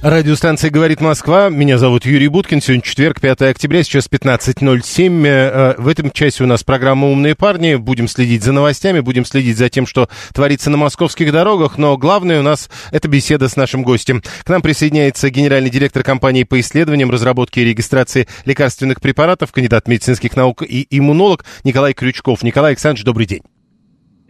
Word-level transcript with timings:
Радиостанция 0.00 0.70
«Говорит 0.70 1.00
Москва». 1.00 1.48
Меня 1.48 1.76
зовут 1.76 2.06
Юрий 2.06 2.28
Буткин. 2.28 2.60
Сегодня 2.60 2.82
четверг, 2.82 3.20
5 3.20 3.42
октября, 3.42 3.82
сейчас 3.82 4.08
15.07. 4.08 5.26
Э, 5.26 5.74
в 5.76 5.88
этом 5.88 6.12
часе 6.12 6.44
у 6.44 6.46
нас 6.46 6.62
программа 6.62 7.08
«Умные 7.08 7.34
парни». 7.34 7.74
Будем 7.74 8.06
следить 8.06 8.44
за 8.44 8.52
новостями, 8.52 9.00
будем 9.00 9.24
следить 9.24 9.58
за 9.58 9.68
тем, 9.68 9.88
что 9.88 10.08
творится 10.32 10.70
на 10.70 10.76
московских 10.76 11.32
дорогах. 11.32 11.78
Но 11.78 11.96
главное 11.96 12.38
у 12.38 12.44
нас– 12.44 12.70
это 12.92 13.08
беседа 13.08 13.48
с 13.48 13.56
нашим 13.56 13.82
гостем. 13.82 14.22
К 14.44 14.48
нам 14.50 14.62
присоединяется 14.62 15.30
генеральный 15.30 15.68
директор 15.68 16.04
компании 16.04 16.44
по 16.44 16.60
исследованиям, 16.60 17.10
разработке 17.10 17.62
и 17.62 17.64
регистрации 17.64 18.28
лекарственных 18.44 19.00
препаратов, 19.00 19.50
кандидат 19.50 19.88
медицинских 19.88 20.36
наук 20.36 20.62
и 20.62 20.86
иммунолог 20.90 21.44
Николай 21.64 21.92
Крючков. 21.92 22.44
Николай 22.44 22.70
Александрович, 22.70 23.04
добрый 23.04 23.26
день. 23.26 23.42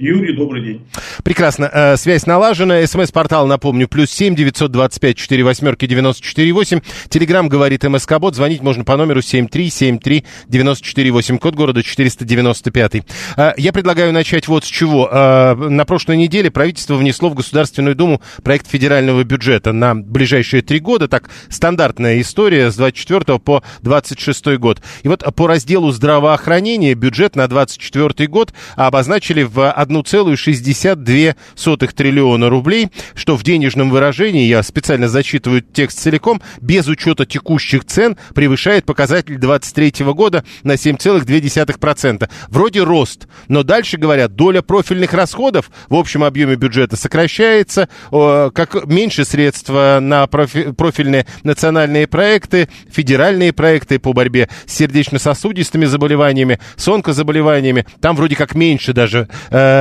Юрий, 0.00 0.32
добрый 0.32 0.62
день. 0.62 0.86
Прекрасно. 1.24 1.68
Э, 1.72 1.96
связь 1.96 2.24
налажена. 2.24 2.86
СМС-портал, 2.86 3.48
напомню, 3.48 3.88
плюс 3.88 4.12
семь 4.12 4.36
девятьсот 4.36 4.70
двадцать 4.70 5.00
пять 5.00 5.16
четыре 5.16 5.42
восьмерки 5.42 5.88
девяносто 5.88 6.22
четыре 6.22 6.52
восемь. 6.52 6.82
Телеграмм 7.08 7.48
говорит 7.48 7.82
МСК-бот. 7.82 8.36
Звонить 8.36 8.62
можно 8.62 8.84
по 8.84 8.96
номеру 8.96 9.22
семь 9.22 9.48
три 9.48 9.70
семь 9.70 9.98
три 9.98 10.24
девяносто 10.46 10.84
четыре 10.84 11.10
восемь. 11.10 11.38
Код 11.38 11.56
города 11.56 11.82
четыреста 11.82 12.24
девяносто 12.24 12.70
пятый. 12.70 13.02
Э, 13.36 13.54
я 13.56 13.72
предлагаю 13.72 14.12
начать 14.12 14.46
вот 14.46 14.64
с 14.64 14.68
чего. 14.68 15.08
Э, 15.10 15.54
на 15.56 15.84
прошлой 15.84 16.16
неделе 16.16 16.52
правительство 16.52 16.94
внесло 16.94 17.28
в 17.28 17.34
Государственную 17.34 17.96
Думу 17.96 18.22
проект 18.44 18.68
федерального 18.68 19.24
бюджета 19.24 19.72
на 19.72 19.96
ближайшие 19.96 20.62
три 20.62 20.78
года. 20.78 21.08
Так, 21.08 21.28
стандартная 21.48 22.20
история 22.20 22.70
с 22.70 22.76
24 22.76 23.40
по 23.40 23.64
26 23.82 24.58
год. 24.58 24.80
И 25.02 25.08
вот 25.08 25.24
по 25.34 25.48
разделу 25.48 25.90
здравоохранения 25.90 26.94
бюджет 26.94 27.34
на 27.34 27.48
24 27.48 28.28
год 28.28 28.54
обозначили 28.76 29.42
в 29.42 29.72
1,62 29.88 31.92
триллиона 31.92 32.48
рублей, 32.48 32.88
что 33.14 33.36
в 33.36 33.42
денежном 33.42 33.90
выражении, 33.90 34.46
я 34.46 34.62
специально 34.62 35.08
зачитываю 35.08 35.62
текст 35.62 36.00
целиком, 36.00 36.40
без 36.60 36.86
учета 36.86 37.26
текущих 37.26 37.84
цен 37.84 38.16
превышает 38.34 38.84
показатель 38.84 39.38
2023 39.38 40.06
года 40.12 40.44
на 40.62 40.72
7,2%. 40.72 42.30
Вроде 42.48 42.82
рост, 42.82 43.26
но 43.48 43.62
дальше 43.62 43.96
говорят, 43.96 44.34
доля 44.34 44.62
профильных 44.62 45.14
расходов 45.14 45.70
в 45.88 45.94
общем 45.94 46.24
объеме 46.24 46.56
бюджета 46.56 46.96
сокращается, 46.96 47.88
как 48.10 48.86
меньше 48.86 49.24
средств 49.24 49.70
на 49.70 50.26
профи, 50.26 50.72
профильные 50.72 51.26
национальные 51.42 52.06
проекты, 52.06 52.68
федеральные 52.90 53.52
проекты 53.52 53.98
по 53.98 54.12
борьбе 54.12 54.48
с 54.66 54.74
сердечно-сосудистыми 54.74 55.86
заболеваниями, 55.86 56.58
с 56.76 56.86
онкозаболеваниями, 56.88 57.86
там 58.00 58.16
вроде 58.16 58.36
как 58.36 58.54
меньше 58.54 58.92
даже 58.92 59.28
Э, 59.50 59.77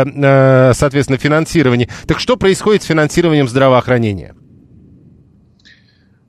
соответственно, 0.74 1.18
финансирование. 1.18 1.90
Так 2.06 2.20
что 2.20 2.38
происходит 2.38 2.84
с 2.84 2.86
финансированием 2.86 3.48
здравоохранения? 3.48 4.36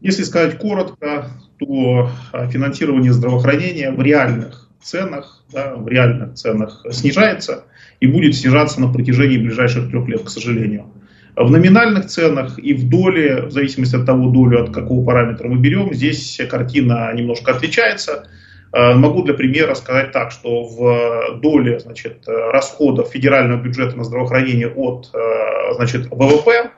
Если 0.00 0.22
сказать 0.22 0.58
коротко, 0.58 1.30
то 1.58 2.10
э, 2.32 2.50
финансирование 2.50 3.12
здравоохранения 3.12 3.90
в 3.90 4.00
реальных 4.00 4.68
ценах, 4.80 5.44
да, 5.52 5.74
в 5.74 5.88
реальных 5.88 6.34
ценах 6.34 6.84
снижается 6.90 7.64
и 8.00 8.06
будет 8.06 8.36
снижаться 8.36 8.80
на 8.80 8.92
протяжении 8.92 9.38
ближайших 9.38 9.90
трех 9.90 10.06
лет, 10.08 10.22
к 10.22 10.28
сожалению. 10.28 10.92
В 11.34 11.50
номинальных 11.50 12.06
ценах 12.06 12.58
и 12.58 12.74
в 12.74 12.88
доле, 12.88 13.42
в 13.42 13.50
зависимости 13.50 13.96
от 13.96 14.06
того, 14.06 14.30
долю 14.30 14.62
от 14.62 14.70
какого 14.70 15.04
параметра 15.04 15.48
мы 15.48 15.58
берем, 15.58 15.92
здесь 15.92 16.40
картина 16.48 17.12
немножко 17.14 17.52
отличается. 17.52 18.28
Э, 18.72 18.94
могу 18.94 19.22
для 19.22 19.34
примера 19.34 19.74
сказать 19.74 20.12
так, 20.12 20.30
что 20.30 20.64
в 20.64 21.40
доле 21.40 21.78
значит, 21.80 22.24
расходов 22.26 23.08
федерального 23.08 23.60
бюджета 23.60 23.96
на 23.96 24.04
здравоохранение 24.04 24.68
от 24.68 25.10
э, 25.14 25.74
значит, 25.74 26.08
ВВП 26.10 26.70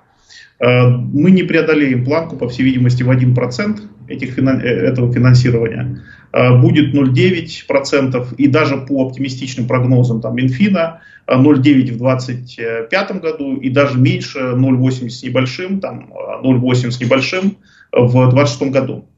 э, 0.61 0.87
мы 0.89 1.31
не 1.31 1.43
преодолеем 1.43 2.05
планку, 2.05 2.37
по 2.37 2.49
всей 2.49 2.63
видимости, 2.63 3.03
в 3.03 3.11
1% 3.11 3.81
этих, 4.09 4.39
этого 4.39 5.13
финансирования. 5.13 6.03
Будет 6.33 6.95
0,9% 6.95 8.35
и 8.37 8.47
даже 8.49 8.77
по 8.77 9.07
оптимистичным 9.07 9.67
прогнозам 9.67 10.21
там, 10.21 10.37
Минфина 10.37 11.03
0,9 11.29 11.93
в 11.93 11.99
2025 11.99 13.21
году 13.21 13.57
и 13.57 13.69
даже 13.69 13.99
меньше 13.99 14.39
0,8 14.39 15.09
с 15.09 15.23
небольшим, 15.23 15.81
там 15.81 16.13
0,8 16.43 16.91
с 16.91 17.01
небольшим 17.01 17.59
в 17.93 18.13
2026 18.13 18.73
году. 18.73 19.09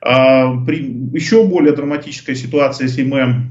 А, 0.00 0.56
при, 0.64 0.78
еще 1.12 1.44
более 1.44 1.72
драматическая 1.74 2.34
ситуация, 2.36 2.86
если 2.86 3.04
мы 3.04 3.50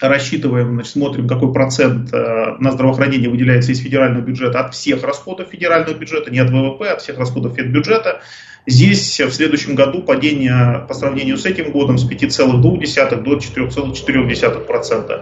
рассчитываем, 0.00 0.74
значит, 0.74 0.92
смотрим, 0.92 1.28
какой 1.28 1.52
процент 1.52 2.12
э, 2.12 2.56
на 2.58 2.72
здравоохранение 2.72 3.28
выделяется 3.28 3.72
из 3.72 3.80
федерального 3.80 4.22
бюджета 4.22 4.60
от 4.60 4.72
всех 4.74 5.02
расходов 5.02 5.48
федерального 5.48 5.92
бюджета, 5.94 6.30
не 6.30 6.38
от 6.38 6.48
ВВП, 6.50 6.88
а 6.88 6.94
от 6.94 7.02
всех 7.02 7.18
расходов 7.18 7.54
федбюджета. 7.54 8.22
Здесь 8.66 9.20
в 9.20 9.30
следующем 9.30 9.74
году 9.74 10.02
падение 10.02 10.86
по 10.88 10.94
сравнению 10.94 11.36
с 11.36 11.44
этим 11.44 11.70
годом 11.72 11.98
с 11.98 12.08
5,2 12.08 12.60
до 13.22 13.36
4,4%. 13.36 15.20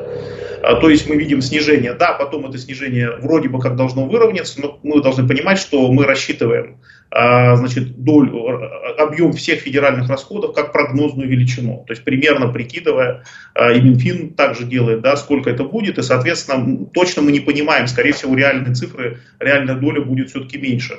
А, 0.63 0.77
то 0.77 0.89
есть 0.89 1.09
мы 1.09 1.17
видим 1.17 1.41
снижение. 1.41 1.95
Да, 1.95 2.13
потом 2.13 2.47
это 2.47 2.59
снижение 2.59 3.17
вроде 3.21 3.49
бы 3.49 3.61
как 3.61 3.77
должно 3.77 4.07
выровняться, 4.07 4.61
но 4.61 4.79
мы 4.83 5.03
должны 5.03 5.27
понимать, 5.27 5.59
что 5.59 5.91
мы 5.93 6.05
рассчитываем 6.05 6.79
а, 7.11 7.57
значит, 7.57 8.03
долю, 8.03 8.61
объем 8.99 9.33
всех 9.33 9.61
федеральных 9.61 10.09
расходов 10.09 10.55
как 10.55 10.73
прогнозную 10.73 11.29
величину. 11.29 11.85
То 11.87 11.93
есть 11.93 12.05
примерно 12.05 12.49
прикидывая, 12.49 13.25
а, 13.55 13.73
и 13.73 13.81
Минфин 13.81 14.35
также 14.35 14.65
делает, 14.65 15.01
да, 15.01 15.17
сколько 15.17 15.49
это 15.51 15.65
будет, 15.65 15.99
и, 15.99 16.03
соответственно, 16.03 16.87
точно 16.93 17.23
мы 17.23 17.33
не 17.33 17.41
понимаем, 17.41 17.87
скорее 17.87 18.13
всего, 18.13 18.35
реальные 18.35 18.75
цифры, 18.75 19.19
реальная 19.39 19.77
доля 19.77 20.03
будет 20.03 20.31
все-таки 20.31 20.59
меньше 20.59 20.99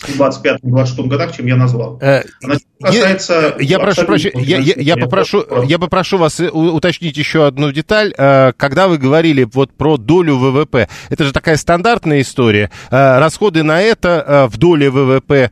в 0.00 0.20
25-26 0.20 1.06
годах, 1.08 1.34
чем 1.34 1.46
я 1.46 1.56
назвал. 1.56 1.98
Э, 2.00 2.22
Значит, 2.40 2.66
касается... 2.80 3.54
Я, 3.58 3.64
я 3.64 3.78
прошу 3.78 4.04
прощения, 4.04 4.42
я, 4.42 4.58
я, 4.58 4.74
я, 4.76 4.96
попрошу, 4.96 5.44
я 5.64 5.78
попрошу 5.78 6.18
вас 6.18 6.38
э, 6.40 6.48
уточнить 6.48 7.16
еще 7.16 7.46
одну 7.46 7.72
деталь. 7.72 8.14
Э, 8.16 8.52
когда 8.56 8.88
вы 8.88 8.98
говорили 8.98 9.44
вот 9.44 9.72
про 9.72 9.96
долю 9.96 10.36
ВВП, 10.36 10.88
это 11.08 11.24
же 11.24 11.32
такая 11.32 11.56
стандартная 11.56 12.20
история. 12.20 12.70
Расходы 12.90 13.62
на 13.62 13.80
это 13.80 14.48
в 14.50 14.56
доле 14.56 14.90
ВВП. 14.90 15.50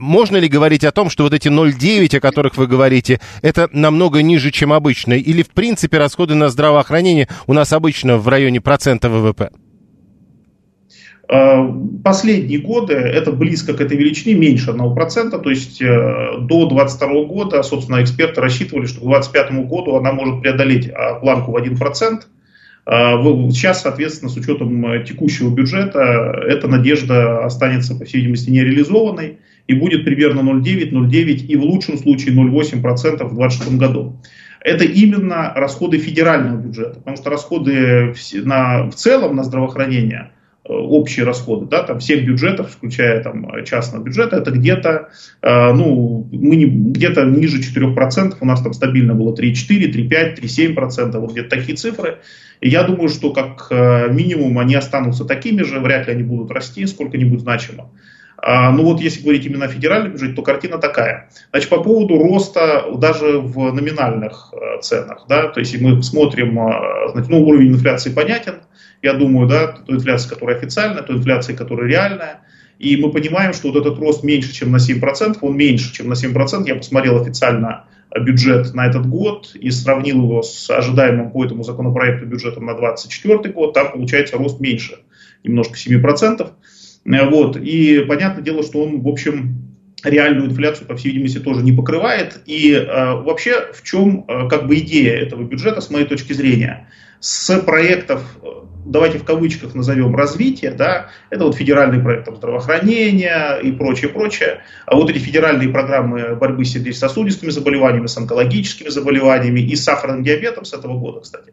Можно 0.00 0.36
ли 0.36 0.48
говорить 0.48 0.84
о 0.84 0.92
том, 0.92 1.10
что 1.10 1.24
вот 1.24 1.32
эти 1.32 1.48
0,9, 1.48 2.16
о 2.16 2.20
которых 2.20 2.56
вы 2.56 2.66
говорите, 2.66 3.20
это 3.42 3.68
намного 3.72 4.22
ниже, 4.22 4.50
чем 4.50 4.72
обычно? 4.72 5.14
Или, 5.14 5.42
в 5.42 5.50
принципе, 5.50 5.98
расходы 5.98 6.34
на 6.34 6.48
здравоохранение 6.48 7.28
у 7.46 7.52
нас 7.52 7.72
обычно 7.72 8.18
в 8.18 8.28
районе 8.28 8.60
процента 8.60 9.08
ВВП? 9.08 9.50
Э, 11.32 11.66
последние 12.04 12.58
годы 12.58 12.92
это 12.92 13.32
близко 13.32 13.72
к 13.72 13.80
этой 13.80 13.96
величине, 13.96 14.34
меньше 14.34 14.70
1%, 14.70 15.42
то 15.42 15.48
есть 15.48 15.80
э, 15.80 15.86
до 16.40 16.68
2022 16.68 17.24
года, 17.24 17.62
собственно, 17.62 18.02
эксперты 18.02 18.42
рассчитывали, 18.42 18.84
что 18.84 19.00
к 19.00 19.04
2025 19.04 19.66
году 19.66 19.96
она 19.96 20.12
может 20.12 20.42
преодолеть 20.42 20.90
а, 20.90 21.14
планку 21.14 21.52
в 21.52 21.56
1%. 21.56 22.20
Э, 22.84 23.50
сейчас, 23.50 23.80
соответственно, 23.80 24.30
с 24.30 24.36
учетом 24.36 25.04
текущего 25.06 25.48
бюджета, 25.48 26.38
эта 26.46 26.68
надежда 26.68 27.46
останется, 27.46 27.94
по 27.94 28.04
всей 28.04 28.18
видимости, 28.18 28.50
нереализованной 28.50 29.38
и 29.68 29.74
будет 29.74 30.04
примерно 30.04 30.40
0,9, 30.40 30.90
0,9 30.90 31.46
и 31.46 31.56
в 31.56 31.62
лучшем 31.62 31.96
случае 31.96 32.34
0,8% 32.34 33.24
в 33.24 33.34
2026 33.34 33.78
году. 33.78 34.20
Это 34.60 34.84
именно 34.84 35.50
расходы 35.56 35.96
федерального 35.96 36.58
бюджета, 36.60 36.96
потому 36.96 37.16
что 37.16 37.30
расходы 37.30 38.14
на, 38.34 38.90
в 38.90 38.94
целом 38.96 39.34
на 39.34 39.44
здравоохранение– 39.44 40.32
общие 40.64 41.24
расходы, 41.24 41.66
да, 41.66 41.82
там 41.82 41.98
всех 41.98 42.24
бюджетов, 42.24 42.70
включая 42.70 43.22
там 43.22 43.64
частного 43.64 44.04
бюджета, 44.04 44.36
это 44.36 44.52
где-то, 44.52 45.08
э, 45.42 45.72
ну, 45.72 46.28
мы 46.30 46.56
не, 46.56 46.66
где-то 46.66 47.24
ниже 47.24 47.60
4%, 47.60 48.36
у 48.40 48.44
нас 48.44 48.62
там 48.62 48.72
стабильно 48.72 49.14
было 49.14 49.34
3,4, 49.34 49.92
3,5, 49.92 50.40
3,7%, 50.40 51.18
вот 51.18 51.32
где-то 51.32 51.50
такие 51.50 51.76
цифры. 51.76 52.18
И 52.60 52.68
я 52.68 52.84
думаю, 52.84 53.08
что 53.08 53.32
как 53.32 53.66
э, 53.70 54.12
минимум 54.12 54.58
они 54.58 54.76
останутся 54.76 55.24
такими 55.24 55.62
же, 55.62 55.80
вряд 55.80 56.06
ли 56.06 56.12
они 56.12 56.22
будут 56.22 56.52
расти 56.52 56.86
сколько-нибудь 56.86 57.40
значимо. 57.40 57.90
Ну 58.44 58.82
вот 58.82 59.00
если 59.00 59.22
говорить 59.22 59.46
именно 59.46 59.66
о 59.66 59.68
федеральном 59.68 60.12
бюджете, 60.12 60.34
то 60.34 60.42
картина 60.42 60.78
такая. 60.78 61.30
Значит, 61.50 61.68
по 61.70 61.82
поводу 61.82 62.18
роста 62.18 62.86
даже 62.96 63.38
в 63.38 63.72
номинальных 63.72 64.52
ценах, 64.80 65.26
да, 65.28 65.48
то 65.48 65.60
есть 65.60 65.80
мы 65.80 66.02
смотрим, 66.02 66.58
значит, 67.12 67.30
ну, 67.30 67.46
уровень 67.46 67.70
инфляции 67.70 68.10
понятен, 68.10 68.54
я 69.00 69.14
думаю, 69.14 69.48
да, 69.48 69.68
той 69.68 69.96
инфляции, 69.96 70.28
которая 70.28 70.56
официальная, 70.56 71.02
той 71.02 71.16
инфляции, 71.16 71.54
которая 71.54 71.88
реальная. 71.88 72.40
И 72.78 72.96
мы 72.96 73.12
понимаем, 73.12 73.52
что 73.52 73.70
вот 73.70 73.80
этот 73.80 73.98
рост 74.00 74.24
меньше, 74.24 74.52
чем 74.52 74.72
на 74.72 74.78
7%, 74.78 75.38
он 75.40 75.56
меньше, 75.56 75.92
чем 75.92 76.08
на 76.08 76.14
7%. 76.14 76.66
Я 76.66 76.74
посмотрел 76.74 77.20
официально 77.20 77.84
бюджет 78.20 78.74
на 78.74 78.86
этот 78.86 79.06
год 79.06 79.54
и 79.54 79.70
сравнил 79.70 80.22
его 80.22 80.42
с 80.42 80.68
ожидаемым 80.68 81.30
по 81.30 81.44
этому 81.44 81.62
законопроекту 81.62 82.26
бюджетом 82.26 82.66
на 82.66 82.74
2024 82.74 83.54
год, 83.54 83.74
там 83.74 83.92
получается 83.92 84.36
рост 84.36 84.60
меньше, 84.60 84.98
немножко 85.44 85.74
7%. 85.74 86.50
Вот. 87.04 87.56
И 87.56 88.04
понятное 88.06 88.42
дело, 88.42 88.62
что 88.62 88.82
он, 88.82 89.00
в 89.00 89.08
общем, 89.08 89.62
реальную 90.04 90.50
инфляцию, 90.50 90.86
по 90.86 90.96
всей 90.96 91.10
видимости, 91.10 91.38
тоже 91.38 91.62
не 91.62 91.72
покрывает. 91.72 92.40
И 92.46 92.72
э, 92.72 93.14
вообще, 93.14 93.72
в 93.72 93.82
чем 93.82 94.24
э, 94.26 94.48
как 94.48 94.66
бы 94.66 94.78
идея 94.78 95.16
этого 95.16 95.42
бюджета, 95.42 95.80
с 95.80 95.90
моей 95.90 96.06
точки 96.06 96.32
зрения? 96.32 96.88
С 97.20 97.56
проектов, 97.60 98.24
э, 98.42 98.46
давайте 98.84 99.18
в 99.18 99.24
кавычках 99.24 99.74
назовем 99.74 100.16
развитие, 100.16 100.72
да, 100.72 101.10
это 101.30 101.44
вот 101.44 101.54
федеральный 101.54 102.00
проект 102.02 102.24
там, 102.24 102.36
здравоохранения 102.36 103.58
и 103.62 103.70
прочее, 103.70 104.10
прочее. 104.10 104.62
А 104.86 104.96
вот 104.96 105.10
эти 105.10 105.18
федеральные 105.18 105.68
программы 105.68 106.34
борьбы 106.34 106.64
с 106.64 106.72
сердечно-сосудистыми 106.72 107.50
заболеваниями, 107.50 108.06
с 108.06 108.16
онкологическими 108.16 108.88
заболеваниями 108.88 109.60
и 109.60 109.76
сахарным 109.76 110.24
диабетом 110.24 110.64
с 110.64 110.72
этого 110.72 110.98
года, 110.98 111.20
кстати. 111.20 111.52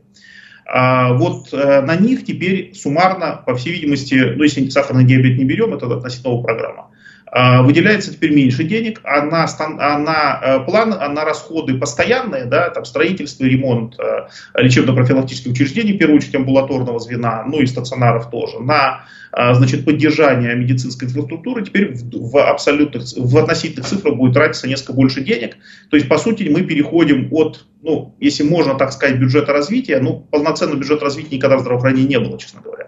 А 0.71 1.13
вот 1.13 1.51
э, 1.51 1.81
на 1.81 1.95
них 1.95 2.25
теперь 2.25 2.75
суммарно, 2.75 3.41
по 3.43 3.55
всей 3.55 3.73
видимости, 3.73 4.33
ну 4.35 4.43
если 4.43 4.69
сахарный 4.69 5.03
диабет 5.03 5.37
не 5.37 5.43
берем, 5.43 5.73
это 5.73 5.87
относительно 5.87 6.41
программа, 6.43 6.88
выделяется 7.31 8.11
теперь 8.11 8.33
меньше 8.33 8.63
денег, 8.63 9.01
а 9.03 9.21
на, 9.21 9.45
а 9.45 9.99
на 9.99 10.41
э, 10.41 10.65
план, 10.65 10.95
а 10.99 11.09
на 11.09 11.25
расходы 11.25 11.77
постоянные, 11.77 12.45
да, 12.45 12.69
там 12.69 12.85
строительство 12.85 13.43
ремонт 13.45 13.99
э, 13.99 14.27
лечебно-профилактических 14.55 15.51
учреждений, 15.51 15.93
в 15.93 15.97
первую 15.99 16.17
очередь 16.17 16.35
амбулаторного 16.35 16.99
звена, 16.99 17.43
ну 17.45 17.59
и 17.59 17.67
стационаров 17.67 18.29
тоже, 18.31 18.59
на 18.59 19.05
значит, 19.31 19.85
поддержание 19.85 20.55
медицинской 20.55 21.07
инфраструктуры 21.07 21.63
теперь 21.63 21.93
в, 21.93 22.31
в 22.31 22.49
абсолютных, 22.49 23.03
в 23.15 23.37
относительных 23.37 23.85
цифрах 23.85 24.15
будет 24.15 24.33
тратиться 24.33 24.67
несколько 24.67 24.93
больше 24.93 25.21
денег. 25.21 25.55
То 25.91 25.97
есть, 25.97 26.09
по 26.09 26.17
сути, 26.17 26.49
мы 26.49 26.63
переходим 26.63 27.27
от, 27.31 27.63
ну, 27.83 28.15
если 28.19 28.41
можно 28.41 28.73
так 28.73 28.91
сказать, 28.91 29.19
бюджета 29.19 29.53
развития, 29.53 29.99
ну, 29.99 30.27
полноценного 30.31 30.79
бюджета 30.79 31.05
развития 31.05 31.35
никогда 31.35 31.57
в 31.57 31.59
здравоохранении 31.59 32.07
не 32.07 32.19
было, 32.19 32.39
честно 32.39 32.61
говоря, 32.61 32.78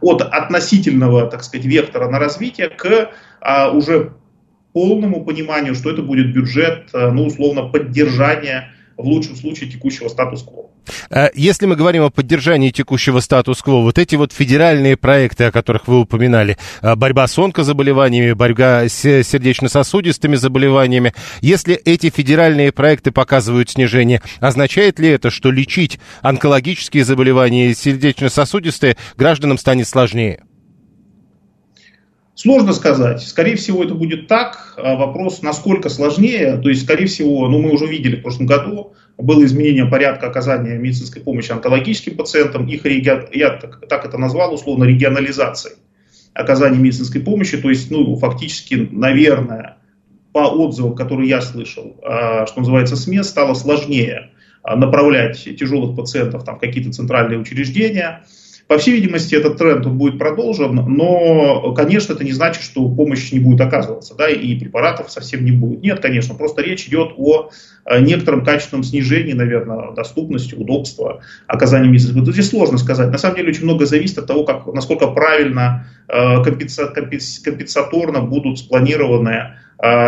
от 0.00 0.22
относительного, 0.22 1.26
так 1.26 1.42
сказать, 1.44 1.66
вектора 1.66 2.08
на 2.08 2.18
развитие 2.18 2.68
к 2.68 3.10
а, 3.40 3.70
уже 3.70 4.12
полному 4.72 5.24
пониманию, 5.24 5.74
что 5.74 5.90
это 5.90 6.02
будет 6.02 6.32
бюджет, 6.32 6.90
а, 6.92 7.10
ну, 7.10 7.26
условно, 7.26 7.64
поддержания 7.64 8.72
в 9.00 9.06
лучшем 9.06 9.36
случае 9.36 9.70
текущего 9.70 10.08
статус-кво. 10.08 10.70
А, 11.10 11.30
если 11.34 11.66
мы 11.66 11.76
говорим 11.76 12.04
о 12.04 12.10
поддержании 12.10 12.70
текущего 12.70 13.20
статус-кво, 13.20 13.82
вот 13.82 13.98
эти 13.98 14.16
вот 14.16 14.32
федеральные 14.32 14.96
проекты, 14.96 15.44
о 15.44 15.52
которых 15.52 15.88
вы 15.88 16.00
упоминали, 16.00 16.56
а, 16.80 16.96
борьба 16.96 17.26
с 17.26 17.38
онкозаболеваниями, 17.38 18.32
борьба 18.32 18.88
с 18.88 19.00
сердечно-сосудистыми 19.00 20.36
заболеваниями, 20.36 21.14
если 21.40 21.74
эти 21.74 22.10
федеральные 22.10 22.72
проекты 22.72 23.10
показывают 23.10 23.70
снижение, 23.70 24.22
означает 24.40 24.98
ли 24.98 25.08
это, 25.08 25.30
что 25.30 25.50
лечить 25.50 25.98
онкологические 26.22 27.04
заболевания 27.04 27.70
и 27.70 27.74
сердечно-сосудистые 27.74 28.96
гражданам 29.16 29.58
станет 29.58 29.88
сложнее? 29.88 30.42
Сложно 32.40 32.72
сказать. 32.72 33.20
Скорее 33.20 33.56
всего, 33.56 33.84
это 33.84 33.92
будет 33.92 34.26
так. 34.26 34.72
А 34.78 34.96
вопрос, 34.96 35.42
насколько 35.42 35.90
сложнее. 35.90 36.56
То 36.56 36.70
есть, 36.70 36.84
скорее 36.84 37.04
всего, 37.04 37.46
ну, 37.48 37.60
мы 37.60 37.70
уже 37.70 37.84
видели 37.84 38.16
в 38.16 38.22
прошлом 38.22 38.46
году, 38.46 38.94
было 39.18 39.44
изменение 39.44 39.84
порядка 39.84 40.28
оказания 40.28 40.78
медицинской 40.78 41.20
помощи 41.20 41.52
онкологическим 41.52 42.16
пациентам. 42.16 42.66
Их, 42.66 42.86
я 42.86 43.50
так, 43.58 43.86
так 43.86 44.06
это 44.06 44.16
назвал, 44.16 44.54
условно, 44.54 44.84
регионализацией 44.84 45.76
оказания 46.32 46.78
медицинской 46.78 47.20
помощи. 47.20 47.58
То 47.58 47.68
есть, 47.68 47.90
ну, 47.90 48.16
фактически, 48.16 48.88
наверное, 48.90 49.76
по 50.32 50.48
отзывам, 50.48 50.94
которые 50.94 51.28
я 51.28 51.42
слышал, 51.42 52.00
а, 52.02 52.46
что 52.46 52.60
называется, 52.60 52.96
СМЕ, 52.96 53.22
стало 53.22 53.52
сложнее 53.52 54.30
а, 54.62 54.76
направлять 54.76 55.44
тяжелых 55.44 55.94
пациентов 55.94 56.44
там, 56.44 56.56
в 56.56 56.60
какие-то 56.60 56.90
центральные 56.90 57.38
учреждения, 57.38 58.24
по 58.70 58.78
всей 58.78 58.92
видимости, 58.92 59.34
этот 59.34 59.56
тренд 59.56 59.84
он 59.84 59.98
будет 59.98 60.16
продолжен, 60.16 60.76
но, 60.76 61.74
конечно, 61.74 62.12
это 62.12 62.22
не 62.22 62.30
значит, 62.30 62.62
что 62.62 62.88
помощь 62.88 63.32
не 63.32 63.40
будет 63.40 63.60
оказываться, 63.62 64.14
да, 64.14 64.28
и 64.28 64.54
препаратов 64.54 65.10
совсем 65.10 65.44
не 65.44 65.50
будет. 65.50 65.82
Нет, 65.82 65.98
конечно, 65.98 66.36
просто 66.36 66.62
речь 66.62 66.86
идет 66.86 67.14
о 67.16 67.50
э, 67.84 68.00
некотором 68.00 68.44
качественном 68.44 68.84
снижении, 68.84 69.32
наверное, 69.32 69.90
доступности, 69.90 70.54
удобства 70.54 71.20
оказания 71.48 71.88
медицинской 71.88 72.20
помощи. 72.20 72.34
Здесь 72.34 72.50
сложно 72.50 72.78
сказать. 72.78 73.10
На 73.10 73.18
самом 73.18 73.38
деле 73.38 73.48
очень 73.48 73.64
много 73.64 73.86
зависит 73.86 74.18
от 74.18 74.28
того, 74.28 74.44
как, 74.44 74.64
насколько 74.72 75.08
правильно 75.08 75.88
э, 76.06 76.40
компенсаторно 76.44 78.20
будут 78.20 78.60
спланированы 78.60 79.56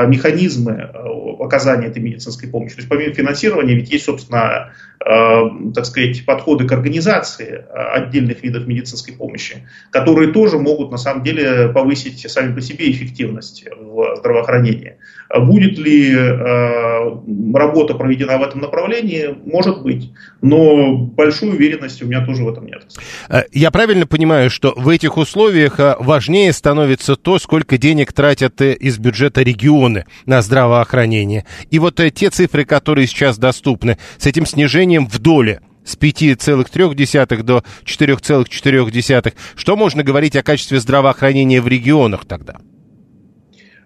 механизмы 0.06 0.72
э, 0.72 1.44
оказания 1.44 1.86
этой 1.86 2.02
медицинской 2.02 2.48
помощи. 2.48 2.74
То 2.74 2.80
есть 2.80 2.88
помимо 2.88 3.14
финансирования 3.14 3.74
ведь 3.74 3.90
есть, 3.90 4.04
собственно, 4.04 4.72
э, 5.00 5.72
так 5.74 5.86
сказать, 5.86 6.24
подходы 6.26 6.66
к 6.66 6.72
организации 6.72 7.64
отдельных 7.72 8.42
видов 8.42 8.66
медицинской 8.66 9.14
помощи, 9.14 9.66
которые 9.90 10.32
тоже 10.32 10.58
могут 10.58 10.90
на 10.90 10.98
самом 10.98 11.22
деле 11.22 11.68
повысить 11.68 12.30
сами 12.30 12.54
по 12.54 12.60
себе 12.60 12.90
эффективность 12.90 13.64
в 13.76 14.16
здравоохранении. 14.16 14.96
Будет 15.40 15.78
ли 15.78 16.14
работа 17.54 17.94
проведена 17.94 18.38
в 18.38 18.42
этом 18.42 18.60
направлении? 18.60 19.34
Может 19.44 19.82
быть. 19.82 20.12
Но 20.40 20.96
большой 20.96 21.50
уверенности 21.50 22.04
у 22.04 22.06
меня 22.06 22.24
тоже 22.24 22.44
в 22.44 22.48
этом 22.48 22.66
нет. 22.66 22.86
Я 23.52 23.70
правильно 23.70 24.06
понимаю, 24.06 24.50
что 24.50 24.74
в 24.76 24.88
этих 24.88 25.16
условиях 25.16 25.78
важнее 25.98 26.52
становится 26.52 27.16
то, 27.16 27.38
сколько 27.38 27.78
денег 27.78 28.12
тратят 28.12 28.60
из 28.60 28.98
бюджета 28.98 29.42
регионы 29.42 30.04
на 30.26 30.42
здравоохранение. 30.42 31.44
И 31.70 31.78
вот 31.78 32.00
э, 32.00 32.10
те 32.10 32.30
цифры, 32.30 32.64
которые 32.64 33.06
сейчас 33.06 33.38
доступны, 33.38 33.98
с 34.18 34.26
этим 34.26 34.46
снижением 34.46 35.06
в 35.06 35.18
доле 35.18 35.60
с 35.84 35.96
5,3 35.96 37.42
до 37.42 37.64
4,4. 37.84 39.34
Что 39.56 39.76
можно 39.76 40.02
говорить 40.02 40.36
о 40.36 40.42
качестве 40.42 40.78
здравоохранения 40.78 41.60
в 41.60 41.68
регионах 41.68 42.24
тогда? 42.24 42.56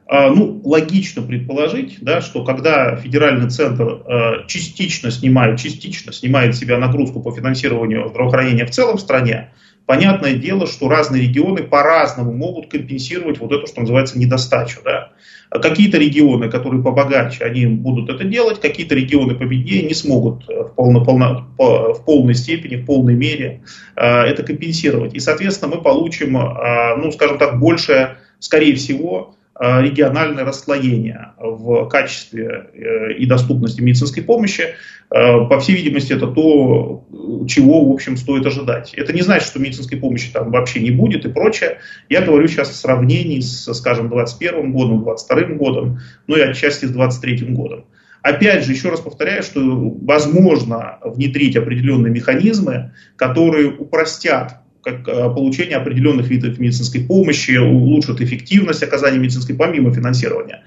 А, 0.08 0.30
ну, 0.30 0.60
логично 0.64 1.20
предположить, 1.22 1.98
да, 2.00 2.20
что 2.20 2.44
когда 2.44 2.94
федеральный 2.94 3.50
центр 3.50 4.02
э, 4.06 4.46
частично 4.46 5.10
снимает, 5.10 5.58
частично 5.58 6.12
снимает 6.12 6.54
себя 6.54 6.78
нагрузку 6.78 7.20
по 7.20 7.32
финансированию 7.32 8.08
здравоохранения 8.08 8.66
в 8.66 8.70
целом 8.70 8.98
в 8.98 9.00
стране, 9.00 9.50
понятное 9.84 10.34
дело, 10.34 10.68
что 10.68 10.88
разные 10.88 11.22
регионы 11.22 11.64
по-разному 11.64 12.32
могут 12.32 12.68
компенсировать 12.68 13.40
вот 13.40 13.50
эту, 13.50 13.66
что 13.66 13.80
называется, 13.80 14.16
недостачу. 14.16 14.78
Да. 14.84 15.10
Какие-то 15.50 15.98
регионы, 15.98 16.50
которые 16.50 16.84
побогаче, 16.84 17.44
они 17.44 17.66
будут 17.66 18.08
это 18.08 18.22
делать, 18.22 18.60
какие-то 18.60 18.94
регионы 18.94 19.34
победнее 19.34 19.82
не 19.82 19.94
смогут 19.94 20.46
в, 20.46 20.72
полно, 20.76 21.04
полно, 21.04 21.48
в 21.58 22.04
полной 22.04 22.34
степени, 22.34 22.76
в 22.76 22.86
полной 22.86 23.14
мере 23.14 23.62
э, 23.96 24.06
это 24.06 24.44
компенсировать. 24.44 25.14
И, 25.14 25.18
соответственно, 25.18 25.74
мы 25.74 25.82
получим, 25.82 26.36
э, 26.36 26.96
ну, 26.96 27.10
скажем 27.10 27.38
так, 27.38 27.58
больше, 27.58 28.18
скорее 28.38 28.76
всего, 28.76 29.32
Э, 29.34 29.35
региональное 29.58 30.44
расслоение 30.44 31.32
в 31.38 31.88
качестве 31.88 32.70
э, 32.74 33.12
и 33.14 33.26
доступности 33.26 33.80
медицинской 33.80 34.22
помощи. 34.22 34.74
Э, 35.10 35.46
по 35.48 35.60
всей 35.60 35.76
видимости, 35.76 36.12
это 36.12 36.26
то, 36.26 37.06
чего, 37.48 37.88
в 37.88 37.92
общем, 37.92 38.16
стоит 38.16 38.44
ожидать. 38.44 38.92
Это 38.94 39.12
не 39.12 39.22
значит, 39.22 39.48
что 39.48 39.58
медицинской 39.58 39.98
помощи 39.98 40.30
там 40.30 40.50
вообще 40.50 40.80
не 40.80 40.90
будет 40.90 41.24
и 41.24 41.30
прочее. 41.30 41.78
Я 42.08 42.20
говорю 42.20 42.48
сейчас 42.48 42.70
о 42.70 42.74
сравнении 42.74 43.40
с, 43.40 43.72
скажем, 43.72 44.08
2021 44.08 44.72
годом, 44.72 45.04
2022 45.04 45.56
годом, 45.56 46.00
ну 46.26 46.36
и 46.36 46.40
отчасти 46.40 46.84
с 46.84 46.90
2023 46.90 47.54
годом. 47.54 47.86
Опять 48.22 48.64
же, 48.64 48.72
еще 48.72 48.90
раз 48.90 49.00
повторяю, 49.00 49.42
что 49.42 49.60
возможно 50.02 50.98
внедрить 51.02 51.56
определенные 51.56 52.12
механизмы, 52.12 52.92
которые 53.14 53.70
упростят 53.70 54.65
как 54.86 55.08
э, 55.08 55.34
получение 55.34 55.78
определенных 55.78 56.28
видов 56.28 56.60
медицинской 56.60 57.00
помощи, 57.00 57.56
улучшит 57.56 58.20
эффективность 58.20 58.84
оказания 58.84 59.18
медицинской 59.18 59.56
помимо 59.56 59.92
финансирования. 59.92 60.62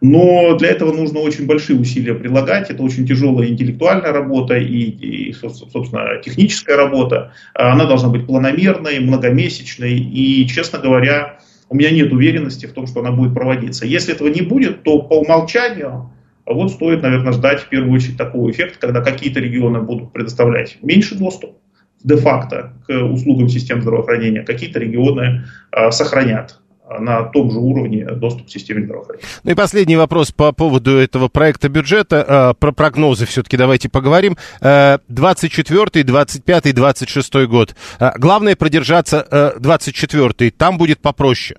Но 0.00 0.56
для 0.56 0.70
этого 0.70 0.90
нужно 0.92 1.20
очень 1.20 1.46
большие 1.46 1.78
усилия 1.78 2.14
прилагать. 2.14 2.70
Это 2.70 2.82
очень 2.82 3.06
тяжелая 3.06 3.48
интеллектуальная 3.48 4.12
работа 4.12 4.56
и, 4.56 4.80
и 4.80 5.32
собственно, 5.34 6.22
техническая 6.24 6.76
работа. 6.76 7.32
Она 7.52 7.84
должна 7.84 8.08
быть 8.08 8.26
планомерной, 8.26 9.00
многомесячной. 9.00 9.98
И, 9.98 10.46
честно 10.46 10.78
говоря, 10.78 11.40
у 11.68 11.76
меня 11.76 11.90
нет 11.90 12.10
уверенности 12.10 12.64
в 12.64 12.72
том, 12.72 12.86
что 12.86 13.00
она 13.00 13.10
будет 13.10 13.34
проводиться. 13.34 13.84
Если 13.84 14.14
этого 14.14 14.28
не 14.28 14.40
будет, 14.40 14.82
то 14.82 15.02
по 15.02 15.14
умолчанию 15.14 16.10
вот 16.46 16.70
стоит, 16.70 17.02
наверное, 17.02 17.32
ждать 17.32 17.60
в 17.60 17.68
первую 17.68 17.92
очередь 17.92 18.16
такого 18.16 18.50
эффекта, 18.50 18.78
когда 18.78 19.02
какие-то 19.02 19.40
регионы 19.40 19.82
будут 19.82 20.12
предоставлять 20.12 20.78
меньше 20.80 21.16
доступ, 21.16 21.58
де-факто 22.02 22.72
к 22.86 22.92
услугам 22.92 23.48
систем 23.48 23.82
здравоохранения, 23.82 24.42
какие-то 24.42 24.78
регионы 24.78 25.44
а, 25.70 25.90
сохранят 25.90 26.60
на 26.98 27.24
том 27.24 27.50
же 27.50 27.58
уровне 27.58 28.06
доступ 28.06 28.46
к 28.46 28.50
системе 28.50 28.84
здравоохранения. 28.84 29.26
Ну 29.44 29.50
и 29.50 29.54
последний 29.54 29.96
вопрос 29.96 30.32
по 30.32 30.52
поводу 30.52 30.92
этого 30.92 31.28
проекта 31.28 31.68
бюджета. 31.68 32.24
А, 32.26 32.54
про 32.54 32.72
прогнозы 32.72 33.26
все-таки 33.26 33.56
давайте 33.56 33.88
поговорим. 33.88 34.36
24, 34.60 36.04
25, 36.04 36.74
26 36.74 37.34
год. 37.46 37.74
А, 37.98 38.14
главное 38.18 38.56
продержаться 38.56 39.54
24. 39.58 40.50
Там 40.52 40.78
будет 40.78 41.00
попроще. 41.00 41.58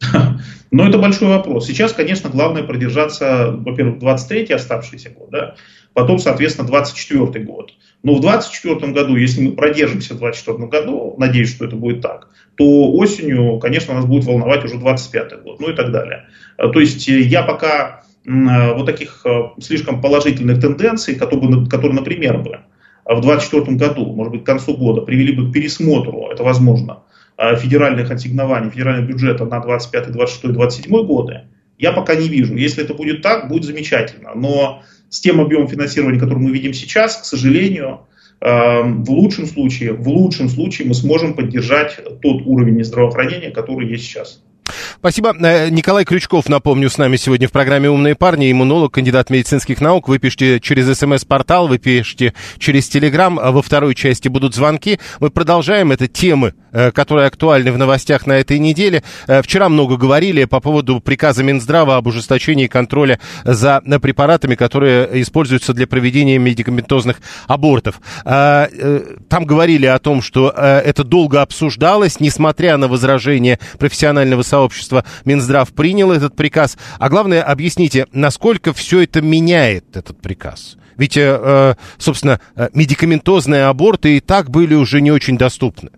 Но 0.70 0.88
это 0.88 0.98
большой 0.98 1.28
вопрос. 1.28 1.66
Сейчас, 1.66 1.92
конечно, 1.92 2.30
главное 2.30 2.62
продержаться, 2.62 3.50
во-первых, 3.50 4.02
23-й 4.02 4.54
оставшийся 4.54 5.10
год, 5.10 5.30
да, 5.30 5.54
потом, 5.94 6.18
соответственно, 6.18 6.68
24-й 6.68 7.42
год. 7.42 7.72
Но 8.02 8.14
в 8.14 8.20
2024 8.20 8.92
году, 8.92 9.16
если 9.16 9.42
мы 9.42 9.52
продержимся 9.52 10.14
в 10.14 10.18
2024 10.18 10.68
году, 10.68 11.14
надеюсь, 11.18 11.50
что 11.50 11.66
это 11.66 11.76
будет 11.76 12.00
так, 12.00 12.28
то 12.56 12.92
осенью, 12.92 13.58
конечно, 13.58 13.94
нас 13.94 14.06
будет 14.06 14.24
волновать 14.24 14.64
уже 14.64 14.78
25 14.78 15.42
год, 15.42 15.60
ну 15.60 15.70
и 15.70 15.74
так 15.74 15.92
далее. 15.92 16.26
То 16.56 16.80
есть 16.80 17.06
я 17.08 17.42
пока 17.42 18.02
вот 18.24 18.86
таких 18.86 19.24
слишком 19.60 20.00
положительных 20.00 20.60
тенденций, 20.60 21.14
которые, 21.14 21.66
которые 21.66 21.96
например, 21.98 22.38
бы 22.38 22.60
в 23.04 23.20
2024 23.20 23.76
году, 23.76 24.12
может 24.14 24.32
быть, 24.32 24.42
к 24.44 24.46
концу 24.46 24.76
года 24.76 25.02
привели 25.02 25.34
бы 25.34 25.50
к 25.50 25.52
пересмотру, 25.52 26.28
это 26.30 26.42
возможно, 26.42 27.02
Э, 27.42 27.56
федеральных 27.56 28.10
ассигнований, 28.10 28.68
федерального 28.68 29.06
бюджета 29.06 29.46
на 29.46 29.60
25, 29.60 30.12
26, 30.12 30.52
27 30.52 31.06
годы, 31.06 31.44
я 31.78 31.90
пока 31.92 32.14
не 32.14 32.28
вижу. 32.28 32.54
Если 32.54 32.84
это 32.84 32.92
будет 32.92 33.22
так, 33.22 33.48
будет 33.48 33.64
замечательно. 33.64 34.32
Но 34.34 34.82
с 35.10 35.20
тем 35.20 35.40
объемом 35.40 35.68
финансирования, 35.68 36.18
который 36.18 36.38
мы 36.38 36.50
видим 36.50 36.72
сейчас, 36.72 37.16
к 37.16 37.24
сожалению, 37.24 38.00
э, 38.40 38.46
в 38.82 39.10
лучшем 39.10 39.46
случае, 39.46 39.92
в 39.92 40.08
лучшем 40.08 40.48
случае 40.48 40.88
мы 40.88 40.94
сможем 40.94 41.34
поддержать 41.34 41.98
тот 42.22 42.42
уровень 42.46 42.82
здравоохранения, 42.82 43.50
который 43.50 43.88
есть 43.88 44.04
сейчас. 44.04 44.40
Спасибо. 44.98 45.34
Э, 45.40 45.68
Николай 45.70 46.04
Крючков, 46.04 46.48
напомню, 46.48 46.90
с 46.90 46.98
нами 46.98 47.16
сегодня 47.16 47.48
в 47.48 47.52
программе 47.52 47.90
«Умные 47.90 48.14
парни», 48.14 48.50
иммунолог, 48.50 48.92
кандидат 48.92 49.30
медицинских 49.30 49.80
наук. 49.80 50.08
Вы 50.08 50.18
пишите 50.18 50.60
через 50.60 50.96
смс-портал, 50.98 51.68
вы 51.68 51.78
пишите 51.78 52.34
через 52.58 52.88
Телеграм. 52.88 53.38
А 53.38 53.50
во 53.50 53.62
второй 53.62 53.94
части 53.94 54.28
будут 54.28 54.54
звонки. 54.54 55.00
Мы 55.18 55.30
продолжаем. 55.30 55.92
Это 55.92 56.06
темы, 56.06 56.54
которые 56.92 57.26
актуальны 57.26 57.72
в 57.72 57.78
новостях 57.78 58.26
на 58.26 58.34
этой 58.34 58.58
неделе. 58.58 59.02
Э, 59.26 59.42
вчера 59.42 59.68
много 59.68 59.96
говорили 59.96 60.44
по 60.44 60.60
поводу 60.60 61.00
приказа 61.00 61.42
Минздрава 61.42 61.96
об 61.96 62.06
ужесточении 62.06 62.66
контроля 62.66 63.18
за 63.44 63.80
препаратами, 64.02 64.54
которые 64.54 65.22
используются 65.22 65.72
для 65.72 65.86
проведения 65.86 66.38
медикаментозных 66.38 67.20
абортов. 67.46 68.00
Там 68.24 69.44
говорили 69.44 69.86
о 69.86 69.98
том, 69.98 70.22
что 70.22 70.50
это 70.50 71.04
долго 71.04 71.42
обсуждалось, 71.42 72.20
несмотря 72.20 72.76
на 72.76 72.88
возражения 72.88 73.58
профессионального 73.78 74.42
сообщества 74.42 75.04
Минздрав 75.24 75.72
принял 75.72 76.12
этот 76.12 76.36
приказ. 76.36 76.76
А 76.98 77.08
главное, 77.08 77.42
объясните, 77.42 78.06
насколько 78.12 78.72
все 78.72 79.02
это 79.02 79.20
меняет 79.22 79.96
этот 79.96 80.20
приказ? 80.20 80.76
Ведь, 80.96 81.16
э, 81.16 81.38
э 81.42 81.74
собственно, 81.98 82.40
э, 82.56 82.68
медикаментозные 82.74 83.64
аборты 83.64 84.18
и 84.18 84.20
так 84.20 84.50
были 84.50 84.74
уже 84.74 85.00
не 85.00 85.10
очень 85.10 85.38
доступны. 85.38 85.90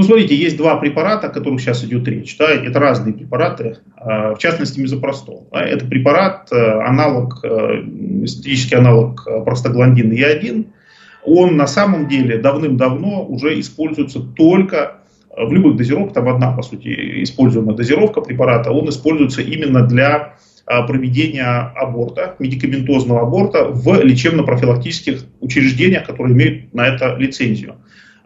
Ну, 0.00 0.06
смотрите, 0.06 0.34
есть 0.34 0.56
два 0.56 0.76
препарата, 0.76 1.26
о 1.26 1.30
которых 1.30 1.60
сейчас 1.60 1.84
идет 1.84 2.08
речь. 2.08 2.34
Да, 2.38 2.50
это 2.50 2.78
разные 2.78 3.12
препараты, 3.12 3.76
а, 3.96 4.34
в 4.34 4.38
частности, 4.38 4.80
мизопростол. 4.80 5.46
Это 5.52 5.84
препарат, 5.84 6.48
э, 6.50 6.56
аналог, 6.56 7.44
статический 8.24 8.78
аналог 8.78 9.28
простагландина 9.44 10.14
Е1. 10.14 10.64
Он 11.26 11.58
на 11.58 11.66
самом 11.66 12.08
деле 12.08 12.38
давным-давно 12.38 13.26
уже 13.26 13.60
используется 13.60 14.20
только 14.20 15.00
в 15.36 15.52
любых 15.52 15.76
дозировках, 15.76 16.14
там 16.14 16.30
одна, 16.30 16.52
по 16.52 16.62
сути, 16.62 17.22
используемая 17.22 17.76
дозировка 17.76 18.22
препарата, 18.22 18.70
он 18.70 18.88
используется 18.88 19.42
именно 19.42 19.86
для 19.86 20.36
а, 20.64 20.82
проведения 20.84 21.44
аборта, 21.76 22.36
медикаментозного 22.38 23.20
аборта 23.20 23.64
в 23.64 24.02
лечебно-профилактических 24.02 25.24
учреждениях, 25.40 26.06
которые 26.06 26.34
имеют 26.34 26.72
на 26.72 26.86
это 26.86 27.16
лицензию. 27.16 27.74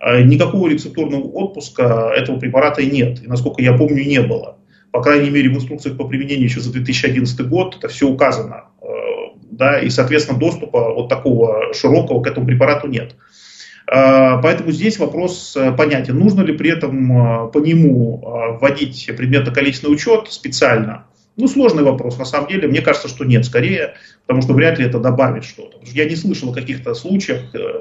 А, 0.05 0.21
никакого 0.21 0.69
рецептурного 0.69 1.23
отпуска 1.23 2.13
этого 2.15 2.39
препарата 2.39 2.85
нет, 2.85 3.23
и, 3.23 3.27
насколько 3.27 3.63
я 3.63 3.73
помню, 3.73 4.05
не 4.05 4.21
было. 4.21 4.59
По 4.93 5.01
крайней 5.01 5.31
мере, 5.31 5.49
в 5.49 5.55
инструкциях 5.55 5.97
по 5.97 6.07
применению 6.07 6.45
еще 6.45 6.61
за 6.61 6.73
2011 6.73 7.49
год 7.49 7.77
это 7.79 7.89
все 7.89 8.07
указано. 8.07 8.65
А, 8.83 8.87
да, 9.51 9.81
и, 9.81 9.89
соответственно, 9.89 10.39
доступа 10.39 10.93
вот 10.93 11.09
такого 11.09 11.73
широкого 11.73 12.23
к 12.23 12.27
этому 12.27 12.47
препарату 12.47 12.87
нет. 12.87 13.17
А, 13.87 14.37
поэтому 14.43 14.73
здесь 14.73 14.99
вопрос 14.99 15.57
э, 15.57 15.73
понятен. 15.73 16.19
Нужно 16.19 16.43
ли 16.43 16.53
при 16.53 16.71
этом 16.71 17.47
э, 17.47 17.51
по 17.51 17.59
нему 17.59 18.23
э, 18.23 18.59
вводить 18.59 19.11
предметно-количественный 19.17 19.95
учет 19.95 20.31
специально? 20.31 21.07
Ну, 21.37 21.49
сложный 21.49 21.83
вопрос, 21.83 22.17
на 22.17 22.25
самом 22.25 22.49
деле. 22.49 22.69
Мне 22.69 22.81
кажется, 22.81 23.09
что 23.09 23.25
нет, 23.25 23.45
скорее, 23.45 23.95
потому 24.27 24.43
что 24.43 24.53
вряд 24.53 24.79
ли 24.79 24.87
это 24.87 25.01
добавит 25.01 25.45
что-то. 25.45 25.79
Я 25.83 26.09
не 26.09 26.15
слышал 26.15 26.51
о 26.51 26.55
каких-то 26.55 26.95
случаях, 26.95 27.41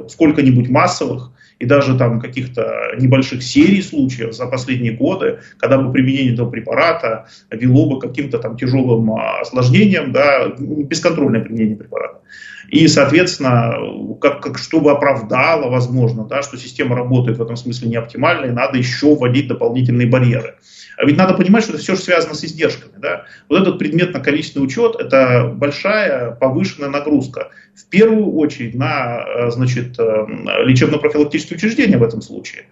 сколько-нибудь 0.09 0.69
массовых, 0.69 1.29
и 1.59 1.65
даже 1.65 1.95
там 1.95 2.19
каких-то 2.19 2.95
небольших 2.99 3.43
серий 3.43 3.83
случаев 3.83 4.33
за 4.33 4.47
последние 4.47 4.93
годы, 4.93 5.39
когда 5.57 5.77
бы 5.77 5.93
применение 5.93 6.33
этого 6.33 6.49
препарата 6.49 7.27
вело 7.51 7.89
бы 7.89 7.99
каким-то 7.99 8.39
там 8.39 8.57
тяжелым 8.57 9.13
осложнением, 9.13 10.11
да, 10.11 10.47
бесконтрольное 10.57 11.41
применение 11.41 11.75
препарата. 11.75 12.21
И, 12.69 12.87
соответственно, 12.87 13.75
как, 14.21 14.41
как, 14.41 14.57
чтобы 14.57 14.91
оправдало, 14.91 15.69
возможно, 15.69 16.25
да, 16.25 16.41
что 16.41 16.57
система 16.57 16.95
работает 16.95 17.37
в 17.37 17.41
этом 17.41 17.55
смысле 17.55 17.89
не 17.89 17.95
оптимально, 17.95 18.45
и 18.45 18.51
надо 18.51 18.77
еще 18.77 19.15
вводить 19.15 19.47
дополнительные 19.47 20.07
барьеры. 20.07 20.55
А 20.97 21.05
ведь 21.05 21.17
надо 21.17 21.33
понимать, 21.33 21.63
что 21.63 21.73
это 21.73 21.81
все 21.81 21.95
же 21.95 22.01
связано 22.01 22.35
с 22.35 22.43
издержками. 22.43 22.93
Да? 22.97 23.25
Вот 23.49 23.61
этот 23.61 23.79
предметно-количественный 23.79 24.65
учет– 24.65 24.95
это 24.99 25.51
большая 25.53 26.31
повышенная 26.31 26.89
нагрузка. 26.89 27.49
В 27.75 27.85
первую 27.89 28.33
очередь 28.35 28.75
на 28.75 29.25
э, 29.25 29.51
значит, 29.51 29.99
э, 29.99 30.25
лечебно-профилактические 30.65 31.57
учреждения 31.57 31.97
в 31.97 32.03
этом 32.03 32.21
случае. 32.21 32.65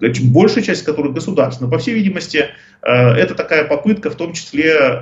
Большая 0.00 0.64
часть 0.64 0.84
которых 0.84 1.14
государственная. 1.14 1.70
По 1.70 1.78
всей 1.78 1.94
видимости, 1.94 2.46
э, 2.82 2.90
это 2.90 3.34
такая 3.34 3.64
попытка 3.64 4.10
в 4.10 4.16
том 4.16 4.32
числе 4.32 5.00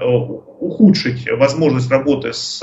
ухудшить 0.60 1.28
возможность 1.30 1.90
работы 1.90 2.32
с 2.32 2.62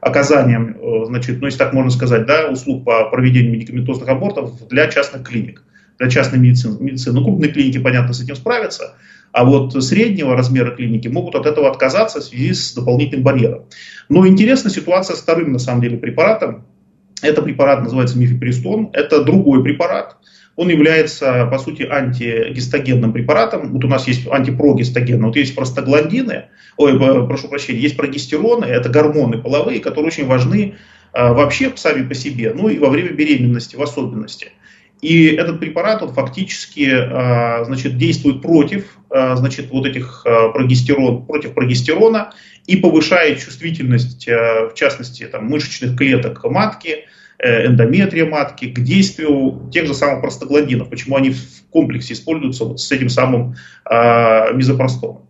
оказанием, 0.00 1.06
значит, 1.06 1.40
ну, 1.40 1.46
если 1.46 1.58
так 1.58 1.72
можно 1.72 1.90
сказать, 1.90 2.26
да, 2.26 2.48
услуг 2.48 2.84
по 2.84 3.04
проведению 3.10 3.52
медикаментозных 3.52 4.08
абортов 4.08 4.66
для 4.68 4.88
частных 4.88 5.26
клиник 5.26 5.62
для 5.98 6.10
частной 6.10 6.38
медицины. 6.38 6.78
медицины. 6.80 7.14
Ну, 7.14 7.24
крупные 7.24 7.52
клиники, 7.52 7.78
понятно, 7.78 8.12
с 8.12 8.22
этим 8.22 8.34
справятся, 8.34 8.96
а 9.32 9.44
вот 9.44 9.72
среднего 9.82 10.36
размера 10.36 10.74
клиники 10.74 11.08
могут 11.08 11.34
от 11.34 11.46
этого 11.46 11.70
отказаться 11.70 12.20
в 12.20 12.24
связи 12.24 12.52
с 12.52 12.74
дополнительным 12.74 13.24
барьером. 13.24 13.64
Но 14.08 14.26
интересна 14.26 14.68
ситуация 14.68 15.16
с 15.16 15.20
вторым, 15.20 15.52
на 15.52 15.58
самом 15.58 15.80
деле, 15.80 15.96
препаратом. 15.96 16.66
Это 17.22 17.40
препарат 17.40 17.82
называется 17.82 18.18
мифепристон. 18.18 18.90
Это 18.92 19.24
другой 19.24 19.62
препарат. 19.62 20.16
Он 20.62 20.68
является, 20.68 21.46
по 21.46 21.58
сути, 21.58 21.82
антигистогенным 21.82 23.12
препаратом. 23.12 23.72
Вот 23.72 23.84
у 23.84 23.88
нас 23.88 24.06
есть 24.06 24.28
антипрогестогены. 24.28 25.26
Вот 25.26 25.34
есть 25.34 25.56
простагландины, 25.56 26.44
ой, 26.76 26.96
прошу 27.26 27.48
прощения, 27.48 27.80
есть 27.80 27.96
прогестероны, 27.96 28.66
это 28.66 28.88
гормоны 28.88 29.38
половые, 29.38 29.80
которые 29.80 30.06
очень 30.06 30.26
важны 30.28 30.76
а, 31.12 31.32
вообще 31.32 31.72
сами 31.74 32.06
по 32.06 32.14
себе, 32.14 32.52
ну 32.54 32.68
и 32.68 32.78
во 32.78 32.90
время 32.90 33.10
беременности 33.10 33.74
в 33.74 33.82
особенности. 33.82 34.52
И 35.00 35.26
этот 35.34 35.58
препарат, 35.58 36.00
он 36.00 36.14
фактически 36.14 36.88
а, 36.88 37.64
значит, 37.64 37.98
действует 37.98 38.40
против 38.40 38.98
а, 39.10 39.34
значит, 39.34 39.68
вот 39.72 39.84
этих 39.84 40.24
прогестерон, 40.54 41.26
против 41.26 41.54
прогестерона 41.54 42.34
и 42.68 42.76
повышает 42.76 43.40
чувствительность, 43.40 44.28
в 44.28 44.74
частности, 44.76 45.24
там, 45.26 45.46
мышечных 45.46 45.98
клеток 45.98 46.44
матки, 46.44 47.06
эндометрия 47.42 48.24
матки 48.24 48.66
к 48.66 48.80
действию 48.80 49.68
тех 49.72 49.86
же 49.86 49.94
самых 49.94 50.20
простагландинов. 50.22 50.88
Почему 50.88 51.16
они 51.16 51.30
в 51.30 51.64
комплексе 51.70 52.14
используются 52.14 52.64
вот 52.64 52.80
с 52.80 52.92
этим 52.92 53.08
самым 53.08 53.56
мизопростолом. 54.54 55.22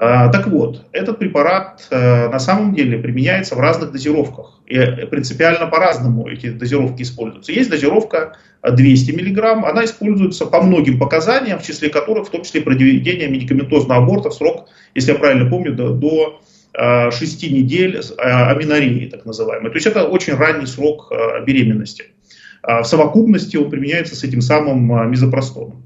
А, 0.00 0.28
так 0.28 0.46
вот, 0.46 0.84
этот 0.92 1.18
препарат 1.18 1.88
э, 1.90 2.28
на 2.28 2.38
самом 2.38 2.72
деле 2.72 2.98
применяется 2.98 3.56
в 3.56 3.60
разных 3.60 3.90
дозировках. 3.90 4.60
И 4.66 4.78
принципиально 5.10 5.66
по-разному 5.66 6.28
эти 6.28 6.50
дозировки 6.50 7.02
используются. 7.02 7.50
Есть 7.50 7.68
дозировка 7.68 8.36
200 8.62 9.10
мг, 9.10 9.68
она 9.68 9.84
используется 9.84 10.46
по 10.46 10.62
многим 10.62 11.00
показаниям, 11.00 11.58
в 11.58 11.64
числе 11.64 11.88
которых 11.88 12.28
в 12.28 12.30
том 12.30 12.44
числе 12.44 12.60
проведение 12.60 13.28
медикаментозного 13.28 14.00
аборта 14.00 14.30
в 14.30 14.34
срок, 14.34 14.68
если 14.94 15.12
я 15.12 15.18
правильно 15.18 15.50
помню, 15.50 15.74
до, 15.74 15.88
до 15.88 16.40
6 16.78 17.44
э, 17.44 17.48
недель 17.48 17.96
э, 17.96 18.22
аминореи, 18.22 19.08
так 19.08 19.24
называемой. 19.26 19.70
То 19.70 19.76
есть 19.76 19.86
это 19.86 20.04
очень 20.04 20.34
ранний 20.34 20.66
срок 20.66 21.12
беременности. 21.46 22.06
А 22.62 22.82
в 22.82 22.86
совокупности 22.86 23.56
он 23.56 23.70
применяется 23.70 24.14
с 24.14 24.24
этим 24.24 24.40
самым 24.40 25.10
мизопростоном. 25.10 25.82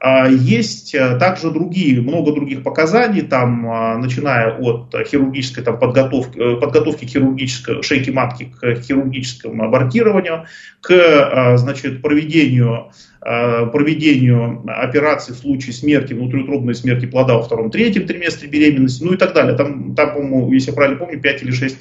А, 0.00 0.28
есть 0.28 0.94
э, 0.94 1.18
также 1.18 1.50
другие, 1.50 2.00
много 2.02 2.32
других 2.32 2.62
показаний, 2.62 3.22
там, 3.22 3.66
а, 3.70 3.96
начиная 3.96 4.50
от 4.58 4.94
хирургической 5.08 5.64
там, 5.64 5.78
подготовки, 5.78 6.38
э, 6.38 6.60
подготовки 6.60 7.04
хирургической 7.04 7.82
шейки 7.82 8.10
матки 8.10 8.52
к 8.60 8.74
хирургическому 8.82 9.64
абортированию, 9.64 10.46
к 10.80 10.90
а, 10.92 11.56
значит, 11.56 12.02
проведению, 12.02 12.90
проведению 13.20 14.62
операции 14.66 15.32
в 15.32 15.36
случае 15.36 15.72
смерти, 15.72 16.12
внутриутробной 16.12 16.74
смерти 16.74 17.06
плода 17.06 17.36
во 17.36 17.42
втором-третьем 17.42 18.06
триместре 18.06 18.50
беременности, 18.50 19.02
ну 19.02 19.14
и 19.14 19.16
так 19.16 19.32
далее. 19.32 19.56
Там, 19.56 19.94
там 19.94 20.12
по-моему, 20.12 20.52
если 20.52 20.72
я 20.72 20.76
правильно 20.76 20.98
помню, 20.98 21.18
5 21.18 21.42
или 21.42 21.50
6 21.50 21.78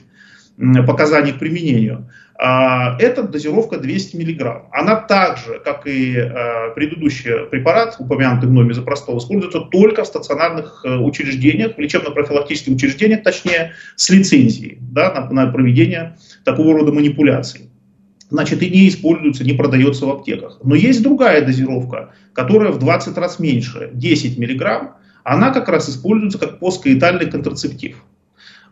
показаний 0.58 1.34
к 1.34 1.40
применению. 1.40 2.10
А, 2.36 2.98
это 3.00 3.24
дозировка 3.24 3.78
200 3.78 4.16
мг. 4.18 4.64
Она 4.72 4.96
так 4.96 5.38
же, 5.38 5.62
как 5.64 5.88
и 5.88 6.18
а, 6.18 6.72
предыдущий 6.72 7.46
препарат, 7.50 7.96
упомянутый 8.00 8.50
мной 8.50 8.66
мезопростол, 8.66 9.18
используется 9.20 9.62
только 9.62 10.04
в 10.04 10.08
стационарных 10.08 10.82
э, 10.84 10.98
учреждениях, 10.98 11.78
лечебно-профилактических 11.78 12.74
учреждениях, 12.74 13.24
точнее, 13.24 13.74
с 13.96 14.10
лицензией 14.10 14.78
да, 14.82 15.14
на, 15.14 15.46
на 15.46 15.52
проведение 15.52 16.18
такого 16.44 16.74
рода 16.74 16.92
манипуляций. 16.92 17.70
Значит, 18.30 18.64
и 18.64 18.70
не 18.70 18.90
используется, 18.90 19.44
не 19.44 19.54
продается 19.54 20.08
в 20.08 20.10
аптеках. 20.10 20.58
Но 20.64 20.74
есть 20.74 21.04
другая 21.04 21.46
дозировка, 21.46 22.14
которая 22.34 22.72
в 22.72 22.80
20 22.80 23.16
раз 23.18 23.38
меньше, 23.38 23.92
10 23.94 24.40
мг. 24.40 24.96
Она 25.24 25.52
как 25.52 25.70
раз 25.70 25.88
используется 25.88 26.40
как 26.40 26.60
посткоитальный 26.60 27.30
контрацептив. 27.30 28.04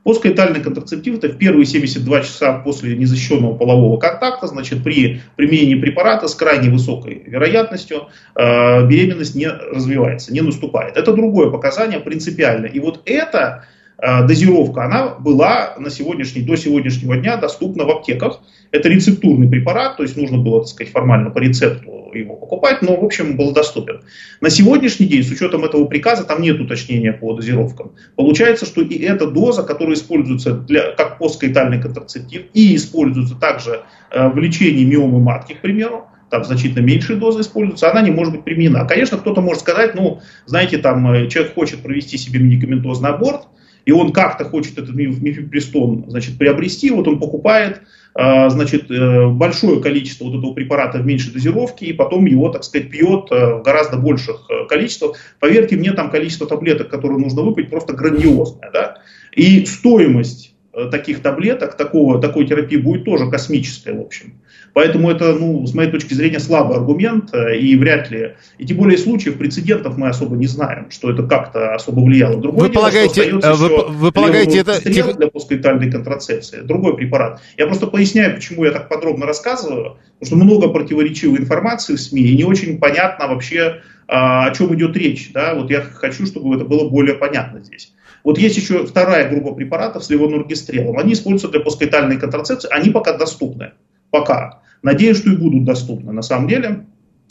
Посткоитальный 0.04 0.62
контрацептив 0.62 1.18
это 1.18 1.30
в 1.30 1.38
первые 1.38 1.66
72 1.66 2.22
часа 2.22 2.54
после 2.54 2.96
незащищенного 2.96 3.56
полового 3.56 4.00
контакта, 4.00 4.48
значит, 4.48 4.84
при 4.84 5.22
применении 5.36 5.76
препарата 5.76 6.28
с 6.28 6.34
крайне 6.34 6.72
высокой 6.72 7.22
вероятностью 7.26 8.08
э, 8.36 8.88
беременность 8.88 9.36
не 9.36 9.48
развивается, 9.48 10.34
не 10.34 10.42
наступает. 10.42 10.98
Это 10.98 11.14
другое 11.14 11.52
показание 11.52 12.00
принципиально. 12.00 12.66
И 12.66 12.80
вот 12.80 13.02
это 13.06 13.66
дозировка, 14.02 14.86
она 14.86 15.16
была 15.16 15.76
на 15.78 15.90
сегодняшний, 15.90 16.42
до 16.42 16.56
сегодняшнего 16.56 17.18
дня 17.18 17.38
доступна 17.38 17.86
в 17.86 17.92
аптеках. 17.92 18.42
Это 18.72 18.90
рецептурный 18.90 19.48
препарат, 19.48 19.98
то 19.98 20.04
есть 20.04 20.18
нужно 20.18 20.38
было, 20.38 20.62
так 20.62 20.70
сказать, 20.70 20.92
формально 20.92 21.30
по 21.30 21.40
рецепту 21.40 22.02
его 22.14 22.36
покупать, 22.36 22.82
но, 22.82 22.96
в 22.96 23.04
общем, 23.04 23.38
был 23.38 23.52
доступен. 23.52 24.02
На 24.40 24.50
сегодняшний 24.50 25.08
день, 25.08 25.24
с 25.24 25.32
учетом 25.32 25.66
этого 25.66 25.86
приказа, 25.86 26.24
там 26.24 26.42
нет 26.42 26.60
уточнения 26.60 27.14
по 27.14 27.34
дозировкам. 27.34 27.92
Получается, 28.16 28.66
что 28.66 28.82
и 28.82 28.98
эта 29.00 29.30
доза, 29.30 29.64
которая 29.64 29.96
используется 29.96 30.54
для, 30.54 30.92
как 30.92 31.18
посткоитальный 31.18 31.82
контрацептив 31.82 32.44
и 32.54 32.76
используется 32.76 33.36
также 33.36 33.82
э, 34.12 34.28
в 34.30 34.38
лечении 34.38 34.84
миомы 34.84 35.20
матки, 35.20 35.54
к 35.54 35.62
примеру, 35.62 36.08
там 36.30 36.44
значительно 36.44 36.82
меньшие 36.82 37.20
дозы 37.20 37.42
используются, 37.42 37.92
она 37.92 38.02
не 38.02 38.12
может 38.12 38.34
быть 38.34 38.44
применена. 38.44 38.86
Конечно, 38.86 39.18
кто-то 39.18 39.42
может 39.42 39.62
сказать, 39.62 39.96
ну, 39.96 40.22
знаете, 40.46 40.78
там 40.78 41.10
э, 41.12 41.28
человек 41.28 41.54
хочет 41.54 41.82
провести 41.82 42.18
себе 42.18 42.40
медикаментозный 42.40 43.10
аборт, 43.10 43.48
и 43.92 43.94
он 43.94 44.14
как-то 44.14 44.46
хочет 44.46 44.78
этот 44.78 44.96
мифепристон 44.96 46.06
значит, 46.08 46.38
приобрести, 46.38 46.92
вот 46.92 47.10
он 47.10 47.20
покупает 47.20 47.82
а, 48.14 48.50
значит, 48.50 48.90
э, 48.90 49.28
большое 49.28 49.82
количество 49.82 50.26
вот 50.26 50.40
этого 50.40 50.54
препарата 50.54 51.00
в 51.00 51.06
меньшей 51.06 51.34
дозировке, 51.34 51.88
и 51.88 51.94
потом 51.94 52.26
его, 52.26 52.48
так 52.48 52.64
сказать, 52.64 52.90
пьет 52.90 53.28
э, 53.32 53.56
в 53.56 53.64
гораздо 53.64 53.98
больших 53.98 54.46
э, 54.50 54.66
количествах. 54.70 55.18
Поверьте 55.42 55.76
мне, 55.76 55.92
там 55.92 56.10
количество 56.10 56.48
таблеток, 56.48 56.90
которые 56.90 57.20
нужно 57.20 57.42
выпить, 57.42 57.70
просто 57.70 57.92
грандиозное. 57.92 58.72
Да? 58.72 58.98
И 59.34 59.66
стоимость 59.66 60.56
таких 60.90 61.22
таблеток, 61.22 61.76
такого, 61.76 62.22
такой 62.22 62.48
терапии 62.48 62.78
будет 62.78 63.04
тоже 63.04 63.30
космическая, 63.30 63.94
в 63.94 64.00
общем. 64.00 64.36
Поэтому 64.74 65.12
это, 65.12 65.34
ну, 65.34 65.66
с 65.66 65.74
моей 65.74 65.92
точки 65.92 66.14
зрения, 66.14 66.40
слабый 66.40 66.78
аргумент, 66.78 67.34
э, 67.34 67.58
и 67.58 67.76
вряд 67.76 68.10
ли, 68.10 68.36
и 68.58 68.66
тем 68.66 68.78
более 68.78 68.98
случаев, 68.98 69.38
прецедентов 69.38 69.98
мы 69.98 70.08
особо 70.08 70.36
не 70.38 70.48
знаем, 70.48 70.90
что 70.92 71.12
это 71.12 71.24
как-то 71.24 71.76
особо 71.76 72.00
влияло. 72.02 72.40
Другое 72.40 72.68
вы 72.68 72.70
дело, 72.70 72.82
полагаете, 72.82 73.30
э, 73.30 73.54
вы, 73.54 73.88
вы 73.90 74.12
полагаете 74.12 74.60
это... 74.60 74.82
Тих... 74.82 75.18
для 75.18 75.28
постгоитальной 75.28 75.92
контрацепции, 75.92 76.62
другой 76.62 76.96
препарат. 76.96 77.42
Я 77.58 77.68
просто 77.68 77.88
поясняю, 77.88 78.36
почему 78.36 78.64
я 78.64 78.72
так 78.72 78.88
подробно 78.88 79.26
рассказываю, 79.26 79.98
потому 80.20 80.26
что 80.26 80.36
много 80.36 80.70
противоречивой 80.70 81.40
информации 81.40 81.96
в 81.96 82.00
СМИ, 82.00 82.22
и 82.22 82.38
не 82.38 82.44
очень 82.44 82.80
понятно 82.80 83.28
вообще, 83.28 83.82
а, 84.08 84.48
о 84.48 84.54
чем 84.54 84.74
идет 84.76 84.96
речь. 84.96 85.32
Да? 85.34 85.56
Вот 85.56 85.70
я 85.70 85.82
хочу, 85.82 86.26
чтобы 86.26 86.56
это 86.56 86.66
было 86.66 86.90
более 86.90 87.16
понятно 87.16 87.62
здесь. 87.62 87.94
Вот 88.24 88.38
есть 88.38 88.58
еще 88.58 88.86
вторая 88.86 89.30
группа 89.30 89.54
препаратов 89.54 90.04
с 90.04 90.10
левонургистрелом. 90.10 90.98
Они 90.98 91.14
используются 91.14 91.48
для 91.48 91.60
постгоитальной 91.60 92.18
контрацепции, 92.18 92.70
они 92.72 92.92
пока 92.92 93.18
доступны. 93.18 93.72
Пока. 94.12 94.62
Надеюсь, 94.84 95.18
что 95.18 95.32
и 95.32 95.36
будут 95.36 95.64
доступны 95.64 96.12
на 96.12 96.22
самом 96.22 96.48
деле. 96.48 96.86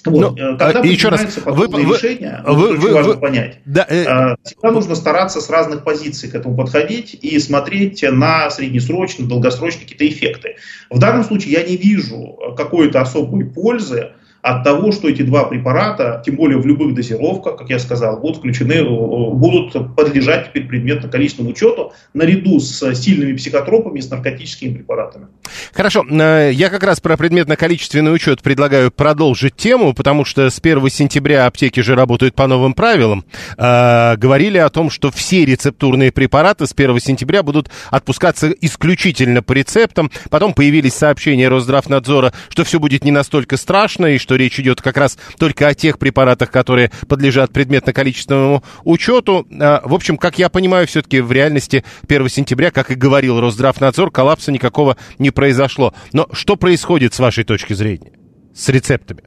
Вот. 0.04 0.38
Ну, 0.38 0.56
Когда 0.56 0.80
а, 0.80 0.86
еще 0.86 1.08
раз, 1.10 1.38
вы, 1.44 1.68
вы, 1.68 1.82
решения, 1.82 2.42
вы, 2.46 2.70
очень 2.70 2.80
вы, 2.80 2.92
важно 2.94 3.12
вы, 3.12 3.18
понять, 3.18 3.58
да, 3.66 3.86
э, 3.86 4.04
а, 4.06 4.36
всегда 4.42 4.70
нужно 4.70 4.94
стараться 4.94 5.42
с 5.42 5.50
разных 5.50 5.84
позиций 5.84 6.30
к 6.30 6.34
этому 6.34 6.56
подходить 6.56 7.18
и 7.20 7.38
смотреть 7.38 8.02
на 8.02 8.48
среднесрочные, 8.50 9.28
долгосрочные 9.28 9.82
какие-то 9.82 10.08
эффекты. 10.08 10.56
В 10.88 10.98
данном 10.98 11.22
случае 11.24 11.52
я 11.52 11.64
не 11.64 11.76
вижу 11.76 12.38
какой-то 12.56 13.02
особой 13.02 13.44
пользы 13.44 14.12
от 14.42 14.64
того, 14.64 14.92
что 14.92 15.08
эти 15.08 15.22
два 15.22 15.44
препарата, 15.44 16.22
тем 16.24 16.36
более 16.36 16.58
в 16.58 16.66
любых 16.66 16.94
дозировках, 16.94 17.56
как 17.56 17.68
я 17.68 17.78
сказал, 17.78 18.18
будут 18.18 18.38
включены, 18.38 18.72
э, 18.72 18.84
будут 18.84 19.94
подлежать 19.94 20.48
теперь 20.48 20.66
предметно-количественному 20.66 21.52
учету 21.52 21.92
наряду 22.14 22.58
с 22.58 22.94
сильными 22.94 23.36
психотропами 23.36 24.00
с 24.00 24.10
наркотическими 24.10 24.74
препаратами. 24.74 25.26
Хорошо, 25.72 26.04
э, 26.08 26.50
я 26.52 26.70
как 26.70 26.82
раз 26.82 27.00
про 27.00 27.16
предметно-количественный 27.16 28.14
учет 28.14 28.42
предлагаю 28.42 28.90
продолжить 28.90 29.56
тему, 29.56 29.94
потому 29.94 30.24
что 30.24 30.48
с 30.48 30.58
1 30.58 30.88
сентября 30.90 31.46
аптеки 31.46 31.80
же 31.80 31.94
работают 31.94 32.34
по 32.34 32.46
новым 32.46 32.72
правилам. 32.72 33.24
Э, 33.58 34.16
говорили 34.16 34.58
о 34.58 34.70
том, 34.70 34.90
что 34.90 35.10
все 35.10 35.44
рецептурные 35.44 36.12
препараты 36.12 36.66
с 36.66 36.72
1 36.72 36.98
сентября 37.00 37.42
будут 37.42 37.70
отпускаться 37.90 38.50
исключительно 38.60 39.42
по 39.42 39.52
рецептам. 39.52 40.10
Потом 40.30 40.54
появились 40.54 40.94
сообщения 40.94 41.48
Росздравнадзора, 41.48 42.32
что 42.48 42.64
все 42.64 42.78
будет 42.78 43.04
не 43.04 43.10
настолько 43.10 43.56
страшно 43.56 44.06
и 44.06 44.18
что 44.18 44.29
что 44.30 44.36
речь 44.36 44.60
идет 44.60 44.80
как 44.80 44.96
раз 44.96 45.18
только 45.40 45.66
о 45.66 45.74
тех 45.74 45.98
препаратах, 45.98 46.52
которые 46.52 46.92
подлежат 47.08 47.52
предметно-количественному 47.52 48.62
учету. 48.84 49.44
А, 49.60 49.82
в 49.84 49.92
общем, 49.92 50.16
как 50.16 50.38
я 50.38 50.48
понимаю, 50.48 50.86
все-таки 50.86 51.20
в 51.20 51.32
реальности 51.32 51.82
1 52.08 52.28
сентября, 52.28 52.70
как 52.70 52.92
и 52.92 52.94
говорил 52.94 53.40
Росздравнадзор, 53.40 54.12
коллапса 54.12 54.52
никакого 54.52 54.96
не 55.18 55.32
произошло. 55.32 55.94
Но 56.12 56.28
что 56.30 56.54
происходит 56.54 57.12
с 57.12 57.18
вашей 57.18 57.42
точки 57.42 57.72
зрения 57.72 58.12
с 58.54 58.68
рецептами? 58.68 59.24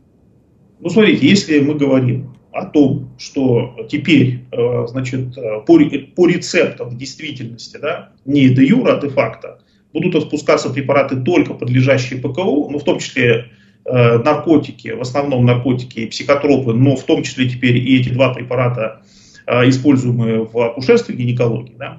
Ну, 0.80 0.89
смотрите, 0.89 1.28
если 1.28 1.60
мы 1.60 1.76
говорим 1.76 2.38
о 2.54 2.63
том, 2.63 3.13
что 3.18 3.76
теперь, 3.92 4.46
э, 4.54 4.88
значит, 4.88 5.38
э, 5.38 5.66
по, 5.68 5.78
по 6.16 6.28
рецептам 6.28 6.92
в 6.92 6.98
действительности, 6.98 7.76
да, 7.76 8.13
не 8.24 8.48
де 8.48 8.68
юра, 8.68 8.96
а 8.96 9.02
де 9.02 9.10
факто, 9.10 9.60
будут 9.92 10.16
отпускаться 10.16 10.70
препараты 10.70 11.18
только 11.18 11.56
подлежащие 11.56 12.22
ПКУ, 12.22 12.70
ну, 12.70 12.80
в 12.80 12.86
том 12.86 13.00
числе 13.00 13.50
наркотики, 13.86 14.89
в 14.89 15.02
основном 15.02 15.46
наркотики 15.46 16.00
и 16.00 16.08
психотропы, 16.08 16.74
но 16.74 16.96
в 16.96 17.04
том 17.04 17.24
числе 17.24 17.50
теперь 17.50 17.78
и 17.78 18.00
эти 18.00 18.10
два 18.10 18.34
препарата, 18.34 19.02
э, 19.46 19.67
используемые 19.69 20.46
в 20.46 20.58
акушерстве 20.58 21.15
и 21.15 21.17
гинекологии. 21.17 21.76
Да? 21.78 21.98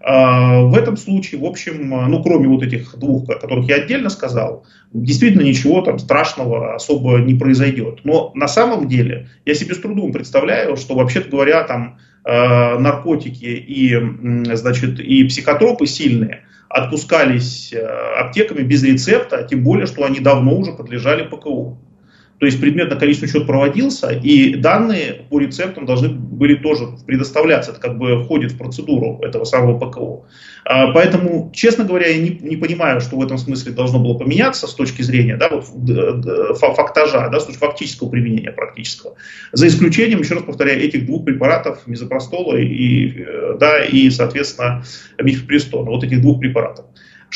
Э, 0.00 0.62
в 0.64 0.74
этом 0.74 0.96
случае, 0.96 1.40
в 1.40 1.44
общем, 1.44 1.90
ну, 1.90 2.22
кроме 2.22 2.48
вот 2.48 2.62
этих 2.62 2.96
двух, 2.98 3.28
о 3.28 3.34
которых 3.34 3.68
я 3.68 3.76
отдельно 3.76 4.08
сказал, 4.08 4.64
действительно 4.92 5.42
ничего 5.42 5.82
там 5.82 5.98
страшного 5.98 6.74
особо 6.74 7.18
не 7.18 7.34
произойдет. 7.34 8.00
Но 8.04 8.32
на 8.34 8.48
самом 8.48 8.88
деле 8.88 9.28
я 9.44 9.54
себе 9.54 9.74
с 9.74 9.78
трудом 9.78 10.12
представляю, 10.12 10.76
что, 10.76 10.94
вообще-то 10.94 11.28
говоря, 11.28 11.64
там 11.64 11.98
наркотики 12.24 13.44
и, 13.44 13.96
значит, 14.54 15.00
и 15.00 15.24
психотропы 15.24 15.86
сильные– 15.86 16.42
отпускались 16.68 17.72
э, 17.72 17.80
аптеками 17.80 18.62
без 18.62 18.82
рецепта, 18.82 19.42
тем 19.44 19.62
более, 19.62 19.86
что 19.86 20.04
они 20.04 20.20
давно 20.20 20.56
уже 20.56 20.72
подлежали 20.72 21.26
ПКУ. 21.26 21.78
То 22.38 22.46
есть 22.46 22.60
предметно-количественный 22.60 23.30
учет 23.30 23.46
проводился, 23.46 24.10
и 24.10 24.54
данные 24.54 25.24
по 25.28 25.40
рецептам 25.40 25.86
должны 25.86 26.08
были 26.38 26.54
тоже 26.54 26.86
предоставляться. 27.06 27.72
Это 27.72 27.80
как 27.80 27.98
бы 27.98 28.22
входит 28.24 28.52
в 28.52 28.58
процедуру 28.58 29.18
этого 29.22 29.44
самого 29.44 29.78
ПКО. 29.78 30.26
А, 30.64 30.92
поэтому, 30.92 31.50
честно 31.52 31.84
говоря, 31.84 32.08
я 32.08 32.18
не, 32.18 32.30
не 32.30 32.56
понимаю, 32.56 33.00
что 33.00 33.16
в 33.16 33.22
этом 33.22 33.36
смысле 33.36 33.72
должно 33.72 33.98
было 33.98 34.14
поменяться 34.14 34.66
с 34.66 34.74
точки 34.74 35.02
зрения 35.02 35.36
да, 35.36 35.48
вот, 35.50 35.64
фактажа, 36.58 37.28
да, 37.30 37.40
с 37.40 37.44
точки 37.44 37.58
фактического 37.58 38.08
применения 38.08 38.52
практического. 38.52 39.16
За 39.52 39.66
исключением, 39.66 40.20
еще 40.20 40.34
раз 40.34 40.44
повторяю, 40.44 40.80
этих 40.80 41.06
двух 41.06 41.24
препаратов, 41.24 41.86
мизопростола 41.86 42.56
и, 42.56 43.20
э, 43.20 43.56
да, 43.58 43.84
и 43.84 44.08
соответственно, 44.10 44.84
мифепристона, 45.20 45.90
вот 45.90 46.04
этих 46.04 46.20
двух 46.20 46.40
препаратов. 46.40 46.86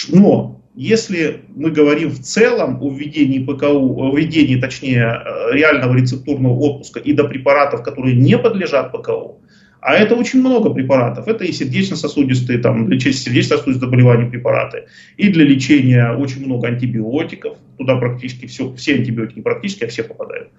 Но 0.09 0.62
если 0.75 1.45
мы 1.55 1.71
говорим 1.71 2.11
в 2.11 2.21
целом 2.21 2.83
о 2.83 2.91
введении 2.91 3.45
ПКУ, 3.45 4.03
о 4.03 4.17
введении, 4.17 4.61
точнее, 4.61 5.05
э, 5.05 5.53
реального 5.53 5.95
рецептурного 5.95 6.55
отпуска 6.55 6.99
и 6.99 7.13
до 7.13 7.25
препаратов, 7.25 7.83
которые 7.83 8.17
не 8.17 8.39
подлежат 8.39 8.93
ПКУ, 8.93 9.43
а 9.83 9.95
это 9.95 10.15
очень 10.15 10.39
много 10.39 10.71
препаратов. 10.71 11.27
Это 11.27 11.45
и 11.45 11.53
сердечно-сосудистые, 11.53 12.61
там, 12.61 12.89
лечение 12.89 13.19
сердечно-сосудистых 13.19 13.81
заболеваний 13.81 14.31
препараты, 14.31 14.85
и 15.17 15.29
для 15.29 15.45
лечения 15.45 16.13
очень 16.13 16.47
много 16.47 16.69
антибиотиков. 16.69 17.59
Туда 17.79 17.97
практически 17.97 18.47
все, 18.47 18.73
все 18.75 18.95
антибиотики, 18.95 19.41
практически, 19.41 19.83
а 19.85 19.89
все 19.89 20.05
попадают. 20.05 20.51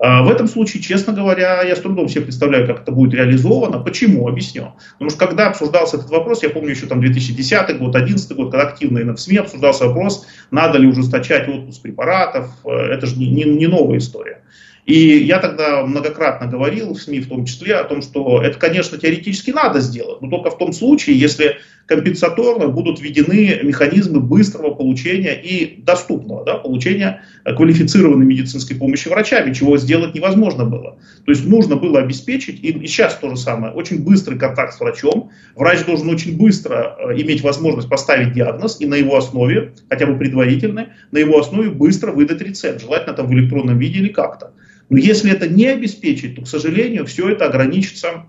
А 0.00 0.24
в 0.24 0.30
этом 0.30 0.48
случае, 0.48 0.82
честно 0.82 1.12
говоря, 1.12 1.62
я 1.62 1.76
с 1.76 1.80
трудом 1.80 2.08
себе 2.08 2.22
представляю, 2.22 2.66
как 2.66 2.82
это 2.82 2.90
будет 2.90 3.14
реализовано. 3.14 3.78
Почему? 3.78 4.26
Объясню. 4.26 4.72
Потому 4.94 5.10
что 5.10 5.18
когда 5.26 5.48
обсуждался 5.48 5.98
этот 5.98 6.10
вопрос, 6.10 6.42
я 6.42 6.50
помню 6.50 6.70
еще 6.70 6.86
там 6.86 7.00
2010 7.00 7.78
год, 7.78 7.92
2011 7.92 8.32
год, 8.36 8.50
когда 8.50 8.66
активно 8.66 8.98
и 8.98 9.04
в 9.04 9.16
СМИ 9.16 9.36
обсуждался 9.36 9.86
вопрос, 9.86 10.26
надо 10.50 10.78
ли 10.78 10.88
ужесточать 10.88 11.48
отпуск 11.48 11.82
препаратов. 11.82 12.50
Э, 12.64 12.70
это 12.70 13.06
же 13.06 13.16
не, 13.16 13.30
не, 13.30 13.44
не 13.44 13.68
новая 13.68 13.98
история. 13.98 14.42
И 14.84 15.18
я 15.18 15.38
тогда 15.38 15.84
многократно 15.86 16.48
говорил 16.48 16.94
в 16.94 17.00
СМИ 17.00 17.20
в 17.20 17.28
том 17.28 17.44
числе 17.44 17.76
о 17.76 17.84
том, 17.84 18.02
что 18.02 18.42
это, 18.42 18.58
конечно, 18.58 18.98
теоретически 18.98 19.52
надо 19.52 19.80
сделать, 19.80 20.20
но 20.20 20.28
только 20.28 20.50
в 20.50 20.58
том 20.58 20.72
случае, 20.72 21.18
если 21.18 21.58
компенсаторно 21.86 22.68
будут 22.68 23.00
введены 23.00 23.60
механизмы 23.62 24.20
быстрого 24.20 24.74
получения 24.74 25.40
и 25.40 25.82
доступного 25.82 26.44
да, 26.44 26.54
получения 26.54 27.22
квалифицированной 27.44 28.26
медицинской 28.26 28.76
помощи 28.76 29.08
врачами, 29.08 29.52
чего 29.52 29.76
сделать 29.76 30.14
невозможно 30.14 30.64
было. 30.64 30.98
То 31.24 31.32
есть 31.32 31.46
нужно 31.46 31.76
было 31.76 32.00
обеспечить, 32.00 32.62
и, 32.62 32.72
сейчас 32.86 33.16
то 33.16 33.30
же 33.30 33.36
самое, 33.36 33.72
очень 33.72 34.02
быстрый 34.02 34.38
контакт 34.38 34.74
с 34.74 34.80
врачом. 34.80 35.30
Врач 35.54 35.84
должен 35.84 36.08
очень 36.08 36.36
быстро 36.36 36.96
э, 36.98 37.20
иметь 37.20 37.42
возможность 37.42 37.88
поставить 37.88 38.32
диагноз 38.32 38.80
и 38.80 38.86
на 38.86 38.94
его 38.94 39.16
основе, 39.16 39.72
хотя 39.88 40.06
бы 40.06 40.16
предварительный, 40.18 40.88
на 41.10 41.18
его 41.18 41.38
основе 41.38 41.70
быстро 41.70 42.12
выдать 42.12 42.40
рецепт, 42.40 42.80
желательно 42.80 43.14
там 43.14 43.26
в 43.26 43.32
электронном 43.32 43.78
виде 43.78 44.00
или 44.00 44.08
как-то. 44.08 44.52
Но 44.92 44.98
если 44.98 45.32
это 45.32 45.48
не 45.48 45.68
обеспечить, 45.68 46.36
то, 46.36 46.42
к 46.42 46.46
сожалению, 46.46 47.06
все 47.06 47.30
это 47.30 47.46
ограничится 47.46 48.26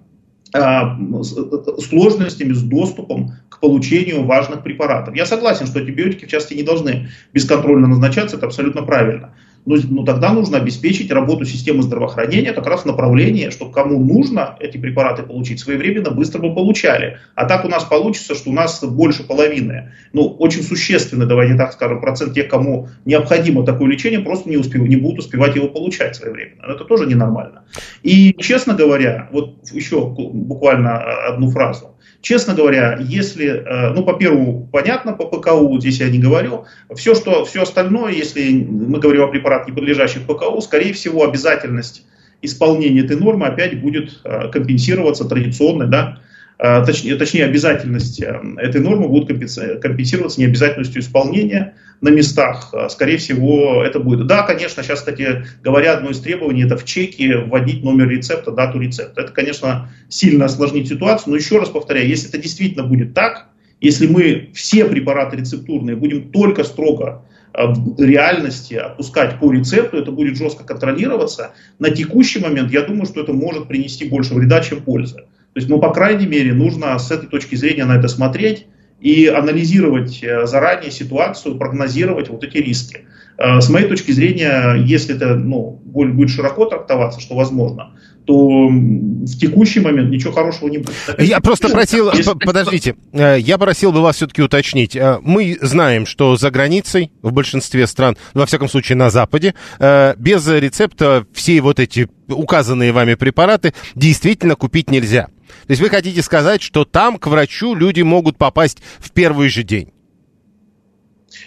а, 0.53 0.97
сложностями 1.21 2.53
с 2.53 2.61
доступом 2.61 3.33
к 3.49 3.59
получению 3.59 4.23
важных 4.23 4.63
препаратов. 4.63 5.13
Я 5.13 5.25
согласен, 5.25 5.67
что 5.67 5.79
антибиотики 5.79 6.23
в 6.23 6.29
частности 6.29 6.53
не 6.53 6.63
должны 6.63 7.09
бесконтрольно 7.33 7.87
назначаться, 7.87 8.37
это 8.37 8.45
абсолютно 8.45 8.81
правильно 8.83 9.35
ну, 9.65 9.77
но 9.89 10.03
тогда 10.03 10.33
нужно 10.33 10.57
обеспечить 10.57 11.11
работу 11.11 11.45
системы 11.45 11.83
здравоохранения 11.83 12.53
как 12.53 12.67
раз 12.67 12.81
в 12.81 12.85
направлении, 12.85 13.49
чтобы 13.49 13.71
кому 13.71 13.99
нужно 14.03 14.57
эти 14.59 14.77
препараты 14.77 15.23
получить, 15.23 15.59
своевременно, 15.59 16.11
быстро 16.11 16.39
бы 16.39 16.53
получали. 16.53 17.19
А 17.35 17.45
так 17.45 17.63
у 17.65 17.69
нас 17.69 17.83
получится, 17.83 18.35
что 18.35 18.49
у 18.49 18.53
нас 18.53 18.83
больше 18.83 19.23
половины, 19.23 19.93
ну, 20.11 20.27
очень 20.27 20.63
существенный, 20.63 21.25
давайте 21.25 21.55
так 21.55 21.73
скажем, 21.73 22.01
процент 22.01 22.33
тех, 22.33 22.49
кому 22.49 22.89
необходимо 23.05 23.65
такое 23.65 23.89
лечение, 23.89 24.19
просто 24.19 24.49
не, 24.49 24.57
успев, 24.57 24.81
не 24.81 24.97
будут 24.97 25.19
успевать 25.19 25.55
его 25.55 25.67
получать 25.67 26.15
своевременно. 26.15 26.63
Это 26.67 26.83
тоже 26.83 27.05
ненормально. 27.05 27.63
И, 28.01 28.35
честно 28.39 28.73
говоря, 28.73 29.29
вот 29.31 29.71
еще 29.71 30.07
буквально 30.07 30.97
одну 31.27 31.49
фразу. 31.49 31.92
Честно 32.23 32.53
говоря, 32.53 32.97
если, 33.01 33.47
э, 33.47 33.89
ну, 33.93 34.01
по 34.05 34.13
первому, 34.13 34.69
понятно, 34.71 35.11
по 35.11 35.25
ПКУ, 35.25 35.77
здесь 35.81 35.99
я 35.99 36.09
не 36.09 36.19
говорю, 36.19 36.63
все, 36.95 37.15
что, 37.15 37.43
все 37.43 37.63
остальное, 37.63 38.13
если 38.13 38.63
мы 38.63 38.99
говорим 38.99 39.23
о 39.23 39.27
препаратах, 39.27 39.67
не 39.67 39.73
подлежащих 39.73 40.21
ПКУ, 40.21 40.61
скорее 40.61 40.93
всего, 40.93 41.25
обязательность 41.25 42.05
исполнения 42.41 43.01
этой 43.01 43.17
нормы 43.17 43.47
опять 43.47 43.81
будет 43.81 44.21
э, 44.23 44.47
компенсироваться 44.53 45.25
традиционной, 45.25 45.87
да, 45.87 46.19
точнее, 46.57 47.15
точнее 47.15 47.45
обязательность 47.45 48.21
э, 48.21 48.39
этой 48.57 48.81
нормы 48.81 49.07
будет 49.07 49.27
компенсироваться 49.27 50.39
необязательностью 50.39 51.01
исполнения 51.01 51.75
на 52.01 52.09
местах. 52.09 52.69
Э, 52.73 52.89
скорее 52.89 53.17
всего, 53.17 53.83
это 53.83 53.99
будет. 53.99 54.27
Да, 54.27 54.43
конечно, 54.43 54.83
сейчас, 54.83 54.99
кстати 54.99 55.45
говоря, 55.63 55.93
одно 55.93 56.11
из 56.11 56.19
требований 56.19 56.63
это 56.63 56.77
в 56.77 56.85
чеке 56.85 57.37
вводить 57.37 57.83
номер 57.83 58.09
рецепта, 58.09 58.51
дату 58.51 58.79
рецепта. 58.79 59.21
Это, 59.21 59.31
конечно, 59.31 59.89
сильно 60.09 60.45
осложнит 60.45 60.87
ситуацию, 60.87 61.31
но 61.31 61.37
еще 61.37 61.57
раз 61.59 61.69
повторяю, 61.69 62.07
если 62.07 62.29
это 62.29 62.37
действительно 62.37 62.83
будет 62.83 63.13
так, 63.13 63.47
если 63.81 64.07
мы 64.07 64.49
все 64.53 64.85
препараты 64.85 65.37
рецептурные 65.37 65.95
будем 65.95 66.31
только 66.31 66.63
строго 66.63 67.25
в 67.53 68.01
реальности 68.01 68.75
отпускать 68.75 69.39
по 69.39 69.51
рецепту, 69.51 69.97
это 69.97 70.11
будет 70.11 70.37
жестко 70.37 70.63
контролироваться. 70.63 71.51
На 71.79 71.89
текущий 71.91 72.39
момент 72.39 72.71
я 72.71 72.81
думаю, 72.81 73.05
что 73.05 73.21
это 73.21 73.33
может 73.33 73.67
принести 73.67 74.07
больше 74.07 74.33
вреда, 74.33 74.61
чем 74.61 74.81
пользы. 74.81 75.25
То 75.53 75.59
есть, 75.59 75.69
ну, 75.69 75.79
по 75.79 75.93
крайней 75.93 76.25
мере, 76.25 76.53
нужно 76.53 76.97
с 76.97 77.11
этой 77.11 77.27
точки 77.27 77.55
зрения 77.55 77.85
на 77.85 77.97
это 77.97 78.07
смотреть 78.07 78.65
и 79.03 79.27
анализировать 79.27 80.23
э, 80.23 80.47
заранее 80.47 80.89
ситуацию, 80.89 81.57
прогнозировать 81.57 82.29
вот 82.29 82.43
эти 82.43 82.57
риски. 82.57 83.01
Э, 83.37 83.59
с 83.59 83.69
моей 83.69 83.87
точки 83.87 84.11
зрения, 84.11 84.75
если 84.83 85.15
это 85.15 85.35
ну, 85.35 85.79
будет 85.83 86.29
широко 86.29 86.65
трактоваться, 86.65 87.19
что 87.19 87.35
возможно, 87.35 87.91
то 88.25 88.69
в 88.69 89.37
текущий 89.37 89.81
момент 89.81 90.09
ничего 90.09 90.31
хорошего 90.31 90.69
не 90.69 90.77
будет. 90.77 90.95
Я 91.19 91.41
просто 91.41 91.67
просил, 91.67 92.11
подождите, 92.39 92.95
э, 93.11 93.37
я 93.39 93.57
просил 93.57 93.91
бы 93.91 94.01
вас 94.01 94.15
все-таки 94.15 94.41
уточнить. 94.41 94.97
Мы 95.21 95.57
знаем, 95.61 96.05
что 96.05 96.37
за 96.37 96.49
границей, 96.49 97.11
в 97.21 97.33
большинстве 97.33 97.85
стран, 97.85 98.15
во 98.33 98.45
всяком 98.45 98.69
случае 98.69 98.95
на 98.95 99.09
Западе, 99.09 99.53
без 99.79 100.47
рецепта 100.47 101.25
все 101.33 101.59
вот 101.61 101.79
эти 101.79 102.07
указанные 102.29 102.93
вами 102.93 103.15
препараты 103.15 103.73
действительно 103.95 104.55
купить 104.55 104.89
нельзя. 104.89 105.27
То 105.67 105.71
есть 105.71 105.81
вы 105.81 105.89
хотите 105.89 106.21
сказать, 106.21 106.61
что 106.61 106.85
там 106.85 107.17
к 107.17 107.27
врачу 107.27 107.75
люди 107.75 108.01
могут 108.01 108.37
попасть 108.37 108.79
в 108.99 109.11
первый 109.11 109.49
же 109.49 109.63
день? 109.63 109.89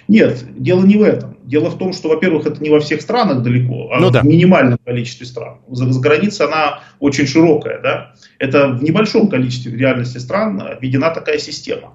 Нет, 0.08 0.44
дело 0.56 0.84
не 0.84 0.96
в 0.96 1.02
этом. 1.02 1.36
Дело 1.44 1.70
в 1.70 1.78
том, 1.78 1.92
что, 1.92 2.08
во-первых, 2.08 2.46
это 2.46 2.62
не 2.62 2.70
во 2.70 2.80
всех 2.80 3.00
странах 3.00 3.42
далеко, 3.42 3.90
а 3.92 4.00
ну, 4.00 4.10
да. 4.10 4.22
в 4.22 4.24
минимальном 4.24 4.78
количестве 4.84 5.26
стран. 5.26 5.58
За, 5.68 5.90
за 5.92 6.00
границей 6.00 6.46
она 6.46 6.80
очень 6.98 7.26
широкая, 7.26 7.80
да. 7.80 8.14
Это 8.38 8.68
в 8.68 8.82
небольшом 8.82 9.28
количестве 9.28 9.72
в 9.72 9.76
реальности 9.76 10.18
стран 10.18 10.60
введена 10.80 11.10
такая 11.10 11.38
система. 11.38 11.94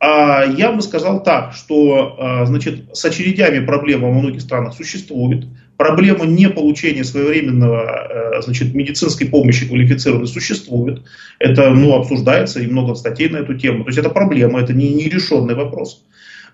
А 0.00 0.44
я 0.44 0.72
бы 0.72 0.82
сказал 0.82 1.22
так, 1.22 1.52
что 1.54 2.16
а, 2.18 2.44
значит, 2.44 2.86
с 2.92 3.04
очередями 3.04 3.64
проблема 3.64 4.08
во 4.08 4.14
многих 4.18 4.40
странах 4.40 4.74
существует. 4.74 5.46
Проблема 5.76 6.26
не 6.26 6.48
получения 6.48 7.04
своевременного 7.04 8.36
э, 8.38 8.42
значит, 8.42 8.74
медицинской 8.74 9.26
помощи 9.26 9.66
квалифицированной 9.66 10.28
существует. 10.28 11.02
Это 11.38 11.70
ну, 11.70 11.94
обсуждается 11.94 12.60
и 12.60 12.66
много 12.66 12.94
статей 12.94 13.28
на 13.28 13.38
эту 13.38 13.54
тему. 13.54 13.84
То 13.84 13.88
есть 13.88 13.98
это 13.98 14.10
проблема, 14.10 14.60
это 14.60 14.72
не 14.72 14.92
нерешенный 14.94 15.54
вопрос. 15.54 16.04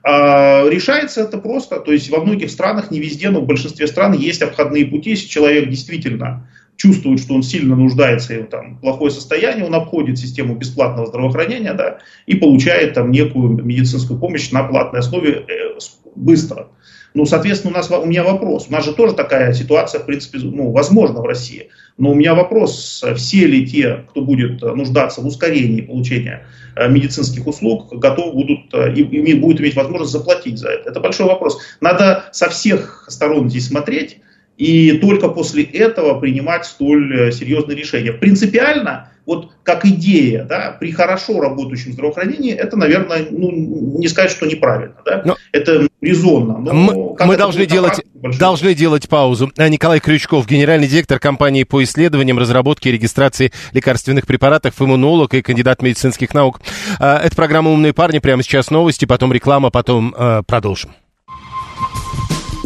А 0.04 0.68
решается 0.68 1.22
это 1.22 1.38
просто, 1.38 1.80
то 1.80 1.92
есть 1.92 2.08
во 2.10 2.20
многих 2.24 2.50
странах, 2.50 2.90
не 2.90 3.00
везде, 3.00 3.30
но 3.30 3.40
в 3.40 3.46
большинстве 3.46 3.86
стран 3.86 4.12
есть 4.12 4.42
обходные 4.42 4.86
пути, 4.86 5.10
если 5.10 5.28
человек 5.28 5.68
действительно 5.68 6.48
чувствует, 6.76 7.18
что 7.18 7.34
он 7.34 7.42
сильно 7.42 7.74
нуждается, 7.74 8.34
и 8.34 8.42
там 8.44 8.78
плохое 8.78 9.10
состояние, 9.10 9.66
он 9.66 9.74
обходит 9.74 10.18
систему 10.18 10.54
бесплатного 10.54 11.08
здравоохранения, 11.08 11.74
да, 11.74 11.98
и 12.26 12.36
получает 12.36 12.94
там 12.94 13.10
некую 13.10 13.64
медицинскую 13.64 14.18
помощь 14.18 14.52
на 14.52 14.62
платной 14.62 15.00
основе 15.00 15.44
э, 15.48 15.78
быстро. 16.14 16.68
Ну, 17.14 17.24
соответственно, 17.26 17.72
у, 17.72 17.76
нас, 17.76 17.90
у 17.90 18.04
меня 18.04 18.22
вопрос. 18.22 18.66
У 18.68 18.72
нас 18.72 18.84
же 18.84 18.92
тоже 18.92 19.14
такая 19.14 19.52
ситуация, 19.52 20.00
в 20.00 20.06
принципе, 20.06 20.38
ну, 20.38 20.70
возможна 20.70 21.20
в 21.20 21.24
России. 21.24 21.68
Но 21.96 22.10
у 22.10 22.14
меня 22.14 22.34
вопрос, 22.34 23.04
все 23.16 23.46
ли 23.46 23.66
те, 23.66 24.04
кто 24.10 24.20
будет 24.20 24.62
нуждаться 24.62 25.20
в 25.20 25.26
ускорении 25.26 25.80
получения 25.80 26.46
э, 26.76 26.88
медицинских 26.88 27.46
услуг, 27.46 27.92
готовы 27.92 28.32
будут 28.32 28.72
э, 28.72 28.94
и, 28.94 29.00
и 29.02 29.34
будут 29.34 29.60
иметь 29.60 29.74
возможность 29.74 30.12
заплатить 30.12 30.58
за 30.58 30.68
это? 30.68 30.90
Это 30.90 31.00
большой 31.00 31.26
вопрос. 31.26 31.58
Надо 31.80 32.28
со 32.32 32.48
всех 32.50 33.06
сторон 33.08 33.50
здесь 33.50 33.66
смотреть 33.66 34.18
и 34.58 34.98
только 34.98 35.28
после 35.28 35.62
этого 35.62 36.18
принимать 36.18 36.66
столь 36.66 37.28
э, 37.28 37.32
серьезные 37.32 37.76
решения. 37.76 38.12
Принципиально, 38.12 39.10
вот 39.24 39.52
как 39.62 39.84
идея, 39.84 40.44
да, 40.44 40.76
при 40.80 40.90
хорошо 40.90 41.40
работающем 41.40 41.92
здравоохранении, 41.92 42.52
это, 42.54 42.76
наверное, 42.76 43.28
ну, 43.30 43.52
не 43.52 44.08
сказать, 44.08 44.32
что 44.32 44.46
неправильно, 44.46 44.96
да, 45.04 45.22
но 45.24 45.36
это 45.52 45.86
резонно. 46.00 46.58
Но 46.58 46.72
мы 46.72 47.16
мы 47.24 47.36
должны, 47.36 47.66
делать, 47.66 48.00
должны 48.14 48.74
делать 48.74 49.08
паузу. 49.08 49.52
А 49.56 49.68
Николай 49.68 50.00
Крючков, 50.00 50.46
генеральный 50.48 50.88
директор 50.88 51.20
компании 51.20 51.62
по 51.62 51.84
исследованиям, 51.84 52.38
разработке 52.38 52.88
и 52.88 52.92
регистрации 52.92 53.52
лекарственных 53.72 54.26
препаратов, 54.26 54.80
иммунолог 54.80 55.34
и 55.34 55.42
кандидат 55.42 55.82
медицинских 55.82 56.34
наук. 56.34 56.60
А, 56.98 57.18
это 57.18 57.36
программа 57.36 57.70
«Умные 57.70 57.92
парни», 57.92 58.18
прямо 58.18 58.42
сейчас 58.42 58.70
новости, 58.70 59.04
потом 59.04 59.32
реклама, 59.32 59.70
потом 59.70 60.14
э, 60.18 60.42
продолжим. 60.46 60.90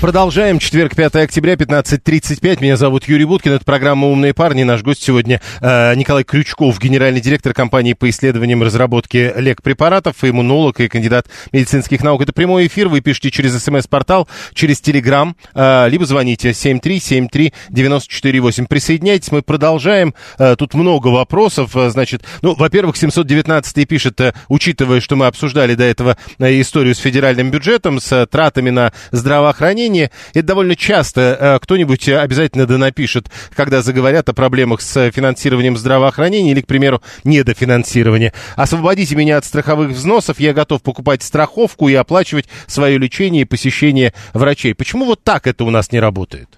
Продолжаем. 0.00 0.58
Четверг, 0.58 0.94
5 0.94 1.16
октября, 1.16 1.54
15.35. 1.54 2.60
Меня 2.60 2.76
зовут 2.76 3.08
Юрий 3.08 3.24
Буткин. 3.24 3.52
Это 3.52 3.64
программа 3.64 4.08
«Умные 4.08 4.34
парни». 4.34 4.62
Наш 4.62 4.82
гость 4.82 5.02
сегодня 5.02 5.40
э, 5.62 5.94
Николай 5.94 6.22
Крючков, 6.22 6.78
генеральный 6.78 7.22
директор 7.22 7.54
компании 7.54 7.94
по 7.94 8.10
исследованиям 8.10 8.62
и 8.62 8.66
разработке 8.66 9.32
лекпрепаратов, 9.38 10.16
иммунолог 10.22 10.80
и 10.80 10.88
кандидат 10.88 11.28
медицинских 11.50 12.04
наук. 12.04 12.20
Это 12.20 12.34
прямой 12.34 12.66
эфир. 12.66 12.88
Вы 12.88 13.00
пишите 13.00 13.30
через 13.30 13.58
смс-портал, 13.62 14.28
через 14.52 14.82
телеграм, 14.82 15.34
э, 15.54 15.88
либо 15.88 16.04
звоните 16.04 16.50
7373948. 16.50 18.66
Присоединяйтесь, 18.66 19.32
мы 19.32 19.40
продолжаем. 19.40 20.14
Э, 20.38 20.56
тут 20.56 20.74
много 20.74 21.08
вопросов. 21.08 21.74
Э, 21.74 21.88
значит, 21.88 22.22
ну, 22.42 22.54
во-первых, 22.54 22.98
719 22.98 23.86
пишет, 23.86 24.20
э, 24.20 24.34
учитывая, 24.48 25.00
что 25.00 25.16
мы 25.16 25.26
обсуждали 25.26 25.74
до 25.74 25.84
этого 25.84 26.18
э, 26.38 26.60
историю 26.60 26.94
с 26.94 26.98
федеральным 26.98 27.50
бюджетом, 27.50 27.98
с 27.98 28.12
э, 28.12 28.26
тратами 28.26 28.68
на 28.68 28.92
здравоохранение, 29.10 29.85
мнение. 29.88 30.10
Это 30.34 30.46
довольно 30.46 30.76
часто 30.76 31.36
э, 31.38 31.58
кто-нибудь 31.60 32.08
обязательно 32.08 32.66
да 32.66 32.78
напишет, 32.78 33.30
когда 33.54 33.82
заговорят 33.82 34.28
о 34.28 34.34
проблемах 34.34 34.80
с 34.80 35.10
финансированием 35.10 35.76
здравоохранения 35.76 36.52
или, 36.52 36.60
к 36.60 36.66
примеру, 36.66 37.02
недофинансирования. 37.24 38.32
Освободите 38.56 39.16
меня 39.16 39.38
от 39.38 39.44
страховых 39.44 39.90
взносов, 39.90 40.40
я 40.40 40.52
готов 40.52 40.82
покупать 40.82 41.22
страховку 41.22 41.88
и 41.88 41.94
оплачивать 41.94 42.46
свое 42.66 42.98
лечение 42.98 43.42
и 43.42 43.44
посещение 43.44 44.12
врачей. 44.34 44.74
Почему 44.74 45.04
вот 45.04 45.22
так 45.22 45.46
это 45.46 45.64
у 45.64 45.70
нас 45.70 45.92
не 45.92 46.00
работает? 46.00 46.48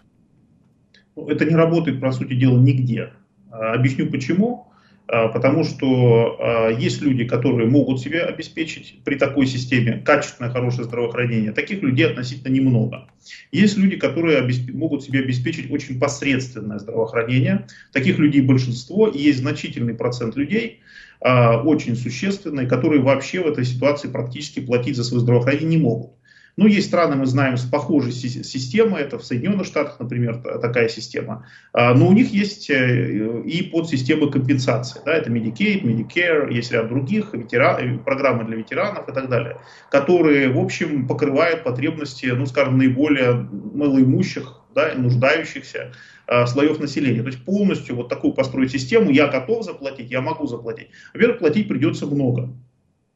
Это 1.16 1.44
не 1.44 1.54
работает, 1.54 2.00
по 2.00 2.12
сути 2.12 2.34
дела, 2.34 2.58
нигде. 2.58 3.10
Объясню 3.50 4.10
почему. 4.10 4.67
А, 5.11 5.29
потому 5.29 5.64
что 5.64 6.37
а, 6.38 6.68
есть 6.68 7.01
люди, 7.01 7.25
которые 7.25 7.68
могут 7.68 8.01
себе 8.01 8.21
обеспечить 8.21 9.01
при 9.05 9.14
такой 9.14 9.47
системе 9.47 10.03
качественное, 10.05 10.51
хорошее 10.51 10.85
здравоохранение. 10.85 11.53
Таких 11.53 11.83
людей 11.83 12.07
относительно 12.07 12.53
немного. 12.53 13.09
Есть 13.51 13.79
люди, 13.79 13.97
которые 13.97 14.47
могут 14.73 15.03
себе 15.03 15.21
обеспечить 15.21 15.71
очень 15.71 15.99
посредственное 15.99 16.79
здравоохранение. 16.79 17.66
Таких 17.92 18.18
людей 18.18 18.42
большинство, 18.42 19.09
и 19.09 19.18
есть 19.18 19.38
значительный 19.38 19.94
процент 19.94 20.37
людей, 20.37 20.81
а, 21.21 21.62
очень 21.62 21.97
существенные, 21.97 22.66
которые 22.66 23.01
вообще 23.01 23.40
в 23.40 23.47
этой 23.47 23.64
ситуации 23.64 24.09
практически 24.09 24.61
платить 24.61 24.97
за 24.97 25.05
свое 25.05 25.23
здравоохранение 25.23 25.79
не 25.79 25.83
могут. 25.83 26.17
Ну, 26.59 26.66
есть 26.66 26.88
страны, 26.88 27.14
мы 27.14 27.27
знаем, 27.27 27.57
с 27.57 27.64
похожей 27.64 28.11
системой, 28.11 29.03
это 29.03 29.16
в 29.16 29.25
Соединенных 29.25 29.64
Штатах, 29.64 30.01
например, 30.01 30.42
такая 30.61 30.88
система, 30.88 31.47
а, 31.73 31.94
но 31.94 32.09
у 32.09 32.12
них 32.12 32.33
есть 32.33 32.68
э, 32.68 33.42
и 33.42 33.62
подсистемы 33.62 34.29
компенсации, 34.29 35.01
да, 35.05 35.14
это 35.14 35.31
Medicaid, 35.31 35.85
Medicare, 35.85 36.53
есть 36.53 36.73
ряд 36.73 36.88
других, 36.88 37.33
ветеран, 37.33 37.77
э, 37.79 37.99
программы 37.99 38.42
для 38.42 38.57
ветеранов 38.57 39.09
и 39.09 39.12
так 39.12 39.29
далее, 39.29 39.59
которые, 39.88 40.49
в 40.49 40.59
общем, 40.59 41.07
покрывают 41.07 41.62
потребности, 41.62 42.27
ну, 42.27 42.44
скажем, 42.44 42.77
наиболее 42.77 43.35
малоимущих, 43.35 44.61
да, 44.75 44.94
нуждающихся 44.97 45.92
э, 46.27 46.47
слоев 46.47 46.81
населения. 46.81 47.23
То 47.23 47.29
есть 47.29 47.44
полностью 47.44 47.94
вот 47.94 48.09
такую 48.09 48.33
построить 48.33 48.73
систему, 48.73 49.12
я 49.12 49.29
готов 49.29 49.64
заплатить, 49.64 50.11
я 50.11 50.23
могу 50.23 50.49
заплатить. 50.49 50.88
Во-первых, 51.14 51.38
платить 51.38 51.68
придется 51.68 52.07
много 52.07 52.51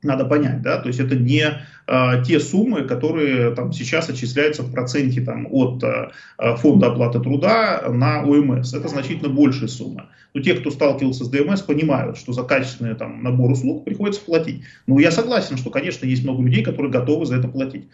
надо 0.03 0.25
понять, 0.25 0.62
да, 0.62 0.79
то 0.79 0.88
есть 0.88 1.01
это 1.01 1.15
не 1.15 1.45
а, 1.87 2.23
те 2.23 2.41
суммы, 2.41 2.83
которые 2.83 3.55
там 3.55 3.73
сейчас 3.73 4.09
отчисляются 4.09 4.62
в 4.62 4.73
проценте 4.73 5.21
там 5.21 5.47
от 5.51 5.83
а, 5.85 6.12
фонда 6.57 6.88
оплаты 6.88 7.21
труда 7.21 7.85
на 7.88 8.23
ОМС, 8.23 8.75
это 8.75 8.88
значительно 8.88 9.29
большая 9.29 9.69
сумма. 9.69 10.11
Но 10.35 10.41
те, 10.41 10.55
кто 10.55 10.71
сталкивался 10.71 11.25
с 11.25 11.29
ДМС, 11.29 11.61
понимают, 11.61 12.17
что 12.17 12.33
за 12.33 12.43
качественный 12.43 12.95
там 12.95 13.23
набор 13.23 13.51
услуг 13.51 13.85
приходится 13.85 14.23
платить. 14.23 14.62
Но 14.87 14.99
я 14.99 15.11
согласен, 15.11 15.59
что, 15.59 15.71
конечно, 15.71 16.07
есть 16.07 16.25
много 16.25 16.43
людей, 16.43 16.65
которые 16.65 16.91
готовы 16.91 17.27
за 17.27 17.37
это 17.37 17.49
платить. 17.49 17.88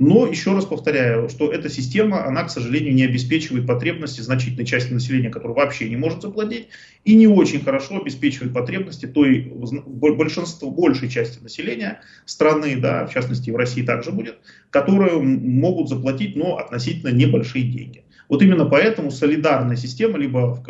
Но 0.00 0.26
еще 0.26 0.54
раз 0.54 0.64
повторяю, 0.64 1.28
что 1.28 1.52
эта 1.52 1.68
система, 1.68 2.24
она, 2.24 2.44
к 2.44 2.50
сожалению, 2.50 2.94
не 2.94 3.04
обеспечивает 3.04 3.66
потребности 3.66 4.22
значительной 4.22 4.64
части 4.64 4.94
населения, 4.94 5.28
которая 5.28 5.58
вообще 5.58 5.90
не 5.90 5.96
может 5.96 6.22
заплатить, 6.22 6.68
и 7.04 7.14
не 7.14 7.26
очень 7.26 7.60
хорошо 7.60 8.00
обеспечивает 8.00 8.54
потребности 8.54 9.04
той 9.04 9.52
большинства, 9.52 10.70
большей 10.70 11.10
части 11.10 11.42
населения 11.42 12.00
страны, 12.24 12.76
да, 12.76 13.06
в 13.06 13.12
частности 13.12 13.50
в 13.50 13.56
России 13.56 13.82
также 13.82 14.10
будет, 14.10 14.38
которые 14.70 15.18
могут 15.18 15.90
заплатить, 15.90 16.34
но 16.34 16.56
относительно 16.56 17.10
небольшие 17.10 17.64
деньги. 17.70 18.04
Вот 18.30 18.42
именно 18.42 18.64
поэтому 18.64 19.10
солидарная 19.10 19.74
система, 19.74 20.16
либо 20.16 20.62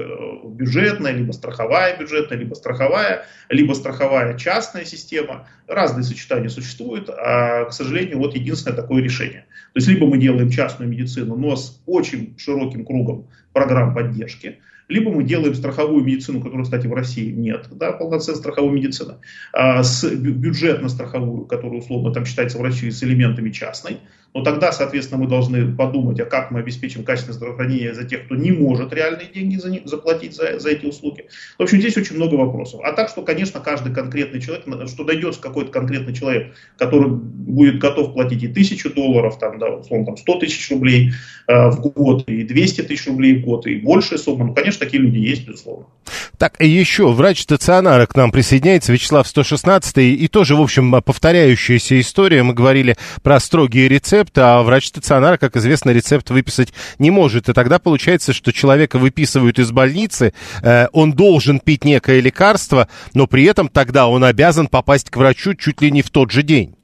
бюджетная, 0.46 1.12
либо 1.12 1.32
страховая 1.32 1.94
бюджетная, 1.96 2.38
либо 2.38 2.54
страховая, 2.54 3.26
либо 3.50 3.74
страховая 3.74 4.36
частная 4.38 4.86
система, 4.86 5.46
разные 5.68 6.02
сочетания 6.02 6.48
существуют, 6.48 7.10
а, 7.10 7.66
к 7.66 7.72
сожалению, 7.74 8.16
вот 8.16 8.34
единственное 8.34 8.76
такое 8.76 9.02
решение. 9.02 9.44
То 9.74 9.76
есть 9.76 9.88
либо 9.88 10.06
мы 10.06 10.16
делаем 10.16 10.48
частную 10.48 10.90
медицину, 10.90 11.36
но 11.36 11.54
с 11.54 11.82
очень 11.84 12.34
широким 12.38 12.86
кругом 12.86 13.28
программ 13.52 13.94
поддержки, 13.94 14.60
либо 14.90 15.10
мы 15.10 15.24
делаем 15.24 15.54
страховую 15.54 16.04
медицину, 16.04 16.40
которую, 16.40 16.64
кстати, 16.64 16.86
в 16.86 16.92
России 16.92 17.30
нет, 17.30 17.66
да, 17.70 17.92
полноценной 17.92 18.38
страховой 18.38 18.72
медицины, 18.72 19.14
а, 19.52 19.82
с 19.82 20.04
бюджетно-страховую, 20.04 21.46
которая 21.46 21.80
условно 21.80 22.12
там 22.12 22.26
считается 22.26 22.58
в 22.58 22.62
России 22.62 22.90
с 22.90 23.02
элементами 23.02 23.50
частной, 23.50 23.98
но 24.32 24.44
тогда, 24.44 24.70
соответственно, 24.70 25.22
мы 25.22 25.28
должны 25.28 25.74
подумать, 25.74 26.20
а 26.20 26.24
как 26.24 26.50
мы 26.50 26.60
обеспечим 26.60 27.02
качественное 27.02 27.34
здравоохранение 27.34 27.94
за 27.94 28.04
тех, 28.04 28.26
кто 28.26 28.36
не 28.36 28.52
может 28.52 28.92
реальные 28.92 29.28
деньги 29.34 29.56
за, 29.56 29.72
заплатить 29.84 30.36
за, 30.36 30.58
за 30.60 30.70
эти 30.70 30.86
услуги. 30.86 31.26
В 31.58 31.62
общем, 31.62 31.80
здесь 31.80 31.96
очень 31.96 32.16
много 32.16 32.34
вопросов. 32.34 32.80
А 32.84 32.92
так, 32.92 33.08
что, 33.08 33.22
конечно, 33.22 33.60
каждый 33.60 33.92
конкретный 33.92 34.40
человек, 34.40 34.64
что 34.88 35.04
дойдется 35.04 35.40
какой-то 35.40 35.72
конкретный 35.72 36.14
человек, 36.14 36.54
который 36.78 37.10
будет 37.10 37.80
готов 37.80 38.12
платить 38.12 38.42
и 38.44 38.48
тысячу 38.48 38.94
долларов, 38.94 39.38
там, 39.38 39.58
да, 39.58 39.68
условно, 39.68 40.06
там, 40.06 40.16
100 40.16 40.38
тысяч 40.38 40.70
рублей 40.70 41.12
э, 41.48 41.70
в 41.70 41.80
год, 41.80 42.28
и 42.28 42.44
200 42.44 42.82
тысяч 42.82 43.08
рублей 43.08 43.40
в 43.40 43.44
год, 43.44 43.66
и 43.66 43.76
большая 43.76 44.18
сумма, 44.18 44.46
ну, 44.46 44.54
конечно, 44.54 44.79
такие 44.80 45.02
люди 45.02 45.18
есть, 45.18 45.46
безусловно. 45.46 45.86
Так, 46.38 46.60
и 46.60 46.68
еще 46.68 47.12
врач 47.12 47.42
стационара 47.42 48.06
к 48.06 48.16
нам 48.16 48.32
присоединяется, 48.32 48.92
Вячеслав 48.92 49.28
116, 49.28 49.98
и 49.98 50.28
тоже, 50.28 50.56
в 50.56 50.60
общем, 50.60 51.02
повторяющаяся 51.02 52.00
история. 52.00 52.42
Мы 52.42 52.54
говорили 52.54 52.96
про 53.22 53.38
строгие 53.38 53.88
рецепты, 53.88 54.00
рецепт, 54.00 54.38
а 54.38 54.62
врач 54.62 54.88
стационара, 54.88 55.36
как 55.36 55.56
известно, 55.56 55.90
рецепт 55.90 56.30
выписать 56.30 56.72
не 56.98 57.10
может. 57.10 57.48
И 57.48 57.52
тогда 57.52 57.78
получается, 57.78 58.32
что 58.32 58.52
человека 58.52 58.98
выписывают 58.98 59.58
из 59.58 59.70
больницы, 59.70 60.32
э, 60.62 60.86
он 60.92 61.12
должен 61.12 61.60
пить 61.60 61.84
некое 61.84 62.20
лекарство, 62.20 62.88
но 63.14 63.26
при 63.26 63.44
этом 63.44 63.68
тогда 63.68 64.08
он 64.08 64.24
обязан 64.24 64.66
попасть 64.66 65.10
к 65.10 65.16
врачу 65.16 65.54
чуть 65.54 65.80
ли 65.82 65.90
не 65.90 66.02
в 66.02 66.10
тот 66.10 66.30
же 66.30 66.42
день. 66.42 66.74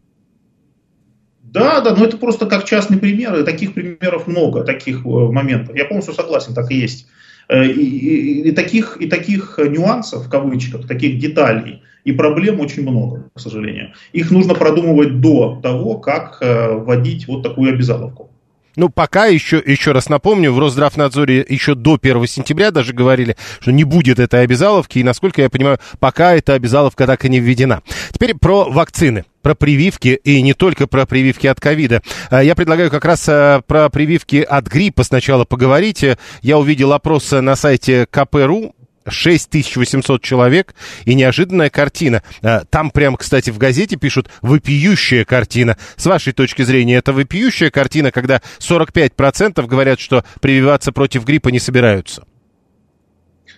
Да, 1.42 1.80
да, 1.80 1.94
но 1.96 2.04
это 2.04 2.18
просто 2.18 2.46
как 2.46 2.64
частный 2.64 2.98
пример, 2.98 3.34
и 3.36 3.44
таких 3.44 3.72
примеров 3.72 4.26
много, 4.26 4.62
таких 4.62 5.04
э, 5.04 5.08
моментов. 5.08 5.74
Я 5.74 5.86
полностью 5.86 6.14
согласен, 6.14 6.54
так 6.54 6.70
и 6.70 6.76
есть. 6.76 7.06
Э, 7.48 7.64
и, 7.64 7.80
и, 7.80 8.48
и, 8.48 8.52
таких, 8.52 8.96
и 9.00 9.06
таких 9.06 9.58
нюансов, 9.58 10.26
в 10.26 10.30
кавычках, 10.30 10.86
таких 10.86 11.18
деталей 11.18 11.82
и 12.04 12.12
проблем 12.12 12.60
очень 12.60 12.82
много, 12.82 13.28
к 13.34 13.40
сожалению. 13.40 13.92
Их 14.12 14.30
нужно 14.30 14.54
продумывать 14.54 15.20
до 15.20 15.60
того, 15.62 15.98
как 15.98 16.38
э, 16.40 16.72
вводить 16.72 17.26
вот 17.26 17.42
такую 17.42 17.72
обязаловку. 17.72 18.30
Ну, 18.76 18.90
пока 18.90 19.26
еще, 19.26 19.62
еще 19.64 19.92
раз 19.92 20.08
напомню, 20.10 20.52
в 20.52 20.58
Росздравнадзоре 20.58 21.44
еще 21.48 21.74
до 21.74 21.98
1 22.00 22.26
сентября 22.26 22.70
даже 22.70 22.92
говорили, 22.92 23.36
что 23.60 23.72
не 23.72 23.84
будет 23.84 24.18
этой 24.18 24.42
обязаловки, 24.42 24.98
и, 24.98 25.02
насколько 25.02 25.40
я 25.40 25.48
понимаю, 25.48 25.78
пока 25.98 26.34
эта 26.34 26.52
обязаловка 26.52 27.06
так 27.06 27.24
и 27.24 27.30
не 27.30 27.40
введена. 27.40 27.82
Теперь 28.12 28.34
про 28.34 28.64
вакцины 28.64 29.24
про 29.46 29.54
прививки 29.54 30.18
и 30.24 30.42
не 30.42 30.54
только 30.54 30.88
про 30.88 31.06
прививки 31.06 31.46
от 31.46 31.60
ковида. 31.60 32.02
А, 32.30 32.42
я 32.42 32.56
предлагаю 32.56 32.90
как 32.90 33.04
раз 33.04 33.28
а, 33.28 33.60
про 33.60 33.88
прививки 33.90 34.38
от 34.38 34.66
гриппа 34.66 35.04
сначала 35.04 35.44
поговорить. 35.44 36.04
Я 36.42 36.58
увидел 36.58 36.92
опрос 36.92 37.30
на 37.30 37.54
сайте 37.54 38.08
КПРУ 38.10 38.74
6800 39.08 40.20
человек, 40.20 40.74
и 41.04 41.14
неожиданная 41.14 41.70
картина. 41.70 42.24
А, 42.42 42.64
там 42.68 42.90
прямо, 42.90 43.16
кстати, 43.16 43.50
в 43.50 43.58
газете 43.58 43.94
пишут 43.94 44.28
«вопиющая 44.42 45.24
картина». 45.24 45.76
С 45.94 46.06
вашей 46.06 46.32
точки 46.32 46.62
зрения, 46.62 46.96
это 46.96 47.12
вопиющая 47.12 47.70
картина, 47.70 48.10
когда 48.10 48.42
45% 48.58 49.64
говорят, 49.68 50.00
что 50.00 50.24
прививаться 50.40 50.90
против 50.90 51.24
гриппа 51.24 51.50
не 51.50 51.60
собираются? 51.60 52.24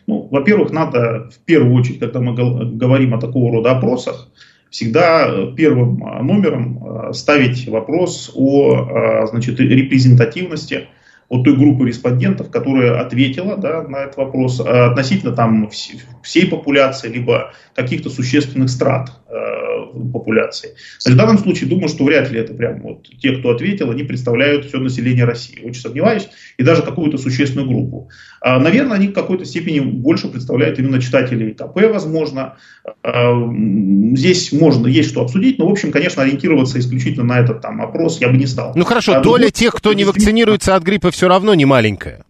Ну, 0.06 0.28
во-первых, 0.30 0.70
надо 0.70 1.30
в 1.34 1.38
первую 1.46 1.74
очередь, 1.74 2.00
когда 2.00 2.20
мы 2.20 2.34
говорим 2.34 3.14
о 3.14 3.20
такого 3.20 3.52
рода 3.52 3.70
опросах, 3.70 4.28
всегда 4.70 5.52
первым 5.56 5.98
номером 6.26 7.12
ставить 7.12 7.68
вопрос 7.68 8.32
о 8.34 9.26
значит, 9.26 9.58
репрезентативности 9.60 10.88
от 11.28 11.44
той 11.44 11.56
группы 11.56 11.86
респондентов, 11.86 12.50
которая 12.50 13.00
ответила 13.00 13.56
да, 13.56 13.82
на 13.82 14.04
этот 14.04 14.16
вопрос 14.16 14.60
э, 14.60 14.64
относительно 14.64 15.32
там 15.32 15.68
всей 16.22 16.46
популяции, 16.46 17.08
либо 17.08 17.52
каких-то 17.74 18.08
существенных 18.08 18.70
страт 18.70 19.12
э, 19.28 20.12
популяции. 20.12 20.70
В 21.04 21.14
данном 21.14 21.38
случае 21.38 21.68
думаю, 21.68 21.88
что 21.88 22.04
вряд 22.04 22.30
ли 22.30 22.40
это 22.40 22.54
прям 22.54 22.80
вот 22.82 23.08
те, 23.20 23.32
кто 23.32 23.50
ответил, 23.50 23.90
они 23.90 24.04
представляют 24.04 24.66
все 24.66 24.78
население 24.78 25.24
России. 25.24 25.60
Очень 25.64 25.80
сомневаюсь. 25.80 26.28
И 26.56 26.62
даже 26.62 26.82
какую-то 26.82 27.18
существенную 27.18 27.68
группу. 27.68 28.08
А, 28.40 28.58
наверное, 28.58 28.96
они 28.96 29.08
в 29.08 29.12
какой-то 29.12 29.44
степени 29.44 29.80
больше 29.80 30.28
представляют 30.28 30.78
именно 30.78 31.00
читателей 31.00 31.54
КП, 31.54 31.76
возможно. 31.92 32.56
А, 33.02 33.32
здесь 34.14 34.52
можно, 34.52 34.86
есть 34.86 35.10
что 35.10 35.22
обсудить, 35.22 35.58
но, 35.58 35.68
в 35.68 35.72
общем, 35.72 35.90
конечно, 35.92 36.22
ориентироваться 36.22 36.78
исключительно 36.78 37.24
на 37.24 37.40
этот 37.40 37.60
там 37.60 37.82
опрос 37.82 38.20
я 38.20 38.28
бы 38.28 38.36
не 38.36 38.46
стал. 38.46 38.72
Ну 38.74 38.84
хорошо, 38.84 39.16
а, 39.16 39.20
доля 39.20 39.50
тех, 39.50 39.74
кто 39.74 39.92
не 39.92 40.04
вакцинируется 40.04 40.74
от 40.74 40.82
гриппа, 40.82 41.10
все 41.10 41.28
равно 41.28 41.54
не 41.54 41.64
маленькая. 41.64 42.24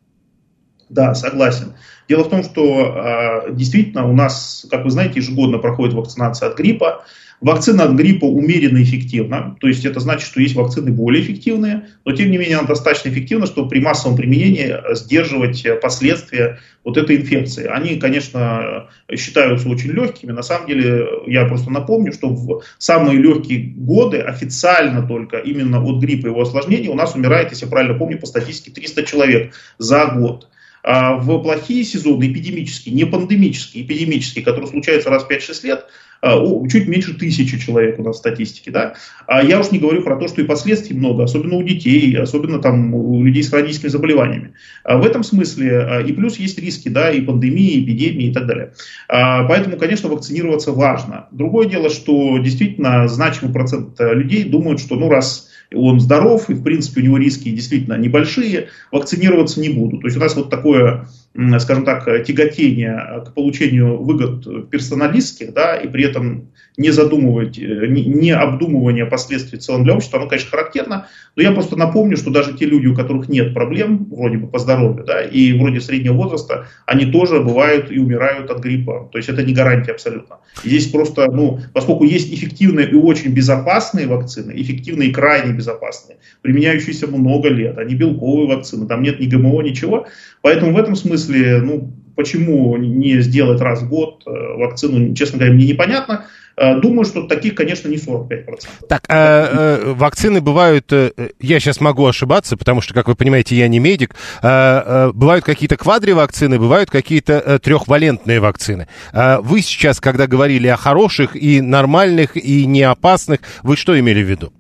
Да, 0.88 1.14
согласен. 1.14 1.74
Дело 2.08 2.24
в 2.24 2.30
том, 2.30 2.42
что 2.42 3.46
действительно 3.50 4.08
у 4.08 4.14
нас, 4.14 4.66
как 4.70 4.84
вы 4.84 4.90
знаете, 4.90 5.20
ежегодно 5.20 5.58
проходит 5.58 5.94
вакцинация 5.94 6.48
от 6.48 6.56
гриппа. 6.56 7.04
Вакцина 7.40 7.84
от 7.84 7.92
гриппа 7.92 8.24
умеренно 8.24 8.82
эффективна, 8.82 9.56
то 9.60 9.68
есть 9.68 9.84
это 9.84 10.00
значит, 10.00 10.26
что 10.26 10.40
есть 10.40 10.56
вакцины 10.56 10.90
более 10.90 11.22
эффективные, 11.22 11.86
но 12.04 12.10
тем 12.10 12.32
не 12.32 12.36
менее 12.36 12.56
она 12.56 12.66
достаточно 12.66 13.10
эффективна, 13.10 13.46
чтобы 13.46 13.68
при 13.68 13.78
массовом 13.78 14.16
применении 14.16 14.74
сдерживать 14.92 15.64
последствия 15.80 16.58
вот 16.82 16.96
этой 16.96 17.14
инфекции. 17.14 17.66
Они, 17.66 17.94
конечно, 17.94 18.88
считаются 19.14 19.68
очень 19.68 19.92
легкими, 19.92 20.32
на 20.32 20.42
самом 20.42 20.66
деле 20.66 21.06
я 21.28 21.44
просто 21.44 21.70
напомню, 21.70 22.12
что 22.12 22.30
в 22.30 22.62
самые 22.78 23.18
легкие 23.18 23.72
годы 23.72 24.18
официально 24.18 25.06
только 25.06 25.36
именно 25.36 25.80
от 25.80 26.00
гриппа 26.00 26.26
и 26.26 26.30
его 26.30 26.40
осложнений 26.40 26.88
у 26.88 26.94
нас 26.94 27.14
умирает, 27.14 27.50
если 27.50 27.66
я 27.66 27.70
правильно 27.70 27.96
помню, 27.96 28.18
по 28.18 28.26
статистике 28.26 28.72
300 28.72 29.04
человек 29.04 29.54
за 29.78 30.06
год. 30.06 30.48
А 30.90 31.16
в 31.18 31.42
плохие 31.42 31.84
сезоны, 31.84 32.32
эпидемические, 32.32 32.94
не 32.94 33.04
пандемические, 33.04 33.84
эпидемические, 33.84 34.42
которые 34.42 34.70
случаются 34.70 35.10
раз 35.10 35.22
в 35.22 35.30
5-6 35.30 35.64
лет, 35.64 35.84
а, 36.22 36.42
чуть 36.66 36.88
меньше 36.88 37.12
тысячи 37.12 37.58
человек 37.58 37.98
у 37.98 38.02
нас 38.02 38.16
в 38.16 38.18
статистике, 38.20 38.70
да. 38.70 38.94
А 39.26 39.42
я 39.42 39.60
уж 39.60 39.70
не 39.70 39.78
говорю 39.78 40.00
про 40.00 40.16
то, 40.16 40.28
что 40.28 40.40
и 40.40 40.46
последствий 40.46 40.96
много, 40.96 41.24
особенно 41.24 41.56
у 41.56 41.62
детей, 41.62 42.16
особенно 42.16 42.58
там 42.58 42.94
у 42.94 43.22
людей 43.22 43.42
с 43.42 43.50
хроническими 43.50 43.90
заболеваниями. 43.90 44.54
В 44.82 45.04
этом 45.04 45.24
смысле 45.24 46.04
и 46.08 46.12
плюс 46.14 46.38
есть 46.38 46.58
риски, 46.58 46.88
да, 46.88 47.10
и 47.10 47.20
пандемии, 47.20 47.72
и 47.72 47.84
эпидемии 47.84 48.28
и 48.28 48.32
так 48.32 48.46
далее. 48.46 48.72
Поэтому, 49.08 49.76
конечно, 49.76 50.08
вакцинироваться 50.08 50.72
важно. 50.72 51.28
Другое 51.32 51.68
дело, 51.68 51.90
что 51.90 52.38
действительно 52.38 53.08
значимый 53.08 53.52
процент 53.52 54.00
людей 54.00 54.44
думают, 54.44 54.80
что 54.80 54.96
ну 54.96 55.10
раз 55.10 55.47
он 55.74 56.00
здоров, 56.00 56.48
и 56.48 56.54
в 56.54 56.62
принципе 56.62 57.00
у 57.00 57.04
него 57.04 57.18
риски 57.18 57.50
действительно 57.50 57.94
небольшие, 57.94 58.68
вакцинироваться 58.90 59.60
не 59.60 59.68
буду. 59.68 59.98
То 59.98 60.06
есть 60.06 60.16
у 60.16 60.20
нас 60.20 60.34
вот 60.34 60.50
такое 60.50 61.08
скажем 61.58 61.84
так, 61.84 62.04
тяготение 62.24 63.22
к 63.26 63.34
получению 63.34 64.02
выгод 64.02 64.70
персоналистских, 64.70 65.52
да, 65.52 65.76
и 65.76 65.88
при 65.88 66.04
этом 66.04 66.48
не 66.78 66.90
задумывать, 66.90 67.58
э, 67.58 67.86
не, 67.88 68.30
обдумывание 68.30 69.04
последствий 69.04 69.58
в 69.58 69.62
целом 69.62 69.82
для 69.82 69.94
общества, 69.94 70.20
оно, 70.20 70.28
конечно, 70.28 70.50
характерно, 70.50 71.08
но 71.34 71.42
я 71.42 71.50
просто 71.50 71.76
напомню, 71.76 72.16
что 72.16 72.30
даже 72.30 72.54
те 72.54 72.66
люди, 72.66 72.86
у 72.86 72.94
которых 72.94 73.28
нет 73.28 73.52
проблем, 73.52 74.06
вроде 74.10 74.38
бы 74.38 74.46
по 74.46 74.60
здоровью, 74.60 75.04
да, 75.04 75.20
и 75.22 75.52
вроде 75.58 75.80
среднего 75.80 76.14
возраста, 76.14 76.68
они 76.86 77.06
тоже 77.06 77.40
бывают 77.40 77.90
и 77.90 77.98
умирают 77.98 78.50
от 78.50 78.60
гриппа. 78.60 79.08
То 79.10 79.18
есть 79.18 79.28
это 79.28 79.42
не 79.42 79.52
гарантия 79.52 79.90
абсолютно. 79.90 80.36
Здесь 80.64 80.86
просто, 80.86 81.30
ну, 81.32 81.58
поскольку 81.74 82.04
есть 82.04 82.32
эффективные 82.32 82.88
и 82.88 82.94
очень 82.94 83.32
безопасные 83.32 84.06
вакцины, 84.06 84.52
эффективные 84.54 85.08
и 85.08 85.12
крайне 85.12 85.52
безопасные, 85.52 86.18
применяющиеся 86.42 87.08
много 87.08 87.48
лет, 87.48 87.76
они 87.76 87.96
белковые 87.96 88.46
вакцины, 88.46 88.86
там 88.86 89.02
нет 89.02 89.18
ни 89.18 89.26
ГМО, 89.26 89.62
ничего, 89.62 90.06
поэтому 90.42 90.72
в 90.72 90.78
этом 90.78 90.94
смысле, 90.94 91.17
ну, 91.26 91.92
почему 92.18 92.76
не 92.76 93.20
сделать 93.20 93.60
раз 93.60 93.82
в 93.82 93.88
год 93.88 94.24
э, 94.26 94.30
вакцину, 94.30 95.14
честно 95.14 95.38
говоря, 95.38 95.54
мне 95.54 95.66
непонятно. 95.66 96.26
Э, 96.56 96.80
думаю, 96.80 97.04
что 97.04 97.28
таких, 97.28 97.54
конечно, 97.54 97.88
не 97.88 97.96
45%. 97.96 98.86
Так, 98.88 99.04
э, 99.08 99.14
э, 99.14 99.92
вакцины 99.92 100.40
бывают, 100.40 100.92
я 101.40 101.60
сейчас 101.60 101.80
могу 101.80 102.04
ошибаться, 102.06 102.56
потому 102.56 102.80
что, 102.80 102.92
как 102.92 103.06
вы 103.06 103.14
понимаете, 103.14 103.54
я 103.54 103.68
не 103.68 103.78
медик, 103.78 104.16
э, 104.42 104.48
э, 104.48 105.12
бывают 105.14 105.44
какие-то 105.44 105.76
квадривакцины, 105.76 106.58
бывают 106.58 106.90
какие-то 106.90 107.60
трехвалентные 107.60 108.40
вакцины. 108.40 108.88
Э, 109.12 109.38
вы 109.40 109.62
сейчас, 109.62 110.00
когда 110.00 110.26
говорили 110.26 110.66
о 110.66 110.76
хороших 110.76 111.36
и 111.36 111.60
нормальных 111.60 112.36
и 112.36 112.66
неопасных, 112.66 113.40
вы 113.62 113.76
что 113.76 113.98
имели 113.98 114.24
в 114.24 114.28
виду? 114.28 114.52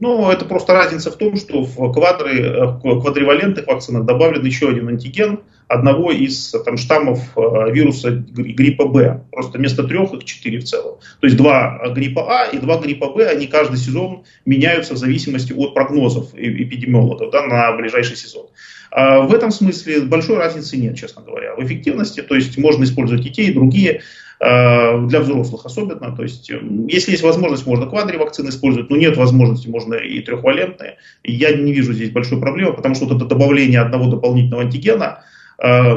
Ну, 0.00 0.30
это 0.30 0.44
просто 0.44 0.74
разница 0.74 1.10
в 1.10 1.16
том, 1.16 1.36
что 1.36 1.62
в 1.62 1.92
квадры, 1.92 2.40
э, 2.40 2.80
квадривалентных 2.80 3.66
вакцинах 3.66 4.04
добавлен 4.04 4.44
еще 4.44 4.68
один 4.68 4.88
антиген 4.88 5.40
одного 5.66 6.12
из 6.12 6.54
там, 6.64 6.76
штаммов 6.76 7.20
э, 7.36 7.70
вируса 7.72 8.10
гриппа 8.10 8.86
Б. 8.86 9.22
Просто 9.32 9.58
вместо 9.58 9.84
трех 9.84 10.12
их 10.14 10.24
четыре 10.24 10.60
в 10.60 10.64
целом. 10.64 10.98
То 11.20 11.26
есть 11.26 11.36
два 11.36 11.82
гриппа 11.94 12.42
А 12.42 12.46
и 12.46 12.58
два 12.58 12.78
гриппа 12.78 13.10
Б, 13.10 13.28
они 13.28 13.46
каждый 13.46 13.76
сезон 13.76 14.24
меняются 14.46 14.94
в 14.94 14.98
зависимости 14.98 15.52
от 15.52 15.74
прогнозов 15.74 16.32
эпидемиологов 16.34 17.30
да, 17.30 17.46
на 17.46 17.72
ближайший 17.72 18.16
сезон. 18.16 18.46
А 18.90 19.20
в 19.20 19.34
этом 19.34 19.50
смысле 19.50 20.02
большой 20.02 20.38
разницы 20.38 20.76
нет, 20.76 20.96
честно 20.96 21.22
говоря, 21.22 21.54
в 21.54 21.64
эффективности. 21.64 22.22
То 22.22 22.34
есть 22.34 22.56
можно 22.56 22.84
использовать 22.84 23.26
и 23.26 23.30
те, 23.30 23.44
и 23.44 23.52
другие. 23.52 24.02
Э, 24.40 25.04
для 25.06 25.18
взрослых 25.20 25.66
особенно. 25.66 26.14
То 26.14 26.22
есть, 26.22 26.48
эм, 26.50 26.86
если 26.86 27.10
есть 27.10 27.24
возможность, 27.24 27.66
можно 27.66 27.86
квадривакцины 27.86 28.50
использовать, 28.50 28.88
но 28.88 28.96
нет 28.96 29.16
возможности, 29.16 29.66
можно 29.66 29.94
и 29.94 30.20
трехвалентные. 30.20 30.98
Я 31.24 31.52
не 31.56 31.72
вижу 31.72 31.92
здесь 31.92 32.10
большой 32.10 32.38
проблемы, 32.38 32.72
потому 32.72 32.94
что 32.94 33.06
вот 33.06 33.16
это 33.16 33.24
добавление 33.24 33.80
одного 33.80 34.06
дополнительного 34.06 34.62
антигена 34.62 35.24
э, 35.60 35.96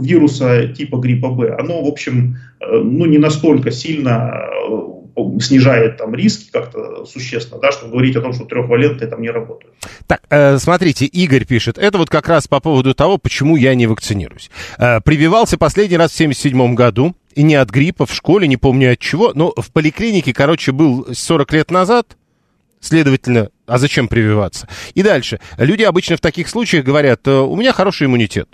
вируса 0.00 0.68
типа 0.68 0.98
гриппа 0.98 1.30
Б, 1.30 1.56
оно, 1.58 1.82
в 1.82 1.88
общем, 1.88 2.36
э, 2.60 2.66
ну, 2.70 3.04
не 3.04 3.18
настолько 3.18 3.72
сильно 3.72 4.48
снижает 5.40 5.96
там 5.96 6.14
риски 6.14 6.50
как-то 6.52 7.04
существенно, 7.06 7.60
да, 7.60 7.72
чтобы 7.72 7.92
говорить 7.92 8.14
о 8.16 8.20
том, 8.20 8.32
что 8.32 8.44
трехвалентные 8.44 9.08
там 9.08 9.22
не 9.22 9.30
работают. 9.30 9.74
Так, 10.06 10.20
э, 10.30 10.58
смотрите, 10.58 11.06
Игорь 11.06 11.46
пишет, 11.46 11.78
это 11.78 11.98
вот 11.98 12.10
как 12.10 12.28
раз 12.28 12.46
по 12.46 12.60
поводу 12.60 12.94
того, 12.94 13.18
почему 13.18 13.56
я 13.56 13.74
не 13.74 13.88
вакцинируюсь. 13.88 14.50
Э, 14.78 15.00
прививался 15.00 15.58
последний 15.58 15.96
раз 15.96 16.12
в 16.12 16.16
77 16.16 16.74
году, 16.74 17.16
и 17.36 17.42
не 17.42 17.54
от 17.54 17.70
гриппа 17.70 18.06
в 18.06 18.12
школе, 18.12 18.48
не 18.48 18.56
помню 18.56 18.92
от 18.92 18.98
чего, 18.98 19.32
но 19.34 19.52
в 19.56 19.70
поликлинике, 19.70 20.32
короче, 20.32 20.72
был 20.72 21.06
40 21.12 21.52
лет 21.52 21.70
назад, 21.70 22.16
следовательно, 22.80 23.50
а 23.66 23.78
зачем 23.78 24.08
прививаться? 24.08 24.68
И 24.94 25.02
дальше. 25.02 25.38
Люди 25.58 25.82
обычно 25.82 26.16
в 26.16 26.20
таких 26.20 26.48
случаях 26.48 26.84
говорят, 26.84 27.28
«Э, 27.28 27.40
у 27.40 27.54
меня 27.54 27.74
хороший 27.74 28.06
иммунитет. 28.06 28.48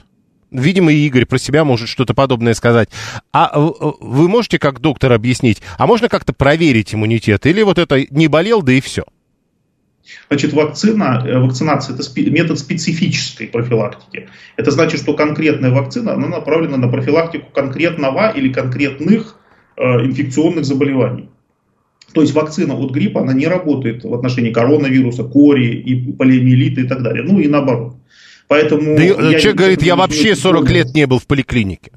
Видимо, 0.50 0.92
и 0.92 1.06
Игорь 1.06 1.26
про 1.26 1.38
себя 1.38 1.64
может 1.64 1.88
что-то 1.88 2.12
подобное 2.12 2.54
сказать. 2.54 2.90
А 3.32 3.52
э, 3.54 3.70
вы 4.00 4.28
можете 4.28 4.58
как 4.58 4.80
доктор 4.80 5.12
объяснить, 5.12 5.62
а 5.78 5.86
можно 5.86 6.08
как-то 6.08 6.32
проверить 6.32 6.92
иммунитет? 6.92 7.46
Или 7.46 7.62
вот 7.62 7.78
это 7.78 8.04
не 8.10 8.26
болел, 8.26 8.62
да 8.62 8.72
и 8.72 8.80
все? 8.80 9.04
Значит, 10.28 10.52
вакцина, 10.52 11.22
э, 11.26 11.38
вакцинация– 11.38 11.94
это 11.96 12.30
метод 12.30 12.58
специфической 12.58 13.46
профилактики. 13.46 14.28
Это 14.56 14.70
значит, 14.70 15.00
что 15.00 15.14
конкретная 15.14 15.70
вакцина 15.70 16.14
она 16.14 16.28
направлена 16.28 16.76
на 16.76 16.88
профилактику 16.88 17.46
конкретного 17.52 18.30
или 18.30 18.52
конкретных 18.52 19.36
э, 19.76 19.82
инфекционных 19.82 20.64
заболеваний. 20.64 21.28
То 22.12 22.20
есть 22.20 22.34
вакцина 22.34 22.74
от 22.74 22.92
гриппа, 22.92 23.22
она 23.22 23.32
не 23.32 23.46
работает 23.46 24.04
в 24.04 24.14
отношении 24.14 24.52
коронавируса, 24.52 25.24
кори 25.24 25.74
и 25.76 26.12
полиомиелита 26.12 26.82
и 26.82 26.84
так 26.84 27.02
далее. 27.02 27.22
Ну 27.22 27.40
и 27.40 27.48
наоборот. 27.48 27.96
Поэтому 28.48 28.96
да, 28.96 29.04
человек 29.38 29.54
говорит, 29.54 29.82
я 29.82 29.96
вообще 29.96 30.34
40 30.34 30.70
лет 30.70 30.94
не 30.94 31.06
был 31.06 31.18
в 31.18 31.26
поликлинике. 31.26 31.92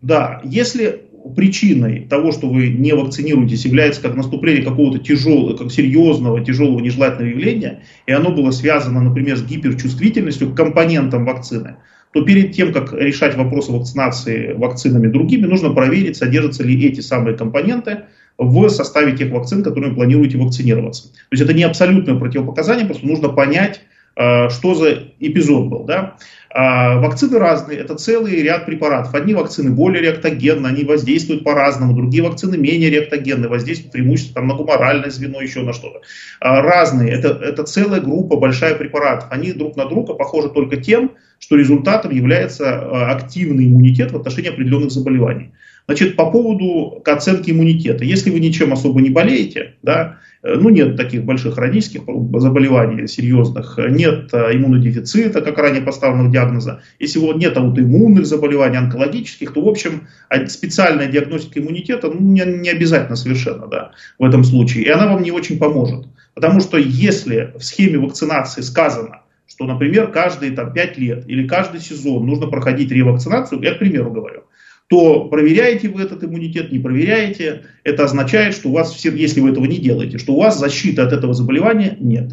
Да, 0.00 0.40
если 0.44 1.02
причиной 1.36 2.06
того, 2.08 2.32
что 2.32 2.48
вы 2.48 2.68
не 2.68 2.92
вакцинируетесь, 2.92 3.64
является 3.64 4.02
как 4.02 4.14
наступление 4.14 4.64
какого-то 4.64 4.98
тяжелого, 4.98 5.56
как 5.56 5.70
серьезного, 5.70 6.44
тяжелого 6.44 6.80
нежелательного 6.80 7.30
явления, 7.30 7.82
и 8.06 8.12
оно 8.12 8.30
было 8.30 8.50
связано, 8.50 9.00
например, 9.00 9.36
с 9.36 9.42
гиперчувствительностью 9.42 10.50
к 10.50 10.56
компонентам 10.56 11.24
вакцины, 11.24 11.76
то 12.12 12.22
перед 12.22 12.52
тем, 12.52 12.72
как 12.72 12.92
решать 12.92 13.36
вопросы 13.36 13.72
вакцинации 13.72 14.52
вакцинами 14.54 15.08
другими, 15.08 15.46
нужно 15.46 15.70
проверить, 15.70 16.16
содержатся 16.16 16.64
ли 16.64 16.86
эти 16.86 17.00
самые 17.00 17.36
компоненты 17.36 18.04
в 18.38 18.68
составе 18.68 19.16
тех 19.16 19.30
вакцин, 19.30 19.62
которыми 19.62 19.94
планируете 19.94 20.38
вакцинироваться. 20.38 21.12
То 21.12 21.32
есть 21.32 21.42
это 21.42 21.52
не 21.52 21.62
абсолютное 21.62 22.16
противопоказание, 22.16 22.86
просто 22.86 23.06
нужно 23.06 23.28
понять, 23.28 23.82
что 24.16 24.74
за 24.74 25.04
эпизод 25.18 25.66
был. 25.68 25.84
Да? 25.84 26.16
А, 26.52 26.98
вакцины 26.98 27.38
разные, 27.38 27.78
это 27.78 27.94
целый 27.94 28.42
ряд 28.42 28.66
препаратов. 28.66 29.14
Одни 29.14 29.34
вакцины 29.34 29.70
более 29.70 30.02
реактогенны, 30.02 30.66
они 30.66 30.82
воздействуют 30.82 31.44
по-разному, 31.44 31.94
другие 31.94 32.24
вакцины 32.24 32.56
менее 32.56 32.90
реактогенны, 32.90 33.48
воздействуют 33.48 33.92
преимущественно 33.92 34.46
на 34.46 34.54
гуморальное 34.54 35.10
звено, 35.10 35.40
еще 35.40 35.62
на 35.62 35.72
что-то. 35.72 36.00
А, 36.40 36.60
разные, 36.60 37.12
это, 37.12 37.28
это 37.28 37.62
целая 37.62 38.00
группа, 38.00 38.36
большая 38.36 38.74
препаратов. 38.74 39.28
Они 39.30 39.52
друг 39.52 39.76
на 39.76 39.84
друга 39.84 40.14
похожи 40.14 40.48
только 40.48 40.76
тем, 40.76 41.12
что 41.38 41.54
результатом 41.54 42.10
является 42.10 42.80
а, 42.80 43.12
активный 43.12 43.66
иммунитет 43.66 44.10
в 44.10 44.16
отношении 44.16 44.50
определенных 44.50 44.90
заболеваний. 44.90 45.52
Значит, 45.86 46.16
по 46.16 46.30
поводу 46.32 47.00
оценки 47.04 47.52
иммунитета. 47.52 48.04
Если 48.04 48.30
вы 48.30 48.40
ничем 48.40 48.72
особо 48.72 49.00
не 49.00 49.10
болеете, 49.10 49.74
да, 49.82 50.18
Э, 50.29 50.29
ну, 50.42 50.70
нет 50.70 50.96
таких 50.96 51.24
больших 51.24 51.54
хронических 51.54 52.02
заболеваний 52.40 53.06
серьезных, 53.06 53.78
нет 53.90 54.32
э, 54.32 54.56
иммунодефицита, 54.56 55.42
как 55.42 55.58
ранее 55.58 55.82
поставленного 55.82 56.32
диагноза, 56.32 56.82
если 56.98 57.18
вот 57.18 57.36
нет 57.36 57.56
аутоиммунных 57.56 58.26
заболеваний, 58.26 58.78
онкологических, 58.78 59.52
то, 59.52 59.60
в 59.60 59.68
общем, 59.68 60.08
специальная 60.48 61.08
диагностика 61.08 61.60
иммунитета 61.60 62.08
ну, 62.08 62.20
не, 62.20 62.42
не 62.44 62.70
обязательно 62.70 63.16
совершенно 63.16 63.66
да, 63.66 63.92
в 64.18 64.24
этом 64.24 64.44
случае, 64.44 64.84
и 64.84 64.88
она 64.88 65.12
вам 65.12 65.22
не 65.22 65.30
очень 65.30 65.58
поможет. 65.58 66.06
Потому 66.34 66.60
что 66.60 66.78
если 66.78 67.52
в 67.58 67.62
схеме 67.62 67.98
вакцинации 67.98 68.62
сказано, 68.62 69.22
что, 69.46 69.66
например, 69.66 70.10
каждые 70.10 70.52
там, 70.52 70.72
5 70.72 70.98
лет 70.98 71.28
или 71.28 71.46
каждый 71.46 71.80
сезон 71.80 72.26
нужно 72.26 72.46
проходить 72.46 72.92
ревакцинацию, 72.92 73.60
я 73.62 73.74
к 73.74 73.78
примеру 73.78 74.10
говорю, 74.10 74.44
то 74.90 75.26
проверяете 75.26 75.88
вы 75.88 76.02
этот 76.02 76.24
иммунитет, 76.24 76.72
не 76.72 76.80
проверяете, 76.80 77.62
это 77.84 78.04
означает, 78.04 78.54
что 78.56 78.70
у 78.70 78.72
вас, 78.72 78.92
все, 78.92 79.12
если 79.12 79.40
вы 79.40 79.50
этого 79.50 79.64
не 79.64 79.78
делаете, 79.78 80.18
что 80.18 80.32
у 80.32 80.40
вас 80.40 80.58
защиты 80.58 81.00
от 81.00 81.12
этого 81.12 81.32
заболевания 81.32 81.96
нет. 82.00 82.30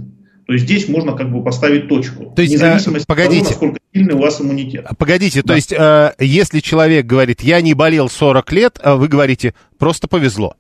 То 0.47 0.53
есть 0.53 0.65
здесь 0.65 0.89
можно 0.89 1.13
как 1.13 1.31
бы 1.31 1.43
поставить 1.43 1.87
точку. 1.87 2.33
То 2.35 2.41
есть, 2.41 2.55
независимо 2.55 2.97
погодите. 3.05 3.41
от 3.41 3.43
того, 3.43 3.49
насколько 3.49 3.79
сильный 3.93 4.15
у 4.15 4.17
вас 4.17 4.41
иммунитет. 4.41 4.85
А, 4.87 4.95
погодите, 4.95 5.43
да. 5.43 5.49
то 5.49 5.55
есть 5.55 5.71
э, 5.71 6.13
если 6.17 6.59
человек 6.61 7.05
говорит, 7.05 7.41
я 7.41 7.61
не 7.61 7.75
болел 7.75 8.09
40 8.09 8.51
лет, 8.53 8.79
а 8.81 8.95
вы 8.95 9.07
говорите, 9.07 9.53
просто 9.77 10.07
повезло. 10.07 10.55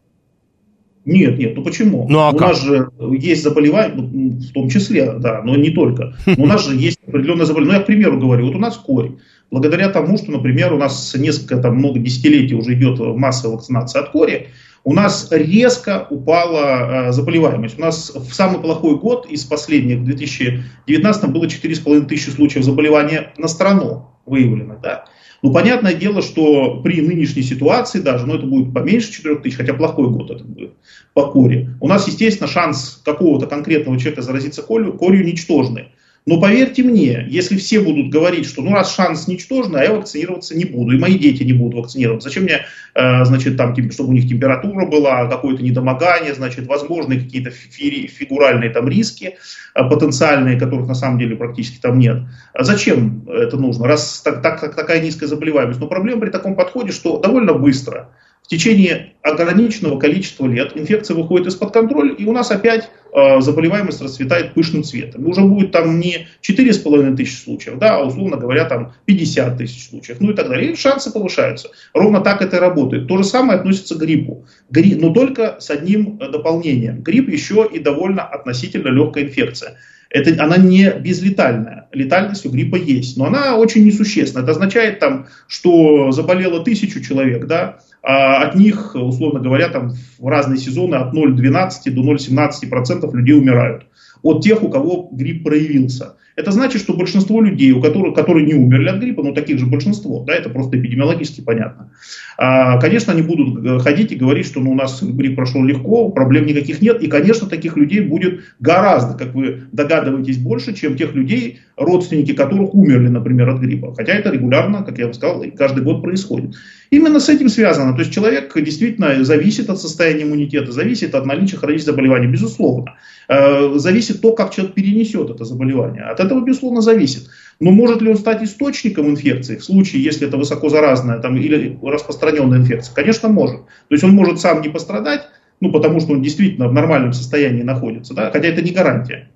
Нет, 1.03 1.39
нет, 1.39 1.55
ну 1.55 1.63
почему? 1.63 2.05
Ну, 2.07 2.19
а 2.19 2.29
у 2.29 2.37
как? 2.37 2.49
нас 2.49 2.61
же 2.61 2.89
есть 3.17 3.41
заболевания, 3.41 3.95
в 3.95 4.51
том 4.51 4.69
числе, 4.69 5.13
да, 5.13 5.41
но 5.41 5.55
не 5.55 5.71
только. 5.71 6.15
Но 6.27 6.43
у 6.43 6.47
нас 6.47 6.63
же 6.63 6.75
есть 6.75 6.99
определенные 7.07 7.47
заболевания. 7.47 7.73
Ну, 7.73 7.79
я 7.79 7.83
к 7.83 7.87
примеру 7.87 8.19
говорю, 8.19 8.45
вот 8.45 8.55
у 8.55 8.59
нас 8.59 8.77
корь 8.77 9.13
благодаря 9.51 9.89
тому, 9.89 10.17
что, 10.17 10.31
например, 10.31 10.73
у 10.73 10.77
нас 10.77 11.15
несколько, 11.15 11.57
там, 11.57 11.77
много 11.77 11.99
десятилетий 11.99 12.55
уже 12.55 12.73
идет 12.73 12.99
массовая 12.99 13.55
вакцинация 13.55 14.01
от 14.01 14.09
кори, 14.09 14.49
у 14.83 14.93
нас 14.93 15.27
резко 15.31 16.07
упала 16.09 17.11
заболеваемость. 17.11 17.77
У 17.77 17.81
нас 17.81 18.09
в 18.15 18.33
самый 18.33 18.61
плохой 18.61 18.97
год 18.97 19.25
из 19.29 19.43
последних, 19.43 19.99
в 19.99 20.05
2019 20.05 21.29
было 21.31 21.45
4,5 21.45 22.05
тысячи 22.05 22.29
случаев 22.29 22.63
заболевания 22.63 23.33
на 23.37 23.49
страну 23.49 24.05
выявлено. 24.25 24.77
Да? 24.81 25.05
Ну, 25.41 25.53
понятное 25.53 25.93
дело, 25.93 26.21
что 26.21 26.81
при 26.81 27.01
нынешней 27.01 27.43
ситуации 27.43 27.99
даже, 27.99 28.25
ну, 28.25 28.35
это 28.35 28.45
будет 28.45 28.73
поменьше 28.73 29.11
4 29.11 29.35
тысяч, 29.37 29.57
хотя 29.57 29.73
плохой 29.73 30.09
год 30.09 30.31
это 30.31 30.43
будет 30.43 30.71
по 31.13 31.27
коре. 31.27 31.75
У 31.79 31.87
нас, 31.87 32.07
естественно, 32.07 32.47
шанс 32.47 33.01
какого-то 33.03 33.45
конкретного 33.45 33.99
человека 33.99 34.21
заразиться 34.21 34.63
корью, 34.63 34.93
корью 34.93 35.25
ничтожный. 35.25 35.89
Но 36.27 36.41
поверьте 36.41 36.83
мне, 36.83 37.25
если 37.29 37.55
все 37.55 37.79
будут 37.79 38.09
говорить, 38.09 38.45
что 38.45 38.61
ну 38.61 38.73
раз 38.73 38.93
шанс 38.93 39.29
ничтожный, 39.29 39.79
а 39.79 39.83
я 39.85 39.93
вакцинироваться 39.93 40.57
не 40.57 40.65
буду, 40.65 40.93
и 40.93 40.99
мои 40.99 41.17
дети 41.17 41.43
не 41.43 41.53
будут 41.53 41.79
вакцинироваться, 41.79 42.27
зачем 42.27 42.43
мне, 42.43 42.65
э, 42.95 43.23
значит, 43.23 43.55
там, 43.55 43.73
чтобы 43.91 44.09
у 44.09 44.11
них 44.11 44.27
температура 44.27 44.85
была, 44.85 45.27
какое-то 45.27 45.63
недомогание, 45.63 46.35
значит, 46.35 46.67
возможные 46.67 47.21
какие-то 47.21 47.51
фигуральные 47.51 48.71
там 48.71 48.89
риски 48.89 49.37
э, 49.73 49.89
потенциальные, 49.89 50.59
которых 50.59 50.85
на 50.89 50.95
самом 50.95 51.17
деле 51.17 51.37
практически 51.37 51.79
там 51.79 51.97
нет. 51.97 52.17
А 52.53 52.65
зачем 52.65 53.25
это 53.29 53.55
нужно, 53.55 53.87
раз 53.87 54.21
так, 54.21 54.41
так, 54.41 54.75
такая 54.75 54.99
низкая 54.99 55.29
заболеваемость? 55.29 55.79
Но 55.79 55.87
проблема 55.87 56.19
при 56.19 56.29
таком 56.29 56.55
подходе, 56.55 56.91
что 56.91 57.19
довольно 57.19 57.53
быстро 57.53 58.09
в 58.47 58.49
течение 58.49 59.11
ограниченного 59.23 59.99
количества 59.99 60.47
лет 60.47 60.71
инфекция 60.75 61.17
выходит 61.17 61.47
из-под 61.47 61.73
контроля, 61.73 62.13
и 62.13 62.23
у 62.23 62.31
нас 62.31 62.49
опять 62.49 62.89
э, 63.13 63.41
заболеваемость 63.41 64.01
расцветает 64.01 64.53
пышным 64.53 64.83
цветом. 64.83 65.27
Уже 65.27 65.41
будет 65.41 65.73
там 65.73 65.99
не 65.99 66.27
4,5 66.41 67.17
тысячи 67.17 67.43
случаев, 67.43 67.77
да, 67.77 67.97
а 67.97 68.05
условно 68.05 68.37
говоря, 68.37 68.63
там 68.63 68.93
50 69.03 69.57
тысяч 69.57 69.89
случаев, 69.89 70.21
ну 70.21 70.31
и 70.31 70.33
так 70.33 70.47
далее. 70.47 70.71
И 70.71 70.75
шансы 70.77 71.11
повышаются. 71.11 71.71
Ровно 71.93 72.21
так 72.21 72.41
это 72.41 72.55
и 72.55 72.59
работает. 72.61 73.09
То 73.09 73.17
же 73.17 73.25
самое 73.25 73.59
относится 73.59 73.95
к 73.95 73.99
гриппу. 73.99 74.45
Гри... 74.69 74.95
Но 74.95 75.13
только 75.13 75.57
с 75.59 75.69
одним 75.69 76.17
э, 76.21 76.31
дополнением. 76.31 77.01
Грипп 77.01 77.27
еще 77.27 77.67
и 77.69 77.79
довольно 77.79 78.23
относительно 78.23 78.87
легкая 78.87 79.25
инфекция. 79.25 79.77
Это, 80.09 80.41
она 80.41 80.55
не 80.55 80.89
безлетальная. 80.89 81.89
Летальность 81.91 82.45
у 82.45 82.49
гриппа 82.49 82.77
есть, 82.77 83.17
но 83.17 83.25
она 83.25 83.57
очень 83.57 83.85
несущественна. 83.85 84.43
Это 84.43 84.51
означает, 84.51 84.99
там, 84.99 85.27
что 85.47 86.11
заболело 86.11 86.63
тысячу 86.63 87.01
человек, 87.01 87.45
да, 87.45 87.79
а 88.03 88.43
от 88.43 88.55
них, 88.55 88.95
условно 88.95 89.39
говоря, 89.39 89.69
там, 89.69 89.93
в 90.19 90.27
разные 90.27 90.57
сезоны 90.57 90.95
от 90.95 91.13
0,12 91.13 91.91
до 91.91 92.13
0,17% 92.13 93.15
людей 93.15 93.35
умирают. 93.35 93.85
От 94.21 94.43
тех, 94.43 94.63
у 94.63 94.69
кого 94.69 95.09
грипп 95.11 95.43
проявился. 95.43 96.15
Это 96.37 96.51
значит, 96.51 96.83
что 96.83 96.93
большинство 96.93 97.41
людей, 97.41 97.71
у 97.71 97.81
которых, 97.81 98.13
которые 98.13 98.45
не 98.45 98.53
умерли 98.53 98.89
от 98.89 98.99
гриппа, 98.99 99.23
ну 99.23 99.33
таких 99.33 99.57
же 99.57 99.65
большинство, 99.65 100.23
да, 100.23 100.35
это 100.35 100.51
просто 100.51 100.77
эпидемиологически 100.77 101.41
понятно. 101.41 101.91
А, 102.37 102.79
конечно, 102.79 103.11
они 103.11 103.23
будут 103.23 103.65
э, 103.65 103.79
ходить 103.79 104.11
и 104.11 104.15
говорить, 104.15 104.45
что 104.45 104.59
ну, 104.59 104.73
у 104.73 104.75
нас 104.75 105.01
грипп 105.01 105.35
прошел 105.35 105.63
легко, 105.63 106.09
проблем 106.09 106.45
никаких 106.45 106.79
нет. 106.79 107.01
И, 107.01 107.07
конечно, 107.07 107.49
таких 107.49 107.75
людей 107.75 108.01
будет 108.01 108.41
гораздо, 108.59 109.17
как 109.17 109.33
вы 109.33 109.63
догадываетесь, 109.71 110.37
больше, 110.37 110.75
чем 110.75 110.95
тех 110.95 111.15
людей, 111.15 111.61
родственники 111.75 112.33
которых 112.33 112.75
умерли, 112.75 113.07
например, 113.07 113.49
от 113.49 113.59
гриппа. 113.59 113.95
Хотя 113.95 114.13
это 114.13 114.29
регулярно, 114.29 114.83
как 114.83 114.99
я 114.99 115.05
вам 115.05 115.15
сказал, 115.15 115.43
каждый 115.57 115.83
год 115.83 116.03
происходит. 116.03 116.53
Именно 116.91 117.19
с 117.19 117.29
этим 117.29 117.49
связано. 117.49 117.93
То 117.93 117.99
есть 117.99 118.13
человек 118.13 118.53
действительно 118.55 119.23
зависит 119.23 119.71
от 119.71 119.81
состояния 119.81 120.23
иммунитета, 120.23 120.71
зависит 120.71 121.15
от 121.15 121.25
наличия 121.25 121.57
хронических 121.57 121.93
заболеваний, 121.93 122.27
безусловно. 122.27 122.95
Э, 123.27 123.73
зависит 123.75 124.21
то, 124.21 124.33
как 124.33 124.53
человек 124.53 124.75
перенесет 124.75 125.29
это 125.31 125.43
заболевание. 125.43 126.03
От 126.03 126.19
этого, 126.27 126.41
безусловно, 126.41 126.81
зависит. 126.81 127.29
Но 127.59 127.71
может 127.71 128.01
ли 128.01 128.09
он 128.09 128.17
стать 128.17 128.43
источником 128.43 129.09
инфекции 129.09 129.55
в 129.55 129.63
случае, 129.63 130.03
если 130.03 130.27
это 130.27 130.37
высоко 130.37 130.69
заразная 130.69 131.19
там, 131.19 131.35
или 131.35 131.77
распространенная 131.81 132.59
инфекция? 132.59 132.93
Конечно, 132.93 133.29
может. 133.29 133.61
То 133.65 133.95
есть 133.95 134.03
он 134.03 134.11
может 134.11 134.39
сам 134.39 134.61
не 134.61 134.69
пострадать, 134.69 135.27
ну, 135.59 135.71
потому 135.71 135.99
что 135.99 136.13
он 136.13 136.21
действительно 136.21 136.67
в 136.67 136.73
нормальном 136.73 137.13
состоянии 137.13 137.63
находится, 137.63 138.13
да, 138.13 138.29
хотя 138.29 138.47
это 138.47 138.61
не 138.61 138.71
гарантия. 138.71 139.29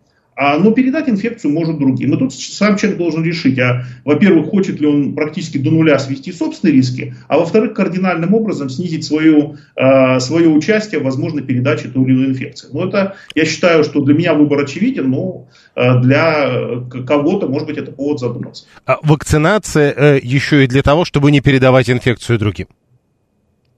А, 0.43 0.57
но 0.57 0.71
передать 0.71 1.07
инфекцию 1.07 1.53
может 1.53 1.77
другим. 1.77 2.15
И 2.15 2.17
тут 2.17 2.33
сам 2.33 2.75
человек 2.75 2.97
должен 2.97 3.23
решить, 3.23 3.59
а, 3.59 3.85
во-первых, 4.03 4.49
хочет 4.49 4.81
ли 4.81 4.87
он 4.87 5.13
практически 5.13 5.59
до 5.59 5.69
нуля 5.69 5.99
свести 5.99 6.31
собственные 6.31 6.77
риски, 6.77 7.13
а 7.27 7.37
во-вторых, 7.37 7.75
кардинальным 7.75 8.33
образом 8.33 8.67
снизить 8.67 9.05
свою, 9.05 9.57
а, 9.75 10.19
свое 10.19 10.49
участие 10.49 10.99
в 10.99 11.03
возможной 11.03 11.43
передаче 11.43 11.89
той 11.89 12.05
или 12.05 12.13
иной 12.13 12.25
инфекции. 12.29 12.69
Но 12.73 12.87
это, 12.87 13.17
я 13.35 13.45
считаю, 13.45 13.83
что 13.83 14.01
для 14.01 14.15
меня 14.15 14.33
выбор 14.33 14.61
очевиден, 14.61 15.11
но 15.11 15.47
а, 15.75 15.99
для 15.99 16.81
кого-то, 17.05 17.47
может 17.47 17.67
быть, 17.67 17.77
это 17.77 17.91
повод 17.91 18.19
задуматься. 18.19 18.65
А 18.87 18.97
вакцинация 19.03 19.93
э, 19.95 20.19
еще 20.23 20.63
и 20.63 20.67
для 20.67 20.81
того, 20.81 21.05
чтобы 21.05 21.29
не 21.29 21.41
передавать 21.41 21.87
инфекцию 21.87 22.39
другим? 22.39 22.65